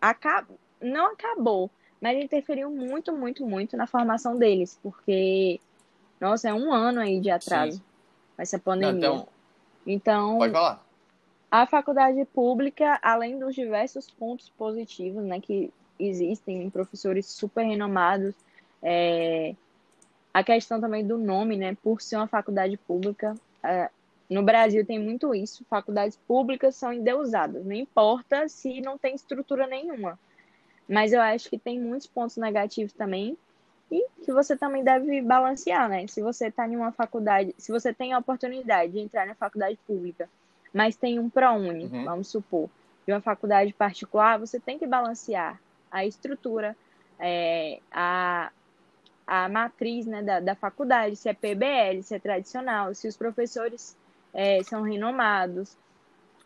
acaba, 0.00 0.48
não 0.80 1.12
acabou, 1.12 1.70
mas 2.00 2.22
interferiu 2.22 2.70
muito, 2.70 3.16
muito, 3.16 3.46
muito 3.46 3.76
na 3.76 3.86
formação 3.86 4.36
deles, 4.36 4.78
porque, 4.82 5.60
nossa, 6.20 6.48
é 6.48 6.54
um 6.54 6.72
ano 6.72 7.00
aí 7.00 7.20
de 7.20 7.30
atraso 7.30 7.78
Sim. 7.78 7.82
essa 8.36 8.58
pandemia. 8.58 9.08
Não, 9.08 9.14
então, 9.16 9.28
então, 9.86 10.38
pode 10.38 10.52
falar. 10.52 10.84
A 11.50 11.64
faculdade 11.64 12.24
pública, 12.26 12.98
além 13.00 13.38
dos 13.38 13.54
diversos 13.54 14.10
pontos 14.10 14.50
positivos, 14.50 15.24
né, 15.24 15.40
que 15.40 15.72
existem 15.98 16.68
professores 16.70 17.26
super 17.26 17.62
renomados. 17.62 18.34
É, 18.82 19.54
a 20.32 20.44
questão 20.44 20.80
também 20.80 21.06
do 21.06 21.16
nome, 21.16 21.56
né? 21.56 21.76
Por 21.82 22.02
ser 22.02 22.16
uma 22.16 22.26
faculdade 22.26 22.76
pública. 22.76 23.34
É, 23.62 23.90
no 24.28 24.42
Brasil 24.42 24.84
tem 24.84 24.98
muito 24.98 25.34
isso. 25.34 25.64
Faculdades 25.70 26.16
públicas 26.26 26.74
são 26.74 26.92
endeusadas. 26.92 27.64
Não 27.64 27.72
importa 27.72 28.48
se 28.48 28.80
não 28.80 28.98
tem 28.98 29.14
estrutura 29.14 29.66
nenhuma. 29.66 30.18
Mas 30.88 31.12
eu 31.12 31.20
acho 31.20 31.48
que 31.48 31.58
tem 31.58 31.80
muitos 31.80 32.06
pontos 32.06 32.36
negativos 32.36 32.92
também. 32.92 33.36
E 33.90 34.04
que 34.24 34.32
você 34.32 34.56
também 34.56 34.82
deve 34.82 35.22
balancear, 35.22 35.88
né? 35.88 36.06
Se 36.08 36.20
você 36.20 36.48
está 36.48 36.66
em 36.66 36.74
uma 36.74 36.90
faculdade, 36.90 37.54
se 37.56 37.70
você 37.70 37.94
tem 37.94 38.12
a 38.12 38.18
oportunidade 38.18 38.92
de 38.92 38.98
entrar 38.98 39.26
na 39.26 39.34
faculdade 39.34 39.78
pública, 39.86 40.28
mas 40.74 40.96
tem 40.96 41.20
um 41.20 41.30
ProUni, 41.30 41.84
uhum. 41.84 42.04
vamos 42.04 42.26
supor, 42.26 42.68
de 43.06 43.12
uma 43.12 43.20
faculdade 43.20 43.72
particular, 43.72 44.40
você 44.40 44.58
tem 44.58 44.76
que 44.76 44.88
balancear 44.88 45.60
a 45.88 46.04
estrutura, 46.04 46.76
é, 47.16 47.78
a, 47.92 48.50
a 49.24 49.48
matriz 49.48 50.04
né, 50.04 50.20
da, 50.20 50.40
da 50.40 50.54
faculdade, 50.56 51.14
se 51.14 51.28
é 51.28 51.32
PBL, 51.32 52.02
se 52.02 52.16
é 52.16 52.18
tradicional, 52.18 52.92
se 52.92 53.06
os 53.06 53.16
professores 53.16 53.96
é, 54.36 54.62
são 54.62 54.82
renomados, 54.82 55.74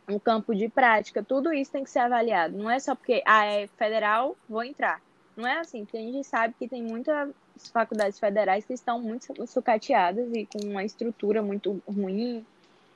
o 0.08 0.20
campo 0.20 0.54
de 0.54 0.68
prática, 0.68 1.24
tudo 1.24 1.52
isso 1.52 1.72
tem 1.72 1.82
que 1.82 1.90
ser 1.90 1.98
avaliado. 1.98 2.56
Não 2.56 2.70
é 2.70 2.78
só 2.78 2.94
porque 2.94 3.20
ah, 3.26 3.44
é 3.44 3.66
federal, 3.66 4.36
vou 4.48 4.62
entrar. 4.62 5.00
Não 5.36 5.46
é 5.46 5.58
assim, 5.58 5.84
porque 5.84 5.98
a 5.98 6.00
gente 6.00 6.24
sabe 6.24 6.54
que 6.56 6.68
tem 6.68 6.82
muitas 6.82 7.30
faculdades 7.72 8.18
federais 8.18 8.64
que 8.64 8.72
estão 8.72 9.00
muito 9.00 9.26
sucateadas 9.46 10.32
e 10.32 10.46
com 10.46 10.68
uma 10.68 10.84
estrutura 10.84 11.42
muito 11.42 11.82
ruim, 11.86 12.44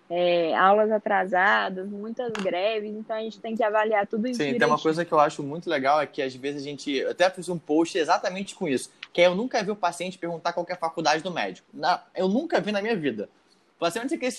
é, 0.08 0.54
aulas 0.54 0.92
atrasadas, 0.92 1.88
muitas 1.88 2.32
greves, 2.32 2.94
então 2.94 3.16
a 3.16 3.20
gente 3.20 3.40
tem 3.40 3.56
que 3.56 3.64
avaliar 3.64 4.06
tudo 4.06 4.28
isso. 4.28 4.36
Sim, 4.36 4.44
direitinho. 4.44 4.60
tem 4.60 4.68
uma 4.68 4.80
coisa 4.80 5.04
que 5.04 5.12
eu 5.12 5.18
acho 5.18 5.42
muito 5.42 5.68
legal 5.68 6.00
é 6.00 6.06
que 6.06 6.22
às 6.22 6.34
vezes 6.36 6.62
a 6.62 6.64
gente. 6.64 6.92
Eu 6.92 7.10
até 7.10 7.28
fiz 7.30 7.48
um 7.48 7.58
post 7.58 7.98
exatamente 7.98 8.54
com 8.54 8.68
isso, 8.68 8.90
que 9.12 9.20
é 9.20 9.26
eu 9.26 9.34
nunca 9.34 9.62
vi 9.62 9.70
o 9.70 9.76
paciente 9.76 10.18
perguntar 10.18 10.52
qual 10.52 10.64
é 10.68 10.72
a 10.72 10.76
faculdade 10.76 11.22
do 11.22 11.32
médico. 11.32 11.66
eu 12.14 12.28
nunca 12.28 12.60
vi 12.60 12.70
na 12.70 12.80
minha 12.80 12.96
vida. 12.96 13.28
O 13.76 13.80
paciente 13.80 14.16
que 14.16 14.30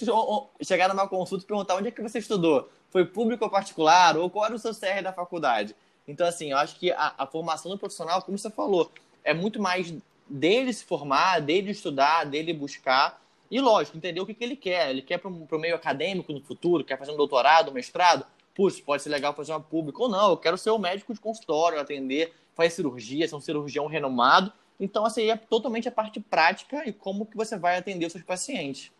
chegar 0.63 0.87
numa 0.89 1.07
consulta 1.07 1.43
e 1.43 1.47
perguntar 1.47 1.75
onde 1.75 1.89
é 1.89 1.91
que 1.91 2.01
você 2.01 2.19
estudou, 2.19 2.69
foi 2.89 3.05
público 3.05 3.43
ou 3.43 3.49
particular, 3.49 4.17
ou 4.17 4.29
qual 4.29 4.45
era 4.45 4.55
o 4.55 4.59
seu 4.59 4.73
CR 4.73 5.03
da 5.03 5.11
faculdade. 5.11 5.75
Então, 6.07 6.25
assim, 6.25 6.51
eu 6.51 6.57
acho 6.57 6.77
que 6.79 6.91
a, 6.91 7.13
a 7.17 7.27
formação 7.27 7.71
do 7.71 7.77
profissional, 7.77 8.21
como 8.21 8.37
você 8.37 8.49
falou, 8.49 8.91
é 9.23 9.33
muito 9.33 9.61
mais 9.61 9.93
dele 10.29 10.71
se 10.71 10.85
formar, 10.85 11.39
dele 11.41 11.71
estudar, 11.71 12.25
dele 12.25 12.53
buscar. 12.53 13.21
E, 13.49 13.59
lógico, 13.59 13.97
entender 13.97 14.19
o 14.19 14.25
que, 14.25 14.33
que 14.33 14.43
ele 14.43 14.55
quer. 14.55 14.89
Ele 14.89 15.01
quer 15.01 15.17
para 15.17 15.29
o 15.29 15.59
meio 15.59 15.75
acadêmico 15.75 16.31
no 16.31 16.41
futuro, 16.41 16.83
quer 16.83 16.97
fazer 16.97 17.11
um 17.11 17.17
doutorado, 17.17 17.69
um 17.69 17.73
mestrado. 17.73 18.25
Puxa, 18.53 18.81
pode 18.85 19.03
ser 19.03 19.09
legal 19.09 19.33
fazer 19.33 19.51
uma 19.51 19.59
pública 19.59 20.01
ou 20.01 20.09
não. 20.09 20.31
Eu 20.31 20.37
quero 20.37 20.57
ser 20.57 20.71
um 20.71 20.79
médico 20.79 21.13
de 21.13 21.19
consultório, 21.19 21.79
atender, 21.79 22.33
fazer 22.55 22.69
cirurgia, 22.69 23.27
ser 23.27 23.35
um 23.35 23.41
cirurgião 23.41 23.87
renomado. 23.87 24.51
Então, 24.79 25.05
assim, 25.05 25.29
é 25.29 25.35
totalmente 25.35 25.87
a 25.87 25.91
parte 25.91 26.19
prática 26.19 26.87
e 26.87 26.93
como 26.93 27.25
que 27.25 27.35
você 27.35 27.57
vai 27.57 27.77
atender 27.77 28.05
os 28.05 28.11
seus 28.11 28.23
pacientes. 28.23 28.91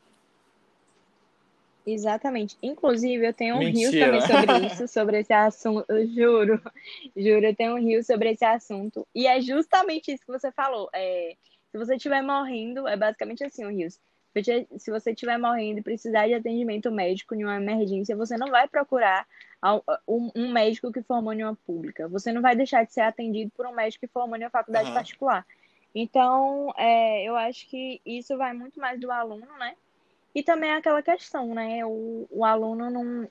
Exatamente. 1.85 2.57
Inclusive, 2.63 3.27
eu 3.27 3.33
tenho 3.33 3.55
um 3.57 3.59
rio 3.59 3.91
também 3.91 4.21
sobre 4.21 4.65
isso, 4.67 4.87
sobre 4.87 5.19
esse 5.19 5.33
assunto. 5.33 5.85
Eu 5.87 6.07
juro, 6.07 6.61
juro, 7.15 7.45
eu 7.45 7.55
tenho 7.55 7.75
um 7.75 7.79
rio 7.79 8.03
sobre 8.03 8.31
esse 8.31 8.43
assunto. 8.43 9.07
E 9.13 9.27
é 9.27 9.39
justamente 9.39 10.11
isso 10.11 10.25
que 10.25 10.31
você 10.31 10.51
falou. 10.51 10.89
É, 10.93 11.35
se 11.71 11.77
você 11.77 11.95
estiver 11.95 12.23
morrendo, 12.23 12.87
é 12.87 12.97
basicamente 12.97 13.43
assim 13.43 13.65
o 13.65 13.69
rio. 13.69 13.89
Se 14.77 14.91
você 14.91 15.11
estiver 15.11 15.37
morrendo 15.37 15.79
e 15.79 15.83
precisar 15.83 16.27
de 16.27 16.33
atendimento 16.33 16.91
médico 16.91 17.35
em 17.35 17.43
uma 17.45 17.55
emergência, 17.55 18.17
você 18.17 18.35
não 18.35 18.49
vai 18.49 18.67
procurar 18.67 19.25
um 20.07 20.51
médico 20.51 20.91
que 20.91 21.01
formou 21.01 21.31
em 21.31 21.43
uma 21.43 21.55
pública. 21.55 22.07
Você 22.09 22.33
não 22.33 22.41
vai 22.41 22.55
deixar 22.55 22.85
de 22.85 22.91
ser 22.93 23.01
atendido 23.01 23.51
por 23.55 23.65
um 23.65 23.73
médico 23.73 24.05
que 24.05 24.11
formou 24.11 24.35
em 24.35 24.41
uma 24.41 24.49
faculdade 24.49 24.89
uhum. 24.89 24.93
particular. 24.93 25.45
Então, 25.93 26.73
é, 26.77 27.23
eu 27.23 27.37
acho 27.37 27.65
que 27.69 28.01
isso 28.05 28.37
vai 28.37 28.53
muito 28.53 28.79
mais 28.79 28.99
do 28.99 29.09
aluno, 29.09 29.47
né? 29.57 29.75
E 30.35 30.43
também 30.43 30.69
é 30.69 30.75
aquela 30.75 31.01
questão, 31.01 31.55
né? 31.55 31.85
O, 31.85 32.27
o 32.29 32.43
aluno 32.43 32.91
não 32.91 33.27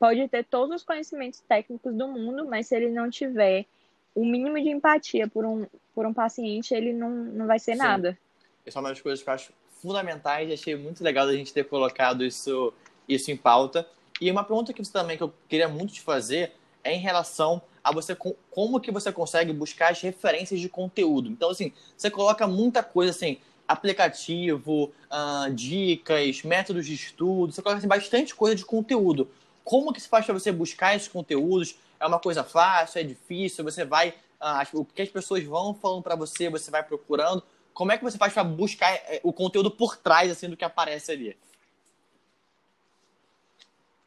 pode 0.00 0.26
ter 0.28 0.42
todos 0.44 0.76
os 0.76 0.82
conhecimentos 0.82 1.40
técnicos 1.40 1.94
do 1.94 2.08
mundo, 2.08 2.46
mas 2.48 2.66
se 2.66 2.74
ele 2.74 2.88
não 2.88 3.10
tiver 3.10 3.66
o 4.14 4.24
mínimo 4.24 4.56
de 4.56 4.70
empatia 4.70 5.28
por 5.28 5.44
um, 5.44 5.66
por 5.94 6.06
um 6.06 6.14
paciente, 6.14 6.74
ele 6.74 6.94
não, 6.94 7.10
não 7.10 7.46
vai 7.46 7.58
ser 7.58 7.72
Sim. 7.72 7.78
nada. 7.78 8.18
Essa 8.64 8.78
é 8.78 8.80
uma 8.80 8.88
das 8.88 9.00
coisas 9.02 9.22
que 9.22 9.28
eu 9.28 9.34
acho 9.34 9.52
fundamentais 9.82 10.48
e 10.48 10.54
achei 10.54 10.74
muito 10.74 11.04
legal 11.04 11.26
da 11.26 11.34
gente 11.34 11.52
ter 11.52 11.64
colocado 11.64 12.24
isso, 12.24 12.72
isso 13.06 13.30
em 13.30 13.36
pauta. 13.36 13.86
E 14.18 14.30
uma 14.30 14.42
pergunta 14.42 14.72
que 14.72 14.82
você 14.82 14.90
também 14.90 15.18
que 15.18 15.22
eu 15.22 15.32
queria 15.46 15.68
muito 15.68 15.92
te 15.92 16.00
fazer 16.00 16.52
é 16.82 16.94
em 16.94 16.98
relação 16.98 17.60
a 17.84 17.92
você 17.92 18.16
como 18.50 18.80
que 18.80 18.90
você 18.90 19.12
consegue 19.12 19.52
buscar 19.52 19.92
as 19.92 20.00
referências 20.00 20.58
de 20.58 20.70
conteúdo. 20.70 21.28
Então 21.30 21.50
assim, 21.50 21.72
você 21.94 22.10
coloca 22.10 22.46
muita 22.46 22.82
coisa 22.82 23.10
assim, 23.10 23.38
aplicativo, 23.66 24.92
uh, 25.10 25.52
dicas, 25.52 26.42
métodos 26.42 26.86
de 26.86 26.94
estudo, 26.94 27.52
você 27.52 27.62
coloca 27.62 27.78
assim, 27.78 27.88
bastante 27.88 28.34
coisa 28.34 28.54
de 28.54 28.64
conteúdo. 28.64 29.28
Como 29.64 29.92
que 29.92 30.00
se 30.00 30.08
faz 30.08 30.24
para 30.24 30.34
você 30.34 30.52
buscar 30.52 30.94
esses 30.94 31.08
conteúdos? 31.08 31.76
É 31.98 32.06
uma 32.06 32.18
coisa 32.18 32.44
fácil, 32.44 33.00
é 33.00 33.02
difícil? 33.02 33.64
Você 33.64 33.84
vai, 33.84 34.10
uh, 34.40 34.80
o 34.80 34.84
que 34.84 35.02
as 35.02 35.08
pessoas 35.08 35.44
vão 35.44 35.74
falando 35.74 36.02
para 36.02 36.14
você, 36.14 36.48
você 36.48 36.70
vai 36.70 36.82
procurando. 36.82 37.42
Como 37.74 37.92
é 37.92 37.98
que 37.98 38.04
você 38.04 38.16
faz 38.16 38.32
para 38.32 38.44
buscar 38.44 38.90
eh, 38.94 39.20
o 39.22 39.32
conteúdo 39.32 39.70
por 39.70 39.96
trás 39.96 40.30
assim 40.30 40.48
do 40.48 40.56
que 40.56 40.64
aparece 40.64 41.12
ali? 41.12 41.36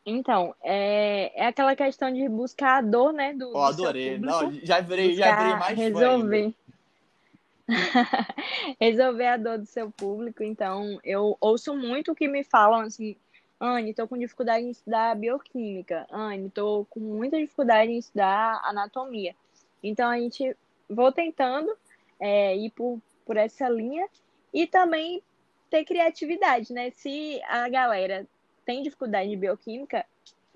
Então, 0.05 0.55
é, 0.63 1.31
é 1.39 1.45
aquela 1.45 1.75
questão 1.75 2.11
de 2.11 2.27
buscar 2.27 2.77
a 2.77 2.81
dor, 2.81 3.13
né? 3.13 3.33
Do, 3.33 3.51
oh, 3.53 3.61
adorei. 3.61 4.17
Não, 4.17 4.51
já 4.63 4.79
virei, 4.79 5.13
já 5.15 5.35
virei 5.35 5.55
mais 5.55 5.77
resolver. 5.77 6.53
resolver 8.79 9.27
a 9.27 9.37
dor 9.37 9.57
do 9.59 9.65
seu 9.65 9.91
público. 9.91 10.43
Então, 10.43 10.99
eu 11.03 11.37
ouço 11.39 11.75
muito 11.75 12.11
o 12.11 12.15
que 12.15 12.27
me 12.27 12.43
falam 12.43 12.81
assim, 12.81 13.15
Anne, 13.59 13.93
tô 13.93 14.07
com 14.07 14.17
dificuldade 14.17 14.65
em 14.65 14.71
estudar 14.71 15.15
bioquímica. 15.15 16.07
Anne, 16.09 16.49
tô 16.49 16.85
com 16.89 16.99
muita 16.99 17.37
dificuldade 17.37 17.91
em 17.91 17.97
estudar 17.97 18.61
anatomia. 18.63 19.35
Então, 19.83 20.09
a 20.09 20.17
gente 20.17 20.55
vou 20.89 21.11
tentando 21.11 21.75
é, 22.19 22.55
ir 22.55 22.71
por, 22.71 22.99
por 23.25 23.37
essa 23.37 23.69
linha 23.69 24.07
e 24.53 24.65
também 24.65 25.21
ter 25.69 25.85
criatividade, 25.85 26.73
né? 26.73 26.89
Se 26.91 27.41
a 27.47 27.69
galera 27.69 28.25
tem 28.65 28.81
dificuldade 28.81 29.29
de 29.29 29.35
bioquímica, 29.35 30.05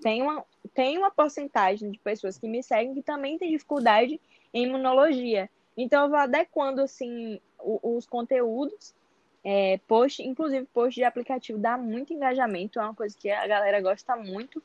tem 0.00 0.22
uma, 0.22 0.44
tem 0.74 0.98
uma 0.98 1.10
porcentagem 1.10 1.90
de 1.90 1.98
pessoas 1.98 2.36
que 2.36 2.48
me 2.48 2.62
seguem 2.62 2.94
que 2.94 3.02
também 3.02 3.38
tem 3.38 3.50
dificuldade 3.50 4.20
em 4.52 4.64
imunologia. 4.64 5.48
Então 5.76 6.04
eu 6.04 6.08
vou 6.08 6.18
adequando 6.18 6.80
assim 6.80 7.40
os, 7.58 8.06
conteúdos. 8.06 8.94
É, 9.46 9.78
post, 9.86 10.22
inclusive 10.22 10.66
post 10.72 10.94
de 10.94 11.04
aplicativo 11.04 11.58
dá 11.58 11.76
muito 11.76 12.14
engajamento, 12.14 12.80
é 12.80 12.82
uma 12.82 12.94
coisa 12.94 13.14
que 13.18 13.30
a 13.30 13.46
galera 13.46 13.80
gosta 13.80 14.16
muito. 14.16 14.62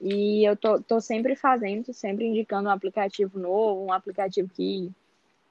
E 0.00 0.44
eu 0.44 0.56
tô, 0.56 0.80
tô 0.80 1.00
sempre 1.00 1.34
fazendo, 1.34 1.92
sempre 1.92 2.26
indicando 2.26 2.68
um 2.68 2.72
aplicativo 2.72 3.38
novo, 3.38 3.84
um 3.84 3.92
aplicativo 3.92 4.48
que, 4.54 4.92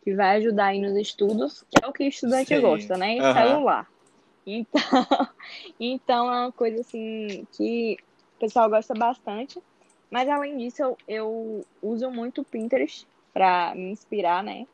que 0.03 0.13
vai 0.13 0.37
ajudar 0.37 0.67
aí 0.67 0.79
nos 0.79 0.95
estudos, 0.95 1.63
que 1.69 1.83
é 1.83 1.87
o 1.87 1.93
que 1.93 2.03
o 2.03 2.07
estudante 2.07 2.55
Sim. 2.55 2.61
gosta, 2.61 2.97
né? 2.97 3.15
Uhum. 3.15 3.33
Celular. 3.33 3.89
Então, 4.45 4.81
então 5.79 6.33
é 6.33 6.41
uma 6.41 6.51
coisa 6.51 6.81
assim 6.81 7.47
que 7.53 7.97
o 8.37 8.39
pessoal 8.39 8.69
gosta 8.69 8.93
bastante. 8.93 9.59
Mas 10.11 10.29
além 10.29 10.57
disso, 10.57 10.83
eu, 10.83 10.97
eu 11.07 11.65
uso 11.81 12.11
muito 12.11 12.41
o 12.41 12.45
Pinterest 12.45 13.07
para 13.33 13.73
me 13.73 13.89
inspirar, 13.89 14.43
né? 14.43 14.67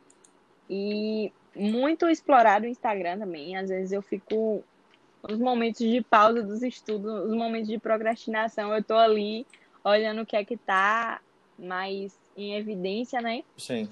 E 0.70 1.32
muito 1.56 2.08
explorado 2.08 2.66
o 2.66 2.70
Instagram 2.70 3.20
também. 3.20 3.58
Às 3.58 3.70
vezes 3.70 3.92
eu 3.92 4.02
fico 4.02 4.64
nos 5.28 5.40
momentos 5.40 5.80
de 5.80 6.02
pausa 6.02 6.42
dos 6.42 6.64
estudos, 6.64 7.26
os 7.26 7.34
momentos 7.34 7.68
de 7.68 7.78
procrastinação, 7.78 8.74
eu 8.74 8.84
tô 8.84 8.96
ali 8.96 9.46
olhando 9.84 10.22
o 10.22 10.26
que 10.26 10.36
é 10.36 10.46
que 10.46 10.56
tá 10.56 11.20
mais 11.58 12.18
em 12.38 12.56
evidência, 12.56 13.22
né? 13.22 13.44
Sim. 13.58 13.90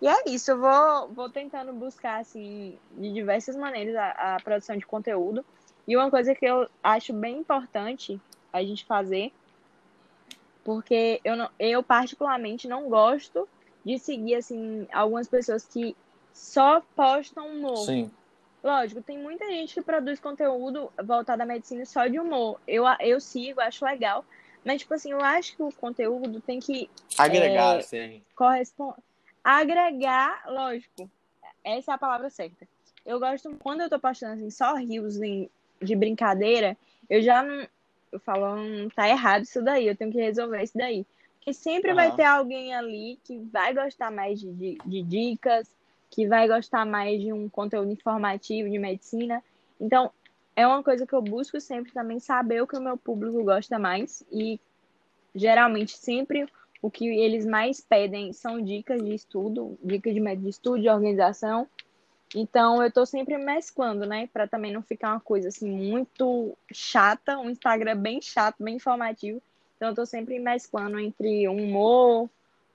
E 0.00 0.06
é 0.06 0.16
isso, 0.28 0.52
eu 0.52 0.58
vou, 0.58 1.08
vou 1.08 1.28
tentando 1.28 1.72
buscar, 1.72 2.20
assim, 2.20 2.78
de 2.92 3.12
diversas 3.12 3.56
maneiras 3.56 3.96
a, 3.96 4.36
a 4.36 4.40
produção 4.40 4.76
de 4.76 4.86
conteúdo. 4.86 5.44
E 5.86 5.96
uma 5.96 6.10
coisa 6.10 6.34
que 6.34 6.44
eu 6.44 6.68
acho 6.82 7.12
bem 7.12 7.38
importante 7.38 8.20
a 8.52 8.62
gente 8.62 8.84
fazer, 8.84 9.32
porque 10.62 11.20
eu, 11.24 11.34
não, 11.34 11.50
eu 11.58 11.82
particularmente 11.82 12.68
não 12.68 12.88
gosto 12.88 13.48
de 13.84 13.98
seguir, 13.98 14.36
assim, 14.36 14.86
algumas 14.92 15.26
pessoas 15.26 15.64
que 15.64 15.96
só 16.38 16.80
postam 16.94 17.48
humor. 17.48 17.84
Sim. 17.84 18.10
Lógico, 18.62 19.02
tem 19.02 19.18
muita 19.18 19.46
gente 19.46 19.74
que 19.74 19.82
produz 19.82 20.20
conteúdo 20.20 20.90
voltado 21.04 21.42
à 21.42 21.46
medicina 21.46 21.84
só 21.84 22.06
de 22.06 22.18
humor. 22.18 22.60
Eu, 22.66 22.84
eu 23.00 23.20
sigo, 23.20 23.60
acho 23.60 23.84
legal. 23.84 24.24
Mas, 24.64 24.80
tipo 24.82 24.94
assim, 24.94 25.12
eu 25.12 25.20
acho 25.20 25.56
que 25.56 25.62
o 25.62 25.72
conteúdo 25.72 26.40
tem 26.40 26.60
que. 26.60 26.88
Agregar, 27.16 27.78
é, 27.78 27.82
sim. 27.82 28.22
Correspond... 28.36 28.94
Agregar, 29.42 30.44
lógico. 30.48 31.10
Essa 31.64 31.92
é 31.92 31.94
a 31.94 31.98
palavra 31.98 32.30
certa. 32.30 32.68
Eu 33.04 33.18
gosto, 33.18 33.56
quando 33.60 33.80
eu 33.80 33.90
tô 33.90 33.98
postando 33.98 34.34
assim, 34.34 34.50
só 34.50 34.74
rios 34.74 35.18
de 35.18 35.96
brincadeira, 35.96 36.76
eu 37.10 37.20
já 37.20 37.42
não. 37.42 37.66
Eu 38.10 38.20
falo, 38.20 38.56
não 38.56 38.88
tá 38.88 39.08
errado 39.08 39.42
isso 39.42 39.60
daí, 39.62 39.86
eu 39.86 39.96
tenho 39.96 40.12
que 40.12 40.20
resolver 40.20 40.62
isso 40.62 40.76
daí. 40.78 41.04
que 41.40 41.52
sempre 41.52 41.90
uhum. 41.90 41.96
vai 41.96 42.14
ter 42.14 42.24
alguém 42.24 42.74
ali 42.74 43.18
que 43.24 43.38
vai 43.38 43.74
gostar 43.74 44.10
mais 44.10 44.40
de, 44.40 44.52
de, 44.52 44.78
de 44.84 45.02
dicas, 45.02 45.68
que 46.10 46.26
vai 46.26 46.48
gostar 46.48 46.84
mais 46.84 47.20
de 47.20 47.32
um 47.32 47.48
conteúdo 47.48 47.90
informativo 47.90 48.68
de 48.68 48.78
medicina. 48.78 49.42
Então, 49.80 50.10
é 50.56 50.66
uma 50.66 50.82
coisa 50.82 51.06
que 51.06 51.14
eu 51.14 51.22
busco 51.22 51.60
sempre 51.60 51.92
também 51.92 52.18
saber 52.18 52.62
o 52.62 52.66
que 52.66 52.76
o 52.76 52.82
meu 52.82 52.96
público 52.96 53.44
gosta 53.44 53.78
mais 53.78 54.24
e 54.32 54.58
geralmente 55.34 55.96
sempre 55.96 56.46
o 56.82 56.90
que 56.90 57.06
eles 57.06 57.46
mais 57.46 57.80
pedem 57.80 58.32
são 58.32 58.60
dicas 58.60 59.02
de 59.02 59.14
estudo, 59.14 59.78
dicas 59.82 60.14
de 60.14 60.36
de 60.36 60.48
estudo, 60.48 60.80
de 60.80 60.88
organização. 60.88 61.68
Então 62.34 62.82
eu 62.82 62.88
estou 62.88 63.06
sempre 63.06 63.38
mesclando, 63.38 64.04
né, 64.04 64.28
para 64.32 64.46
também 64.46 64.72
não 64.72 64.82
ficar 64.82 65.12
uma 65.12 65.20
coisa 65.20 65.48
assim 65.48 65.70
muito 65.70 66.56
chata, 66.72 67.38
um 67.38 67.50
Instagram 67.50 67.96
bem 67.96 68.20
chato, 68.20 68.62
bem 68.62 68.76
informativo. 68.76 69.40
Então 69.76 69.88
eu 69.88 69.92
estou 69.92 70.06
sempre 70.06 70.38
mesclando 70.38 70.98
entre 70.98 71.48
um 71.48 71.56
humor, 71.56 72.28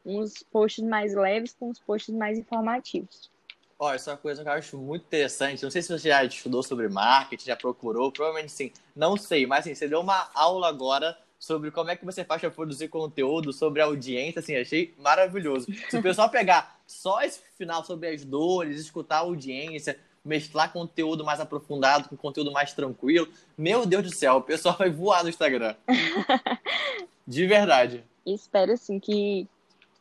uns 0.05 0.43
posts 0.51 0.83
mais 0.83 1.13
leves 1.13 1.55
com 1.57 1.69
os 1.69 1.79
posts 1.79 2.13
mais 2.13 2.37
informativos. 2.37 3.31
Ó, 3.79 3.93
essa 3.93 4.11
é 4.11 4.13
uma 4.13 4.19
coisa 4.19 4.43
que 4.43 4.47
eu 4.47 4.53
acho 4.53 4.77
muito 4.77 5.03
interessante. 5.03 5.63
Não 5.63 5.71
sei 5.71 5.81
se 5.81 5.91
você 5.91 6.09
já 6.09 6.23
estudou 6.23 6.63
sobre 6.63 6.87
marketing, 6.87 7.47
já 7.47 7.55
procurou, 7.55 8.11
provavelmente 8.11 8.51
sim. 8.51 8.71
Não 8.95 9.17
sei, 9.17 9.45
mas 9.45 9.61
assim, 9.61 9.75
você 9.75 9.87
deu 9.87 9.99
uma 9.99 10.29
aula 10.33 10.69
agora 10.69 11.17
sobre 11.37 11.71
como 11.71 11.89
é 11.89 11.95
que 11.97 12.05
você 12.05 12.23
faz 12.23 12.39
para 12.39 12.49
produzir 12.49 12.87
conteúdo, 12.87 13.51
sobre 13.51 13.81
audiência, 13.81 14.39
assim, 14.39 14.55
achei 14.55 14.93
maravilhoso. 14.97 15.67
Se 15.89 15.97
o 15.97 16.01
pessoal 16.01 16.29
pegar 16.29 16.79
só 16.87 17.21
esse 17.21 17.41
final 17.57 17.83
sobre 17.83 18.07
as 18.07 18.23
dores, 18.23 18.79
escutar 18.79 19.17
a 19.17 19.19
audiência, 19.19 19.99
mesclar 20.23 20.71
conteúdo 20.71 21.25
mais 21.25 21.41
aprofundado 21.41 22.07
com 22.07 22.15
conteúdo 22.15 22.51
mais 22.53 22.71
tranquilo, 22.71 23.27
meu 23.57 23.85
Deus 23.85 24.03
do 24.03 24.15
céu, 24.15 24.37
o 24.37 24.41
pessoal 24.41 24.77
vai 24.77 24.89
voar 24.89 25.23
no 25.23 25.29
Instagram. 25.29 25.75
De 27.27 27.45
verdade. 27.45 28.03
Espero, 28.25 28.71
assim, 28.71 28.99
que 28.99 29.45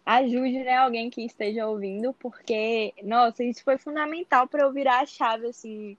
ajude 0.05 0.65
né, 0.65 0.77
alguém 0.77 1.09
que 1.11 1.25
esteja 1.25 1.67
ouvindo, 1.67 2.13
porque, 2.15 2.93
nossa, 3.03 3.45
isso 3.45 3.63
foi 3.63 3.79
fundamental 3.79 4.47
para 4.47 4.63
eu 4.63 4.73
virar 4.73 5.01
a 5.01 5.07
chave, 5.07 5.47
assim, 5.47 5.97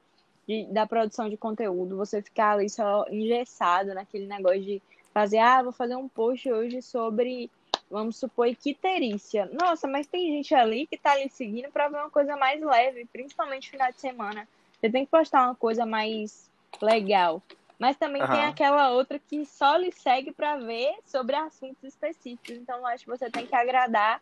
de, 0.48 0.66
da 0.66 0.86
produção 0.86 1.30
de 1.30 1.38
conteúdo. 1.38 1.98
Você 1.98 2.22
ficar 2.22 2.54
ali 2.54 2.70
só 2.70 3.06
engessado 3.10 3.94
naquele 3.94 4.28
negócio 4.28 4.62
de 4.62 4.82
fazer, 5.14 5.38
ah, 5.38 5.64
vou 5.64 5.72
fazer 5.72 5.96
um 5.96 6.08
post 6.08 6.52
hoje 6.52 6.82
sobre, 6.82 7.50
vamos 7.90 8.18
supor, 8.18 8.48
equiterícia. 8.48 9.50
Nossa, 9.60 9.88
mas 9.88 10.08
tem 10.08 10.32
gente 10.36 10.54
ali 10.54 10.86
que 10.88 10.98
tá 10.98 11.12
ali 11.12 11.30
seguindo 11.30 11.72
para 11.72 11.88
ver 11.88 11.98
uma 11.98 12.10
coisa 12.10 12.36
mais 12.36 12.62
leve, 12.62 13.08
principalmente 13.12 13.70
final 13.70 13.92
de 13.92 14.02
semana. 14.02 14.48
Você 14.80 14.90
tem 14.90 15.06
que 15.06 15.12
postar 15.12 15.46
uma 15.46 15.56
coisa 15.56 15.86
mais 15.86 16.50
legal. 16.82 17.42
Mas 17.84 17.98
também 17.98 18.22
uhum. 18.22 18.30
tem 18.30 18.46
aquela 18.46 18.92
outra 18.92 19.20
que 19.20 19.46
só 19.46 19.76
lhe 19.76 19.92
segue 19.92 20.32
para 20.32 20.56
ver 20.56 20.96
sobre 21.06 21.36
assuntos 21.36 21.84
específicos. 21.84 22.56
Então, 22.56 22.78
eu 22.78 22.88
acho 22.88 23.04
que 23.04 23.10
você 23.10 23.30
tem 23.30 23.46
que 23.46 23.54
agradar 23.54 24.22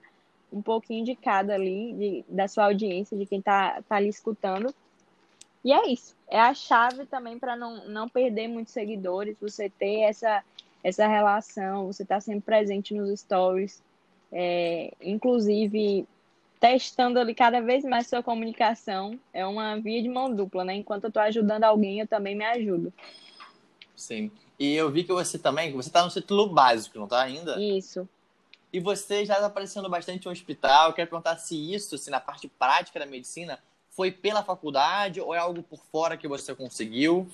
um 0.52 0.64
pouquinho 0.64 1.06
de 1.06 1.16
cada 1.16 1.54
ali, 1.54 1.94
de, 1.94 2.26
da 2.28 2.48
sua 2.48 2.64
audiência, 2.64 3.16
de 3.16 3.24
quem 3.28 3.38
está 3.38 3.80
tá 3.88 3.98
ali 3.98 4.10
escutando. 4.10 4.74
E 5.64 5.72
é 5.72 5.88
isso. 5.92 6.16
É 6.28 6.40
a 6.40 6.56
chave 6.56 7.06
também 7.06 7.38
para 7.38 7.56
não, 7.56 7.88
não 7.88 8.10
perder 8.10 8.48
muitos 8.48 8.74
seguidores, 8.74 9.38
você 9.40 9.70
ter 9.70 10.06
essa, 10.06 10.44
essa 10.84 11.06
relação, 11.06 11.86
você 11.86 12.04
tá 12.04 12.20
sempre 12.20 12.42
presente 12.42 12.96
nos 12.96 13.20
stories. 13.20 13.80
É, 14.32 14.92
inclusive, 15.00 16.08
testando 16.60 17.20
ali 17.20 17.36
cada 17.36 17.62
vez 17.62 17.86
mais 17.86 18.08
sua 18.08 18.24
comunicação. 18.24 19.20
É 19.32 19.46
uma 19.46 19.80
via 19.80 20.02
de 20.02 20.10
mão 20.10 20.34
dupla, 20.34 20.64
né? 20.64 20.74
Enquanto 20.74 21.04
eu 21.04 21.10
estou 21.10 21.22
ajudando 21.22 21.64
alguém, 21.64 22.00
eu 22.00 22.08
também 22.08 22.36
me 22.36 22.44
ajudo. 22.44 22.92
Sim. 24.02 24.32
E 24.58 24.76
eu 24.76 24.90
vi 24.90 25.04
que 25.04 25.14
você 25.14 25.38
também, 25.38 25.72
você 25.74 25.90
está 25.90 26.04
no 26.04 26.10
título 26.10 26.48
básico, 26.48 26.98
não 26.98 27.06
está 27.06 27.22
ainda? 27.22 27.62
Isso. 27.62 28.10
E 28.74 28.80
você 28.80 29.24
já 29.24 29.36
está 29.36 29.46
aparecendo 29.46 29.88
bastante 29.88 30.26
no 30.26 30.32
hospital. 30.32 30.88
Eu 30.88 30.94
quero 30.94 31.10
perguntar 31.10 31.38
se 31.38 31.56
isso, 31.56 31.98
se 32.00 32.10
na 32.10 32.20
parte 32.20 32.48
prática 32.48 33.00
da 33.00 33.06
medicina, 33.06 33.60
foi 33.92 34.12
pela 34.12 34.44
faculdade 34.44 35.22
ou 35.22 35.36
é 35.36 35.38
algo 35.38 35.62
por 35.62 35.80
fora 35.92 36.18
que 36.18 36.28
você 36.28 36.56
conseguiu? 36.56 37.28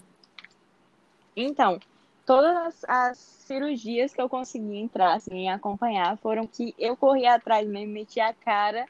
Então, 1.36 1.80
todas 2.26 2.84
as 2.86 3.18
cirurgias 3.18 4.14
que 4.14 4.22
eu 4.22 4.28
consegui 4.28 4.78
entrar, 4.78 5.14
assim, 5.14 5.48
acompanhar, 5.48 6.18
foram 6.18 6.46
que 6.46 6.76
eu 6.78 6.98
corri 6.98 7.26
atrás 7.26 7.66
mesmo, 7.66 7.94
meti 7.94 8.20
a 8.20 8.34
cara, 8.34 8.86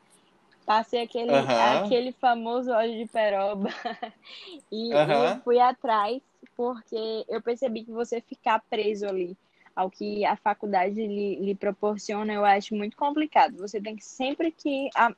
passei 0.65 1.03
aquele, 1.03 1.31
uhum. 1.31 1.83
aquele 1.85 2.11
famoso 2.13 2.71
óleo 2.71 2.97
de 2.97 3.05
peroba 3.05 3.69
e, 4.71 4.93
uhum. 4.93 5.37
e 5.37 5.41
fui 5.43 5.59
atrás 5.59 6.21
porque 6.57 7.23
eu 7.29 7.41
percebi 7.41 7.85
que 7.85 7.91
você 7.91 8.19
ficar 8.19 8.61
preso 8.67 9.05
ali 9.05 9.37
ao 9.75 9.91
que 9.91 10.25
a 10.25 10.35
faculdade 10.35 10.95
lhe, 10.95 11.35
lhe 11.35 11.53
proporciona, 11.53 12.33
eu 12.33 12.43
acho 12.43 12.73
muito 12.73 12.97
complicado. 12.97 13.57
Você 13.57 13.79
tem 13.79 13.95
que 13.95 14.03
sempre 14.03 14.51
que 14.51 14.89
a, 14.95 15.13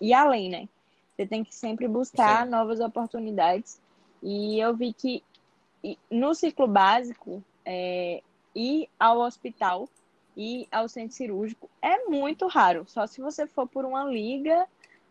ir 0.00 0.14
além, 0.14 0.48
né? 0.48 0.68
Você 1.16 1.26
tem 1.26 1.42
que 1.42 1.52
sempre 1.52 1.88
buscar 1.88 2.44
Sim. 2.44 2.50
novas 2.50 2.78
oportunidades. 2.78 3.80
E 4.22 4.58
eu 4.60 4.74
vi 4.76 4.92
que 4.92 5.24
no 6.08 6.32
ciclo 6.32 6.68
básico, 6.68 7.42
é, 7.64 8.22
ir 8.54 8.88
ao 8.98 9.18
hospital 9.18 9.88
e 10.36 10.68
ao 10.70 10.88
centro 10.88 11.16
cirúrgico 11.16 11.68
é 11.82 12.04
muito 12.04 12.46
raro. 12.46 12.84
Só 12.86 13.06
se 13.08 13.20
você 13.20 13.48
for 13.48 13.66
por 13.66 13.84
uma 13.84 14.04
liga 14.04 14.66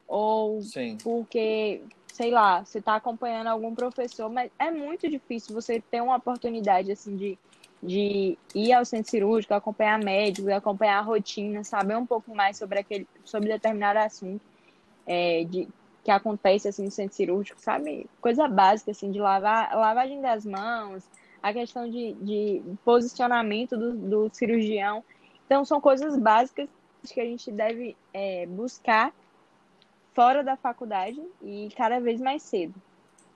ou 0.08 0.62
Sim. 0.62 0.98
porque 1.04 1.82
sei 2.14 2.30
lá, 2.30 2.64
você 2.64 2.78
está 2.78 2.96
acompanhando 2.96 3.48
algum 3.48 3.74
professor, 3.74 4.30
mas 4.30 4.52
é 4.60 4.70
muito 4.70 5.10
difícil 5.10 5.52
você 5.56 5.82
ter 5.82 6.00
uma 6.00 6.16
oportunidade 6.16 6.92
assim 6.92 7.16
de, 7.16 7.40
de 7.82 8.38
ir 8.54 8.72
ao 8.72 8.86
centro 8.86 9.10
cirúrgico, 9.10 9.52
acompanhar 9.56 9.98
médicos, 9.98 10.52
acompanhar 10.52 11.00
a 11.00 11.02
rotina, 11.02 11.64
saber 11.64 11.98
um 11.98 12.06
pouco 12.06 12.34
mais 12.36 12.56
sobre 12.56 12.78
aquele, 12.78 13.08
sobre 13.26 13.50
determinado 13.50 13.98
assunto 13.98 14.46
é, 15.08 15.44
de, 15.46 15.68
que 16.04 16.12
acontece 16.12 16.68
assim 16.68 16.86
no 16.86 16.92
centro 16.92 17.16
cirúrgico, 17.16 17.60
sabe? 17.60 18.06
Coisa 18.22 18.48
básica 18.48 18.92
assim 18.92 19.12
de 19.12 19.18
lavar, 19.18 19.76
lavagem 19.76 20.22
das 20.22 20.46
mãos, 20.46 21.04
a 21.42 21.52
questão 21.52 21.90
de, 21.90 22.14
de 22.22 22.62
posicionamento 22.86 23.76
do, 23.76 23.92
do 23.92 24.30
cirurgião. 24.32 25.04
Então 25.48 25.66
são 25.66 25.82
coisas 25.82 26.16
básicas 26.16 26.70
que 27.12 27.20
a 27.20 27.26
gente 27.26 27.52
deve 27.52 27.98
é, 28.14 28.46
buscar 28.46 29.12
fora 30.14 30.44
da 30.44 30.56
faculdade 30.56 31.22
e 31.42 31.70
cada 31.76 32.00
vez 32.00 32.20
mais 32.22 32.44
cedo. 32.44 32.74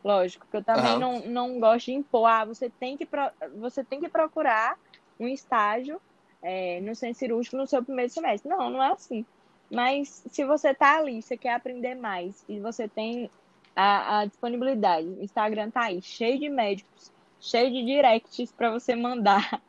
Lógico, 0.03 0.45
que 0.49 0.57
eu 0.57 0.63
também 0.63 0.93
uhum. 0.93 0.99
não, 0.99 1.19
não 1.19 1.59
gosto 1.59 1.87
de 1.87 1.93
impor, 1.93 2.27
ah, 2.27 2.45
você 2.45 2.69
tem 2.69 2.95
que, 2.95 3.05
pro, 3.05 3.29
você 3.57 3.83
tem 3.83 3.99
que 3.99 4.07
procurar 4.07 4.77
um 5.19 5.27
estágio 5.27 5.99
é, 6.41 6.79
no 6.81 6.95
centro 6.95 7.19
cirúrgico 7.19 7.57
no 7.57 7.67
seu 7.67 7.83
primeiro 7.83 8.11
semestre. 8.11 8.49
Não, 8.49 8.69
não 8.69 8.81
é 8.81 8.91
assim. 8.91 9.25
Mas 9.69 10.23
se 10.29 10.45
você 10.45 10.73
tá 10.73 10.97
ali, 10.97 11.21
você 11.21 11.35
quer 11.35 11.53
aprender 11.53 11.95
mais 11.95 12.43
e 12.47 12.59
você 12.59 12.87
tem 12.87 13.29
a, 13.75 14.19
a 14.19 14.25
disponibilidade, 14.25 15.07
o 15.07 15.23
Instagram 15.23 15.69
tá 15.69 15.81
aí, 15.81 16.01
cheio 16.01 16.39
de 16.39 16.47
médicos, 16.47 17.11
cheio 17.39 17.69
de 17.71 17.83
directs 17.83 18.51
para 18.51 18.71
você 18.71 18.95
mandar. 18.95 19.61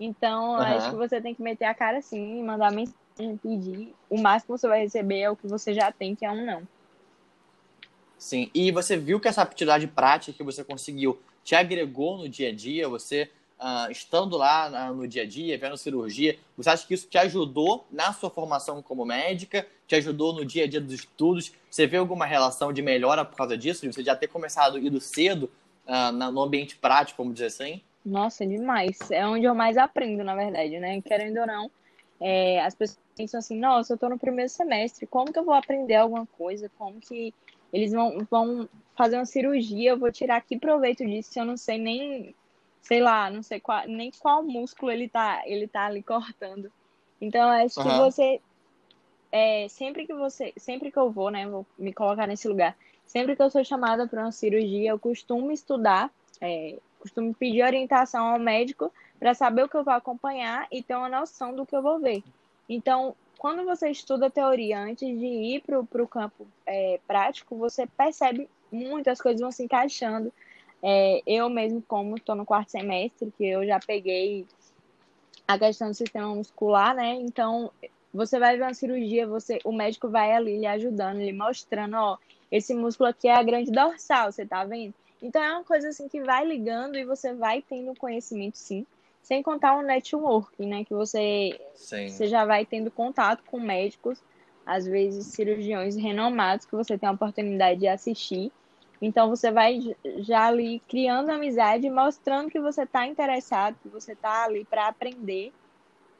Então, 0.00 0.52
uhum. 0.52 0.56
acho 0.56 0.90
que 0.90 0.96
você 0.96 1.20
tem 1.20 1.34
que 1.34 1.42
meter 1.42 1.66
a 1.66 1.74
cara 1.74 1.98
assim, 1.98 2.42
mandar 2.42 2.72
mensagem 2.72 2.98
pedir, 3.42 3.94
o 4.10 4.20
máximo 4.20 4.54
que 4.54 4.60
você 4.60 4.68
vai 4.68 4.80
receber 4.80 5.20
é 5.20 5.30
o 5.30 5.36
que 5.36 5.46
você 5.46 5.72
já 5.72 5.90
tem, 5.90 6.14
que 6.14 6.24
é 6.24 6.30
um 6.30 6.44
não. 6.44 6.66
Sim, 8.18 8.50
e 8.54 8.70
você 8.70 8.96
viu 8.96 9.20
que 9.20 9.28
essa 9.28 9.42
aptidade 9.42 9.86
prática 9.86 10.36
que 10.36 10.42
você 10.42 10.64
conseguiu 10.64 11.18
te 11.44 11.54
agregou 11.54 12.18
no 12.18 12.28
dia 12.28 12.48
a 12.48 12.52
dia? 12.52 12.88
Você, 12.88 13.30
uh, 13.60 13.90
estando 13.90 14.36
lá 14.36 14.90
no 14.92 15.06
dia 15.06 15.22
a 15.22 15.26
dia, 15.26 15.58
vendo 15.58 15.76
cirurgia, 15.76 16.38
você 16.56 16.70
acha 16.70 16.86
que 16.86 16.94
isso 16.94 17.08
te 17.08 17.18
ajudou 17.18 17.86
na 17.90 18.12
sua 18.12 18.30
formação 18.30 18.82
como 18.82 19.04
médica? 19.04 19.66
Te 19.86 19.94
ajudou 19.96 20.32
no 20.32 20.44
dia 20.44 20.64
a 20.64 20.66
dia 20.66 20.80
dos 20.80 20.94
estudos? 20.94 21.52
Você 21.70 21.86
vê 21.86 21.98
alguma 21.98 22.26
relação 22.26 22.72
de 22.72 22.82
melhora 22.82 23.24
por 23.24 23.36
causa 23.36 23.56
disso? 23.56 23.82
De 23.82 23.92
você 23.92 24.02
já 24.02 24.16
ter 24.16 24.28
começado 24.28 24.78
ido 24.78 25.00
cedo 25.00 25.50
uh, 25.86 26.12
no 26.12 26.42
ambiente 26.42 26.76
prático, 26.76 27.22
vamos 27.22 27.34
dizer 27.34 27.46
assim? 27.46 27.82
Nossa, 28.04 28.46
demais. 28.46 29.10
É 29.10 29.26
onde 29.26 29.44
eu 29.44 29.54
mais 29.54 29.76
aprendo, 29.76 30.24
na 30.24 30.34
verdade, 30.34 30.78
né? 30.78 31.02
Querendo 31.02 31.38
ou 31.40 31.46
não, 31.46 31.70
é, 32.20 32.60
as 32.64 32.74
pessoas 32.74 33.05
pensam 33.16 33.38
assim, 33.38 33.58
nossa, 33.58 33.92
eu 33.92 33.94
estou 33.94 34.10
no 34.10 34.18
primeiro 34.18 34.50
semestre, 34.50 35.06
como 35.06 35.32
que 35.32 35.38
eu 35.38 35.44
vou 35.44 35.54
aprender 35.54 35.94
alguma 35.94 36.26
coisa? 36.26 36.70
Como 36.76 37.00
que 37.00 37.32
eles 37.72 37.92
vão, 37.92 38.18
vão 38.30 38.68
fazer 38.94 39.16
uma 39.16 39.24
cirurgia? 39.24 39.90
Eu 39.90 39.98
vou 39.98 40.12
tirar 40.12 40.40
que 40.42 40.58
proveito 40.58 41.04
disso 41.04 41.32
se 41.32 41.40
eu 41.40 41.44
não 41.44 41.56
sei 41.56 41.78
nem, 41.78 42.34
sei 42.82 43.00
lá, 43.00 43.30
não 43.30 43.42
sei 43.42 43.58
qual, 43.58 43.88
nem 43.88 44.10
qual 44.10 44.42
músculo 44.42 44.92
ele 44.92 45.08
tá, 45.08 45.42
ele 45.46 45.66
tá 45.66 45.86
ali 45.86 46.02
cortando. 46.02 46.70
Então, 47.18 47.48
acho 47.48 47.80
uhum. 47.80 47.88
que 47.88 47.98
você, 47.98 48.40
é, 49.32 49.66
sempre 49.68 50.06
que 50.06 50.14
você, 50.14 50.52
sempre 50.58 50.92
que 50.92 50.98
eu 50.98 51.10
vou, 51.10 51.30
né, 51.30 51.48
vou 51.48 51.64
me 51.78 51.94
colocar 51.94 52.26
nesse 52.26 52.46
lugar, 52.46 52.76
sempre 53.06 53.34
que 53.34 53.42
eu 53.42 53.50
sou 53.50 53.64
chamada 53.64 54.06
para 54.06 54.22
uma 54.22 54.32
cirurgia, 54.32 54.90
eu 54.90 54.98
costumo 54.98 55.50
estudar, 55.50 56.10
é, 56.38 56.76
costumo 57.00 57.32
pedir 57.32 57.62
orientação 57.62 58.26
ao 58.26 58.38
médico 58.38 58.92
para 59.18 59.32
saber 59.32 59.64
o 59.64 59.68
que 59.68 59.76
eu 59.76 59.84
vou 59.84 59.94
acompanhar 59.94 60.66
e 60.70 60.82
ter 60.82 60.94
uma 60.94 61.08
noção 61.08 61.54
do 61.54 61.64
que 61.64 61.74
eu 61.74 61.80
vou 61.80 61.98
ver. 61.98 62.22
Então, 62.68 63.14
quando 63.38 63.64
você 63.64 63.90
estuda 63.90 64.30
teoria 64.30 64.80
antes 64.80 65.06
de 65.06 65.26
ir 65.26 65.62
para 65.62 66.02
o 66.02 66.08
campo 66.08 66.46
é, 66.66 67.00
prático, 67.06 67.56
você 67.56 67.86
percebe 67.86 68.48
muitas 68.72 69.20
coisas 69.20 69.40
vão 69.40 69.52
se 69.52 69.62
encaixando. 69.62 70.32
É, 70.82 71.22
eu 71.26 71.48
mesmo, 71.48 71.82
como 71.86 72.16
estou 72.16 72.34
no 72.34 72.46
quarto 72.46 72.70
semestre, 72.70 73.32
que 73.36 73.46
eu 73.46 73.66
já 73.66 73.78
peguei 73.78 74.46
a 75.46 75.58
questão 75.58 75.88
do 75.88 75.94
sistema 75.94 76.34
muscular, 76.34 76.94
né? 76.94 77.14
Então, 77.14 77.70
você 78.12 78.38
vai 78.38 78.56
ver 78.56 78.62
uma 78.64 78.74
cirurgia, 78.74 79.26
você, 79.26 79.58
o 79.64 79.72
médico 79.72 80.08
vai 80.08 80.32
ali 80.32 80.58
lhe 80.58 80.66
ajudando, 80.66 81.18
lhe 81.18 81.32
mostrando, 81.32 81.96
ó, 81.96 82.18
esse 82.50 82.74
músculo 82.74 83.10
aqui 83.10 83.28
é 83.28 83.34
a 83.34 83.42
grande 83.42 83.70
dorsal, 83.70 84.32
você 84.32 84.46
tá 84.46 84.64
vendo? 84.64 84.94
Então 85.22 85.42
é 85.42 85.52
uma 85.52 85.64
coisa 85.64 85.88
assim 85.88 86.08
que 86.08 86.22
vai 86.22 86.44
ligando 86.44 86.96
e 86.96 87.04
você 87.04 87.34
vai 87.34 87.62
tendo 87.62 87.94
conhecimento 87.94 88.56
sim. 88.56 88.86
Sem 89.26 89.42
contar 89.42 89.76
o 89.76 89.82
networking, 89.82 90.68
né? 90.68 90.84
Que 90.84 90.94
você, 90.94 91.60
você 91.74 92.28
já 92.28 92.44
vai 92.44 92.64
tendo 92.64 92.92
contato 92.92 93.42
com 93.44 93.58
médicos, 93.58 94.22
às 94.64 94.86
vezes 94.86 95.26
cirurgiões 95.26 95.96
renomados 95.96 96.64
que 96.64 96.76
você 96.76 96.96
tem 96.96 97.08
a 97.08 97.12
oportunidade 97.12 97.80
de 97.80 97.88
assistir. 97.88 98.52
Então 99.02 99.28
você 99.28 99.50
vai 99.50 99.80
já 100.18 100.46
ali 100.46 100.78
criando 100.88 101.30
amizade, 101.30 101.90
mostrando 101.90 102.52
que 102.52 102.60
você 102.60 102.84
está 102.84 103.04
interessado, 103.04 103.76
que 103.82 103.88
você 103.88 104.12
está 104.12 104.44
ali 104.44 104.64
para 104.64 104.86
aprender. 104.86 105.52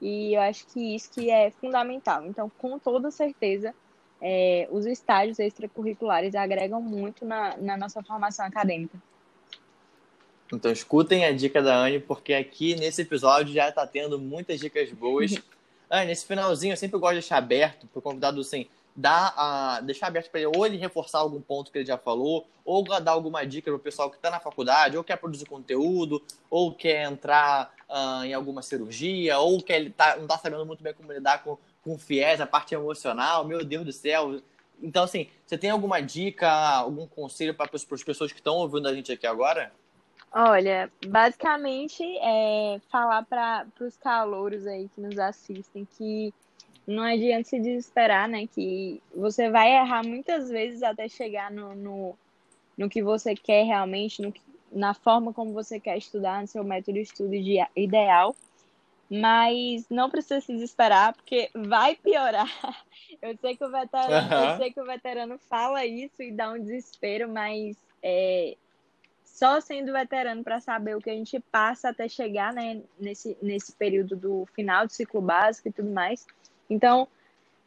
E 0.02 0.34
eu 0.34 0.40
acho 0.40 0.66
que 0.66 0.96
isso 0.96 1.08
que 1.12 1.30
é 1.30 1.52
fundamental. 1.52 2.26
Então, 2.26 2.50
com 2.58 2.76
toda 2.76 3.12
certeza, 3.12 3.72
é, 4.20 4.66
os 4.72 4.84
estágios 4.84 5.38
extracurriculares 5.38 6.34
agregam 6.34 6.82
muito 6.82 7.24
na, 7.24 7.56
na 7.56 7.76
nossa 7.76 8.02
formação 8.02 8.44
acadêmica. 8.44 9.00
Então 10.52 10.70
escutem 10.70 11.24
a 11.24 11.32
dica 11.32 11.60
da 11.60 11.76
Anne, 11.76 11.98
porque 11.98 12.32
aqui 12.32 12.76
nesse 12.76 13.02
episódio 13.02 13.52
já 13.52 13.68
está 13.68 13.86
tendo 13.86 14.18
muitas 14.18 14.60
dicas 14.60 14.90
boas. 14.92 15.34
Anne, 15.90 16.06
nesse 16.06 16.26
finalzinho 16.26 16.72
eu 16.72 16.76
sempre 16.76 16.98
gosto 16.98 17.14
de 17.14 17.20
deixar 17.20 17.38
aberto 17.38 17.86
para 17.86 17.98
o 17.98 18.02
convidado 18.02 18.40
assim, 18.40 18.66
dar 18.96 19.34
a, 19.36 19.80
deixar 19.80 20.06
aberto 20.06 20.30
para 20.30 20.40
ele 20.40 20.52
ou 20.56 20.64
ele 20.66 20.76
reforçar 20.78 21.18
algum 21.18 21.40
ponto 21.40 21.70
que 21.70 21.78
ele 21.78 21.86
já 21.86 21.98
falou, 21.98 22.46
ou 22.64 22.82
dar 22.82 23.12
alguma 23.12 23.46
dica 23.46 23.70
para 23.70 23.76
o 23.76 23.80
pessoal 23.80 24.10
que 24.10 24.16
está 24.16 24.30
na 24.30 24.40
faculdade, 24.40 24.96
ou 24.96 25.04
quer 25.04 25.16
produzir 25.16 25.44
conteúdo, 25.46 26.22
ou 26.50 26.72
quer 26.74 27.04
entrar 27.04 27.74
uh, 27.88 28.24
em 28.24 28.32
alguma 28.32 28.62
cirurgia, 28.62 29.38
ou 29.38 29.62
quer 29.62 29.90
tá, 29.92 30.16
não 30.16 30.24
está 30.24 30.38
sabendo 30.38 30.64
muito 30.64 30.82
bem 30.82 30.94
como 30.94 31.12
lidar 31.12 31.44
com, 31.44 31.58
com 31.82 31.98
fiéis, 31.98 32.40
a 32.40 32.46
parte 32.46 32.74
emocional, 32.74 33.44
meu 33.44 33.64
Deus 33.64 33.84
do 33.84 33.92
céu. 33.92 34.40
Então, 34.82 35.04
assim, 35.04 35.28
você 35.46 35.58
tem 35.58 35.70
alguma 35.70 36.00
dica, 36.00 36.50
algum 36.50 37.06
conselho 37.06 37.54
para 37.54 37.70
as 37.72 37.84
pessoas 38.02 38.32
que 38.32 38.40
estão 38.40 38.56
ouvindo 38.56 38.88
a 38.88 38.94
gente 38.94 39.12
aqui 39.12 39.26
agora? 39.26 39.72
Olha, 40.38 40.92
basicamente 41.06 42.02
é 42.18 42.78
falar 42.90 43.24
para 43.24 43.66
os 43.80 43.96
calouros 43.96 44.66
aí 44.66 44.86
que 44.94 45.00
nos 45.00 45.18
assistem 45.18 45.88
que 45.96 46.30
não 46.86 47.02
adianta 47.02 47.48
se 47.48 47.58
desesperar, 47.58 48.28
né? 48.28 48.46
Que 48.46 49.02
você 49.14 49.48
vai 49.48 49.72
errar 49.72 50.04
muitas 50.04 50.50
vezes 50.50 50.82
até 50.82 51.08
chegar 51.08 51.50
no, 51.50 51.74
no, 51.74 52.18
no 52.76 52.86
que 52.86 53.02
você 53.02 53.34
quer 53.34 53.64
realmente, 53.64 54.20
no, 54.20 54.30
na 54.70 54.92
forma 54.92 55.32
como 55.32 55.54
você 55.54 55.80
quer 55.80 55.96
estudar, 55.96 56.42
no 56.42 56.46
seu 56.46 56.62
método 56.62 56.98
de 56.98 57.00
estudo 57.00 57.32
ideal. 57.74 58.36
Mas 59.10 59.88
não 59.88 60.10
precisa 60.10 60.42
se 60.42 60.52
desesperar, 60.52 61.14
porque 61.14 61.48
vai 61.54 61.96
piorar. 61.96 62.46
Eu 63.22 63.34
sei 63.38 63.56
que 63.56 63.64
o 63.64 63.70
veterano, 63.70 64.34
uhum. 64.34 64.44
eu 64.44 64.56
sei 64.58 64.72
que 64.72 64.80
o 64.80 64.84
veterano 64.84 65.38
fala 65.48 65.86
isso 65.86 66.22
e 66.22 66.30
dá 66.30 66.50
um 66.50 66.58
desespero, 66.58 67.32
mas 67.32 67.76
é, 68.02 68.56
só 69.36 69.60
sendo 69.60 69.92
veterano 69.92 70.42
para 70.42 70.60
saber 70.60 70.96
o 70.96 71.00
que 71.00 71.10
a 71.10 71.12
gente 71.12 71.38
passa 71.52 71.90
até 71.90 72.08
chegar 72.08 72.54
né, 72.54 72.80
nesse, 72.98 73.36
nesse 73.42 73.70
período 73.70 74.16
do 74.16 74.46
final 74.54 74.86
do 74.86 74.92
ciclo 74.92 75.20
básico 75.20 75.68
e 75.68 75.72
tudo 75.72 75.90
mais. 75.90 76.26
Então, 76.70 77.06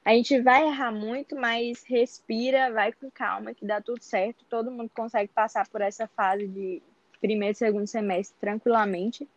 a 0.03 0.09
gente 0.15 0.41
vai 0.41 0.65
errar 0.65 0.91
muito, 0.91 1.35
mas 1.35 1.83
respira, 1.83 2.71
vai 2.71 2.91
com 2.91 3.11
calma, 3.11 3.53
que 3.53 3.67
dá 3.67 3.79
tudo 3.79 4.01
certo. 4.01 4.43
Todo 4.49 4.71
mundo 4.71 4.89
consegue 4.95 5.31
passar 5.31 5.67
por 5.69 5.79
essa 5.81 6.07
fase 6.07 6.47
de 6.47 6.81
primeiro 7.21 7.51
e 7.51 7.55
segundo 7.55 7.85
semestre 7.85 8.35
tranquilamente. 8.41 9.29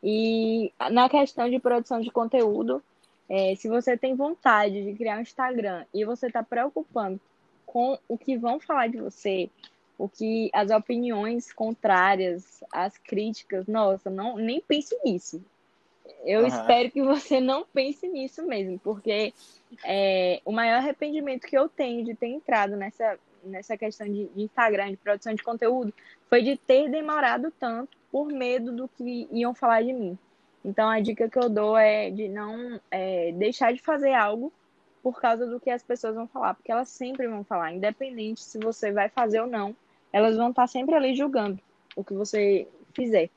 E 0.00 0.72
na 0.92 1.08
questão 1.08 1.50
de 1.50 1.58
produção 1.58 2.00
de 2.00 2.10
conteúdo, 2.12 2.84
é, 3.28 3.56
se 3.56 3.68
você 3.68 3.96
tem 3.96 4.14
vontade 4.14 4.84
de 4.84 4.94
criar 4.94 5.18
um 5.18 5.22
Instagram 5.22 5.84
e 5.92 6.04
você 6.04 6.28
está 6.28 6.40
preocupando 6.40 7.20
com 7.66 7.98
o 8.06 8.16
que 8.16 8.36
vão 8.36 8.60
falar 8.60 8.86
de 8.86 8.98
você, 8.98 9.50
o 9.98 10.08
que 10.08 10.50
as 10.52 10.70
opiniões 10.70 11.52
contrárias, 11.52 12.62
as 12.72 12.96
críticas, 12.98 13.66
nossa, 13.66 14.10
não 14.10 14.36
nem 14.36 14.60
pense 14.60 14.96
nisso. 15.04 15.42
Eu 16.24 16.40
uhum. 16.40 16.46
espero 16.46 16.90
que 16.90 17.02
você 17.02 17.40
não 17.40 17.64
pense 17.64 18.06
nisso 18.08 18.46
mesmo, 18.46 18.78
porque 18.78 19.32
é, 19.84 20.40
o 20.44 20.52
maior 20.52 20.76
arrependimento 20.76 21.46
que 21.46 21.56
eu 21.56 21.68
tenho 21.68 22.04
de 22.04 22.14
ter 22.14 22.28
entrado 22.28 22.76
nessa, 22.76 23.18
nessa 23.42 23.76
questão 23.76 24.06
de, 24.06 24.26
de 24.26 24.42
Instagram, 24.42 24.90
de 24.90 24.96
produção 24.96 25.34
de 25.34 25.42
conteúdo, 25.42 25.92
foi 26.28 26.42
de 26.42 26.56
ter 26.56 26.90
demorado 26.90 27.52
tanto 27.58 27.96
por 28.10 28.26
medo 28.28 28.72
do 28.72 28.88
que 28.88 29.28
iam 29.32 29.54
falar 29.54 29.82
de 29.82 29.92
mim. 29.92 30.18
Então 30.64 30.88
a 30.88 31.00
dica 31.00 31.28
que 31.28 31.38
eu 31.38 31.48
dou 31.48 31.76
é 31.76 32.10
de 32.10 32.28
não 32.28 32.80
é, 32.90 33.32
deixar 33.32 33.72
de 33.72 33.80
fazer 33.80 34.14
algo 34.14 34.52
por 35.02 35.20
causa 35.20 35.46
do 35.46 35.60
que 35.60 35.68
as 35.68 35.82
pessoas 35.82 36.14
vão 36.14 36.26
falar, 36.26 36.54
porque 36.54 36.72
elas 36.72 36.88
sempre 36.88 37.28
vão 37.28 37.44
falar, 37.44 37.72
independente 37.72 38.42
se 38.42 38.58
você 38.58 38.90
vai 38.90 39.10
fazer 39.10 39.40
ou 39.40 39.46
não, 39.46 39.76
elas 40.14 40.36
vão 40.36 40.50
estar 40.50 40.68
sempre 40.68 40.94
ali 40.94 41.12
julgando 41.16 41.58
o 41.96 42.04
que 42.04 42.14
você 42.14 42.68
fizer. 42.94 43.28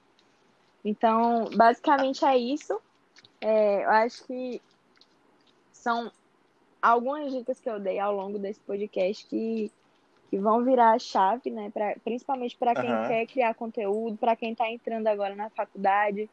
Então, 0.85 1.49
basicamente 1.55 2.23
é 2.23 2.37
isso. 2.37 2.79
É, 3.41 3.83
eu 3.83 3.89
acho 3.89 4.23
que 4.25 4.61
são 5.73 6.11
algumas 6.79 7.33
dicas 7.33 7.59
que 7.59 7.67
eu 7.67 7.79
dei 7.79 7.97
ao 7.97 8.15
longo 8.15 8.37
desse 8.37 8.59
podcast 8.59 9.25
que, 9.25 9.71
que 10.29 10.37
vão 10.37 10.63
virar 10.63 10.91
a 10.91 10.99
chave, 10.99 11.49
né? 11.49 11.71
Pra, 11.71 11.95
principalmente 12.03 12.55
para 12.55 12.75
quem 12.75 12.93
uhum. 12.93 13.07
quer 13.07 13.25
criar 13.25 13.55
conteúdo, 13.55 14.15
para 14.15 14.35
quem 14.35 14.51
está 14.51 14.69
entrando 14.69 15.07
agora 15.07 15.33
na 15.33 15.49
faculdade 15.49 16.29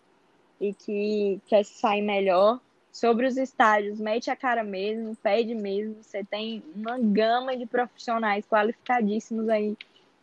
e 0.61 0.75
que 0.75 1.41
quer 1.47 1.65
sair 1.65 2.03
melhor. 2.03 2.61
Sobre 2.93 3.27
os 3.27 3.39
estágios, 3.39 3.99
mete 3.99 4.31
a 4.31 4.37
cara 4.37 4.63
mesmo, 4.63 5.17
pede 5.17 5.55
mesmo. 5.55 5.97
Você 6.03 6.23
tem 6.23 6.63
uma 6.77 6.99
gama 6.99 7.57
de 7.57 7.65
profissionais 7.65 8.47
qualificadíssimos 8.47 9.49
aí 9.49 9.75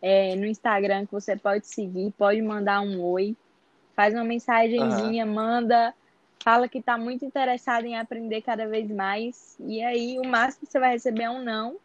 é, 0.02 0.36
no 0.36 0.45
Instagram 0.45 1.06
que 1.06 1.12
você 1.12 1.36
pode 1.36 1.68
seguir, 1.68 2.12
pode 2.18 2.41
mandar 2.41 2.82
um 2.82 3.02
oi 3.02 3.36
faz 4.02 4.14
uma 4.14 4.24
mensagenzinha, 4.24 5.26
uhum. 5.26 5.34
manda, 5.34 5.93
fala 6.43 6.68
que 6.68 6.80
está 6.80 6.97
muito 6.97 7.24
interessado 7.24 7.86
em 7.86 7.97
aprender 7.97 8.41
cada 8.41 8.68
vez 8.68 8.89
mais. 8.89 9.56
E 9.60 9.84
aí 9.84 10.18
o 10.20 10.28
máximo 10.28 10.66
que 10.66 10.72
você 10.72 10.80
vai 10.80 10.93
receber 10.93 11.24
é 11.24 11.30
um 11.30 11.43
não. 11.43 11.78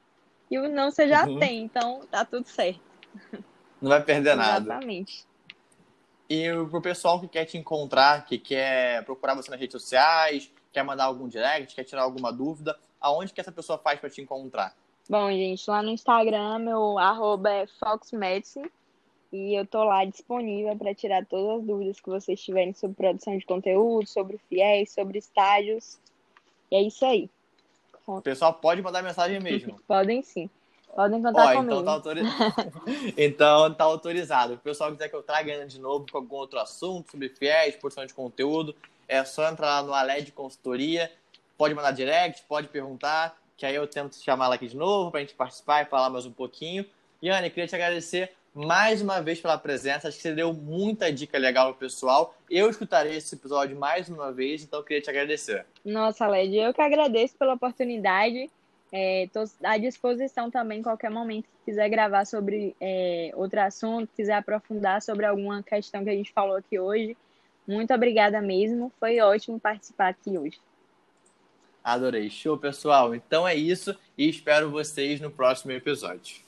E 0.51 0.59
o 0.59 0.69
não 0.69 0.91
você 0.91 1.09
já 1.09 1.27
uhum. 1.27 1.39
tem, 1.39 1.63
então 1.63 2.01
tá 2.11 2.25
tudo 2.25 2.49
certo. 2.49 2.81
Não 3.81 3.91
vai 3.91 4.03
perder 4.03 4.31
Exatamente. 4.31 4.49
nada. 4.49 4.65
Exatamente. 4.65 5.27
E 6.29 6.49
pro 6.71 6.81
pessoal 6.81 7.21
que 7.21 7.29
quer 7.29 7.45
te 7.45 7.59
encontrar, 7.59 8.25
que 8.25 8.39
quer 8.39 9.05
procurar 9.05 9.35
você 9.35 9.51
nas 9.51 9.61
redes 9.61 9.73
sociais, 9.81 10.51
quer 10.73 10.83
mandar 10.83 11.05
algum 11.05 11.29
direct, 11.29 11.75
quer 11.75 11.85
tirar 11.85 12.03
alguma 12.03 12.33
dúvida, 12.33 12.79
aonde 12.99 13.35
que 13.35 13.41
essa 13.41 13.53
pessoa 13.53 13.79
faz 13.79 14.01
para 14.01 14.09
te 14.09 14.23
encontrar? 14.23 14.75
Bom, 15.09 15.31
gente, 15.31 15.69
lá 15.71 15.83
no 15.83 15.91
Instagram, 15.91 16.59
meu 16.59 16.99
arroba 16.99 17.51
é 17.51 17.67
foxmedicine. 17.67 18.71
E 19.33 19.55
eu 19.55 19.67
tô 19.67 19.85
lá 19.85 20.05
disponível 20.05 20.77
para 20.77 20.95
tirar 20.95 21.25
todas 21.27 21.61
as 21.61 21.67
dúvidas 21.67 22.01
que 22.01 22.09
vocês 22.09 22.41
tiverem 22.41 22.73
sobre 22.73 22.97
produção 22.97 23.37
de 23.37 23.45
conteúdo, 23.45 24.07
sobre 24.09 24.39
fiéis, 24.49 24.93
sobre 24.93 25.19
estágios. 25.19 25.99
E 26.71 26.77
é 26.77 26.83
isso 26.83 27.05
aí. 27.05 27.29
O 28.07 28.21
pessoal 28.21 28.55
pode 28.55 28.81
mandar 28.83 29.03
mensagem 29.03 29.41
mesmo. 29.41 29.81
Podem 29.87 30.23
sim. 30.23 30.49
Podem 30.95 31.23
contar 31.23 31.47
Ó, 31.47 31.51
então 31.51 31.57
comigo. 31.57 31.81
Então 31.81 31.85
tá, 31.85 31.93
autori... 31.93 32.21
então 33.19 33.75
tá 33.75 33.85
autorizado. 33.85 34.55
O 34.55 34.59
pessoal 34.59 34.91
quiser 34.93 35.09
que 35.09 35.17
eu 35.17 35.23
traga 35.23 35.67
de 35.67 35.79
novo 35.79 36.07
com 36.11 36.19
algum 36.19 36.37
outro 36.37 36.59
assunto 36.59 37.11
sobre 37.11 37.29
fiéis, 37.29 37.77
produção 37.77 38.07
de 38.07 38.15
conteúdo, 38.15 38.75
é 39.07 39.23
só 39.25 39.49
entrar 39.49 39.81
lá 39.81 39.83
no 39.83 39.93
Aled 39.93 40.33
Consultoria. 40.33 41.13
Pode 41.59 41.75
mandar 41.75 41.91
direct, 41.91 42.43
pode 42.49 42.69
perguntar, 42.69 43.37
que 43.57 43.65
aí 43.65 43.75
eu 43.75 43.87
tento 43.87 44.17
chamar 44.17 44.47
ela 44.47 44.55
aqui 44.57 44.69
de 44.69 44.77
novo 44.77 45.11
para 45.11 45.21
a 45.21 45.23
gente 45.23 45.35
participar 45.35 45.83
e 45.83 45.87
falar 45.87 46.11
mais 46.11 46.27
um 46.27 46.33
pouquinho. 46.33 46.85
Yane, 47.23 47.49
queria 47.49 47.67
te 47.67 47.75
agradecer 47.75 48.33
mais 48.55 49.03
uma 49.03 49.21
vez 49.21 49.41
pela 49.41 49.59
presença. 49.59 50.09
Acho 50.09 50.17
que 50.17 50.23
você 50.23 50.35
deu 50.35 50.53
muita 50.53 51.13
dica 51.13 51.39
legal 51.39 51.73
pro 51.73 51.87
pessoal. 51.87 52.35
Eu 52.51 52.71
escutarei 52.71 53.17
esse 53.17 53.35
episódio 53.35 53.79
mais 53.79 54.09
uma 54.09 54.33
vez, 54.33 54.63
então 54.63 54.83
queria 54.83 55.03
te 55.03 55.11
agradecer. 55.11 55.67
Nossa, 55.85 56.27
Led, 56.27 56.57
eu 56.57 56.73
que 56.73 56.81
agradeço 56.81 57.37
pela 57.37 57.55
oportunidade. 57.55 58.51
Estou 58.93 59.45
é, 59.45 59.67
à 59.67 59.77
disposição 59.77 60.51
também, 60.51 60.83
qualquer 60.83 61.11
momento 61.11 61.45
que 61.45 61.71
quiser 61.71 61.89
gravar 61.89 62.25
sobre 62.25 62.75
é, 62.81 63.31
outro 63.35 63.61
assunto, 63.61 64.09
quiser 64.17 64.35
aprofundar 64.35 65.03
sobre 65.03 65.27
alguma 65.27 65.63
questão 65.63 66.05
que 66.05 66.11
a 66.11 66.15
gente 66.15 66.33
falou 66.33 66.57
aqui 66.57 66.79
hoje. 66.79 67.17
Muito 67.67 67.93
obrigada 67.93 68.41
mesmo. 68.41 68.93
Foi 69.01 69.21
ótimo 69.21 69.59
participar 69.59 70.09
aqui 70.09 70.39
hoje. 70.39 70.59
Adorei. 71.87 72.29
Show, 72.29 72.59
pessoal. 72.59 73.15
Então 73.15 73.47
é 73.47 73.55
isso 73.55 73.95
e 74.19 74.29
espero 74.29 74.73
vocês 74.73 75.21
no 75.21 75.31
próximo 75.31 75.71
episódio. 75.71 76.46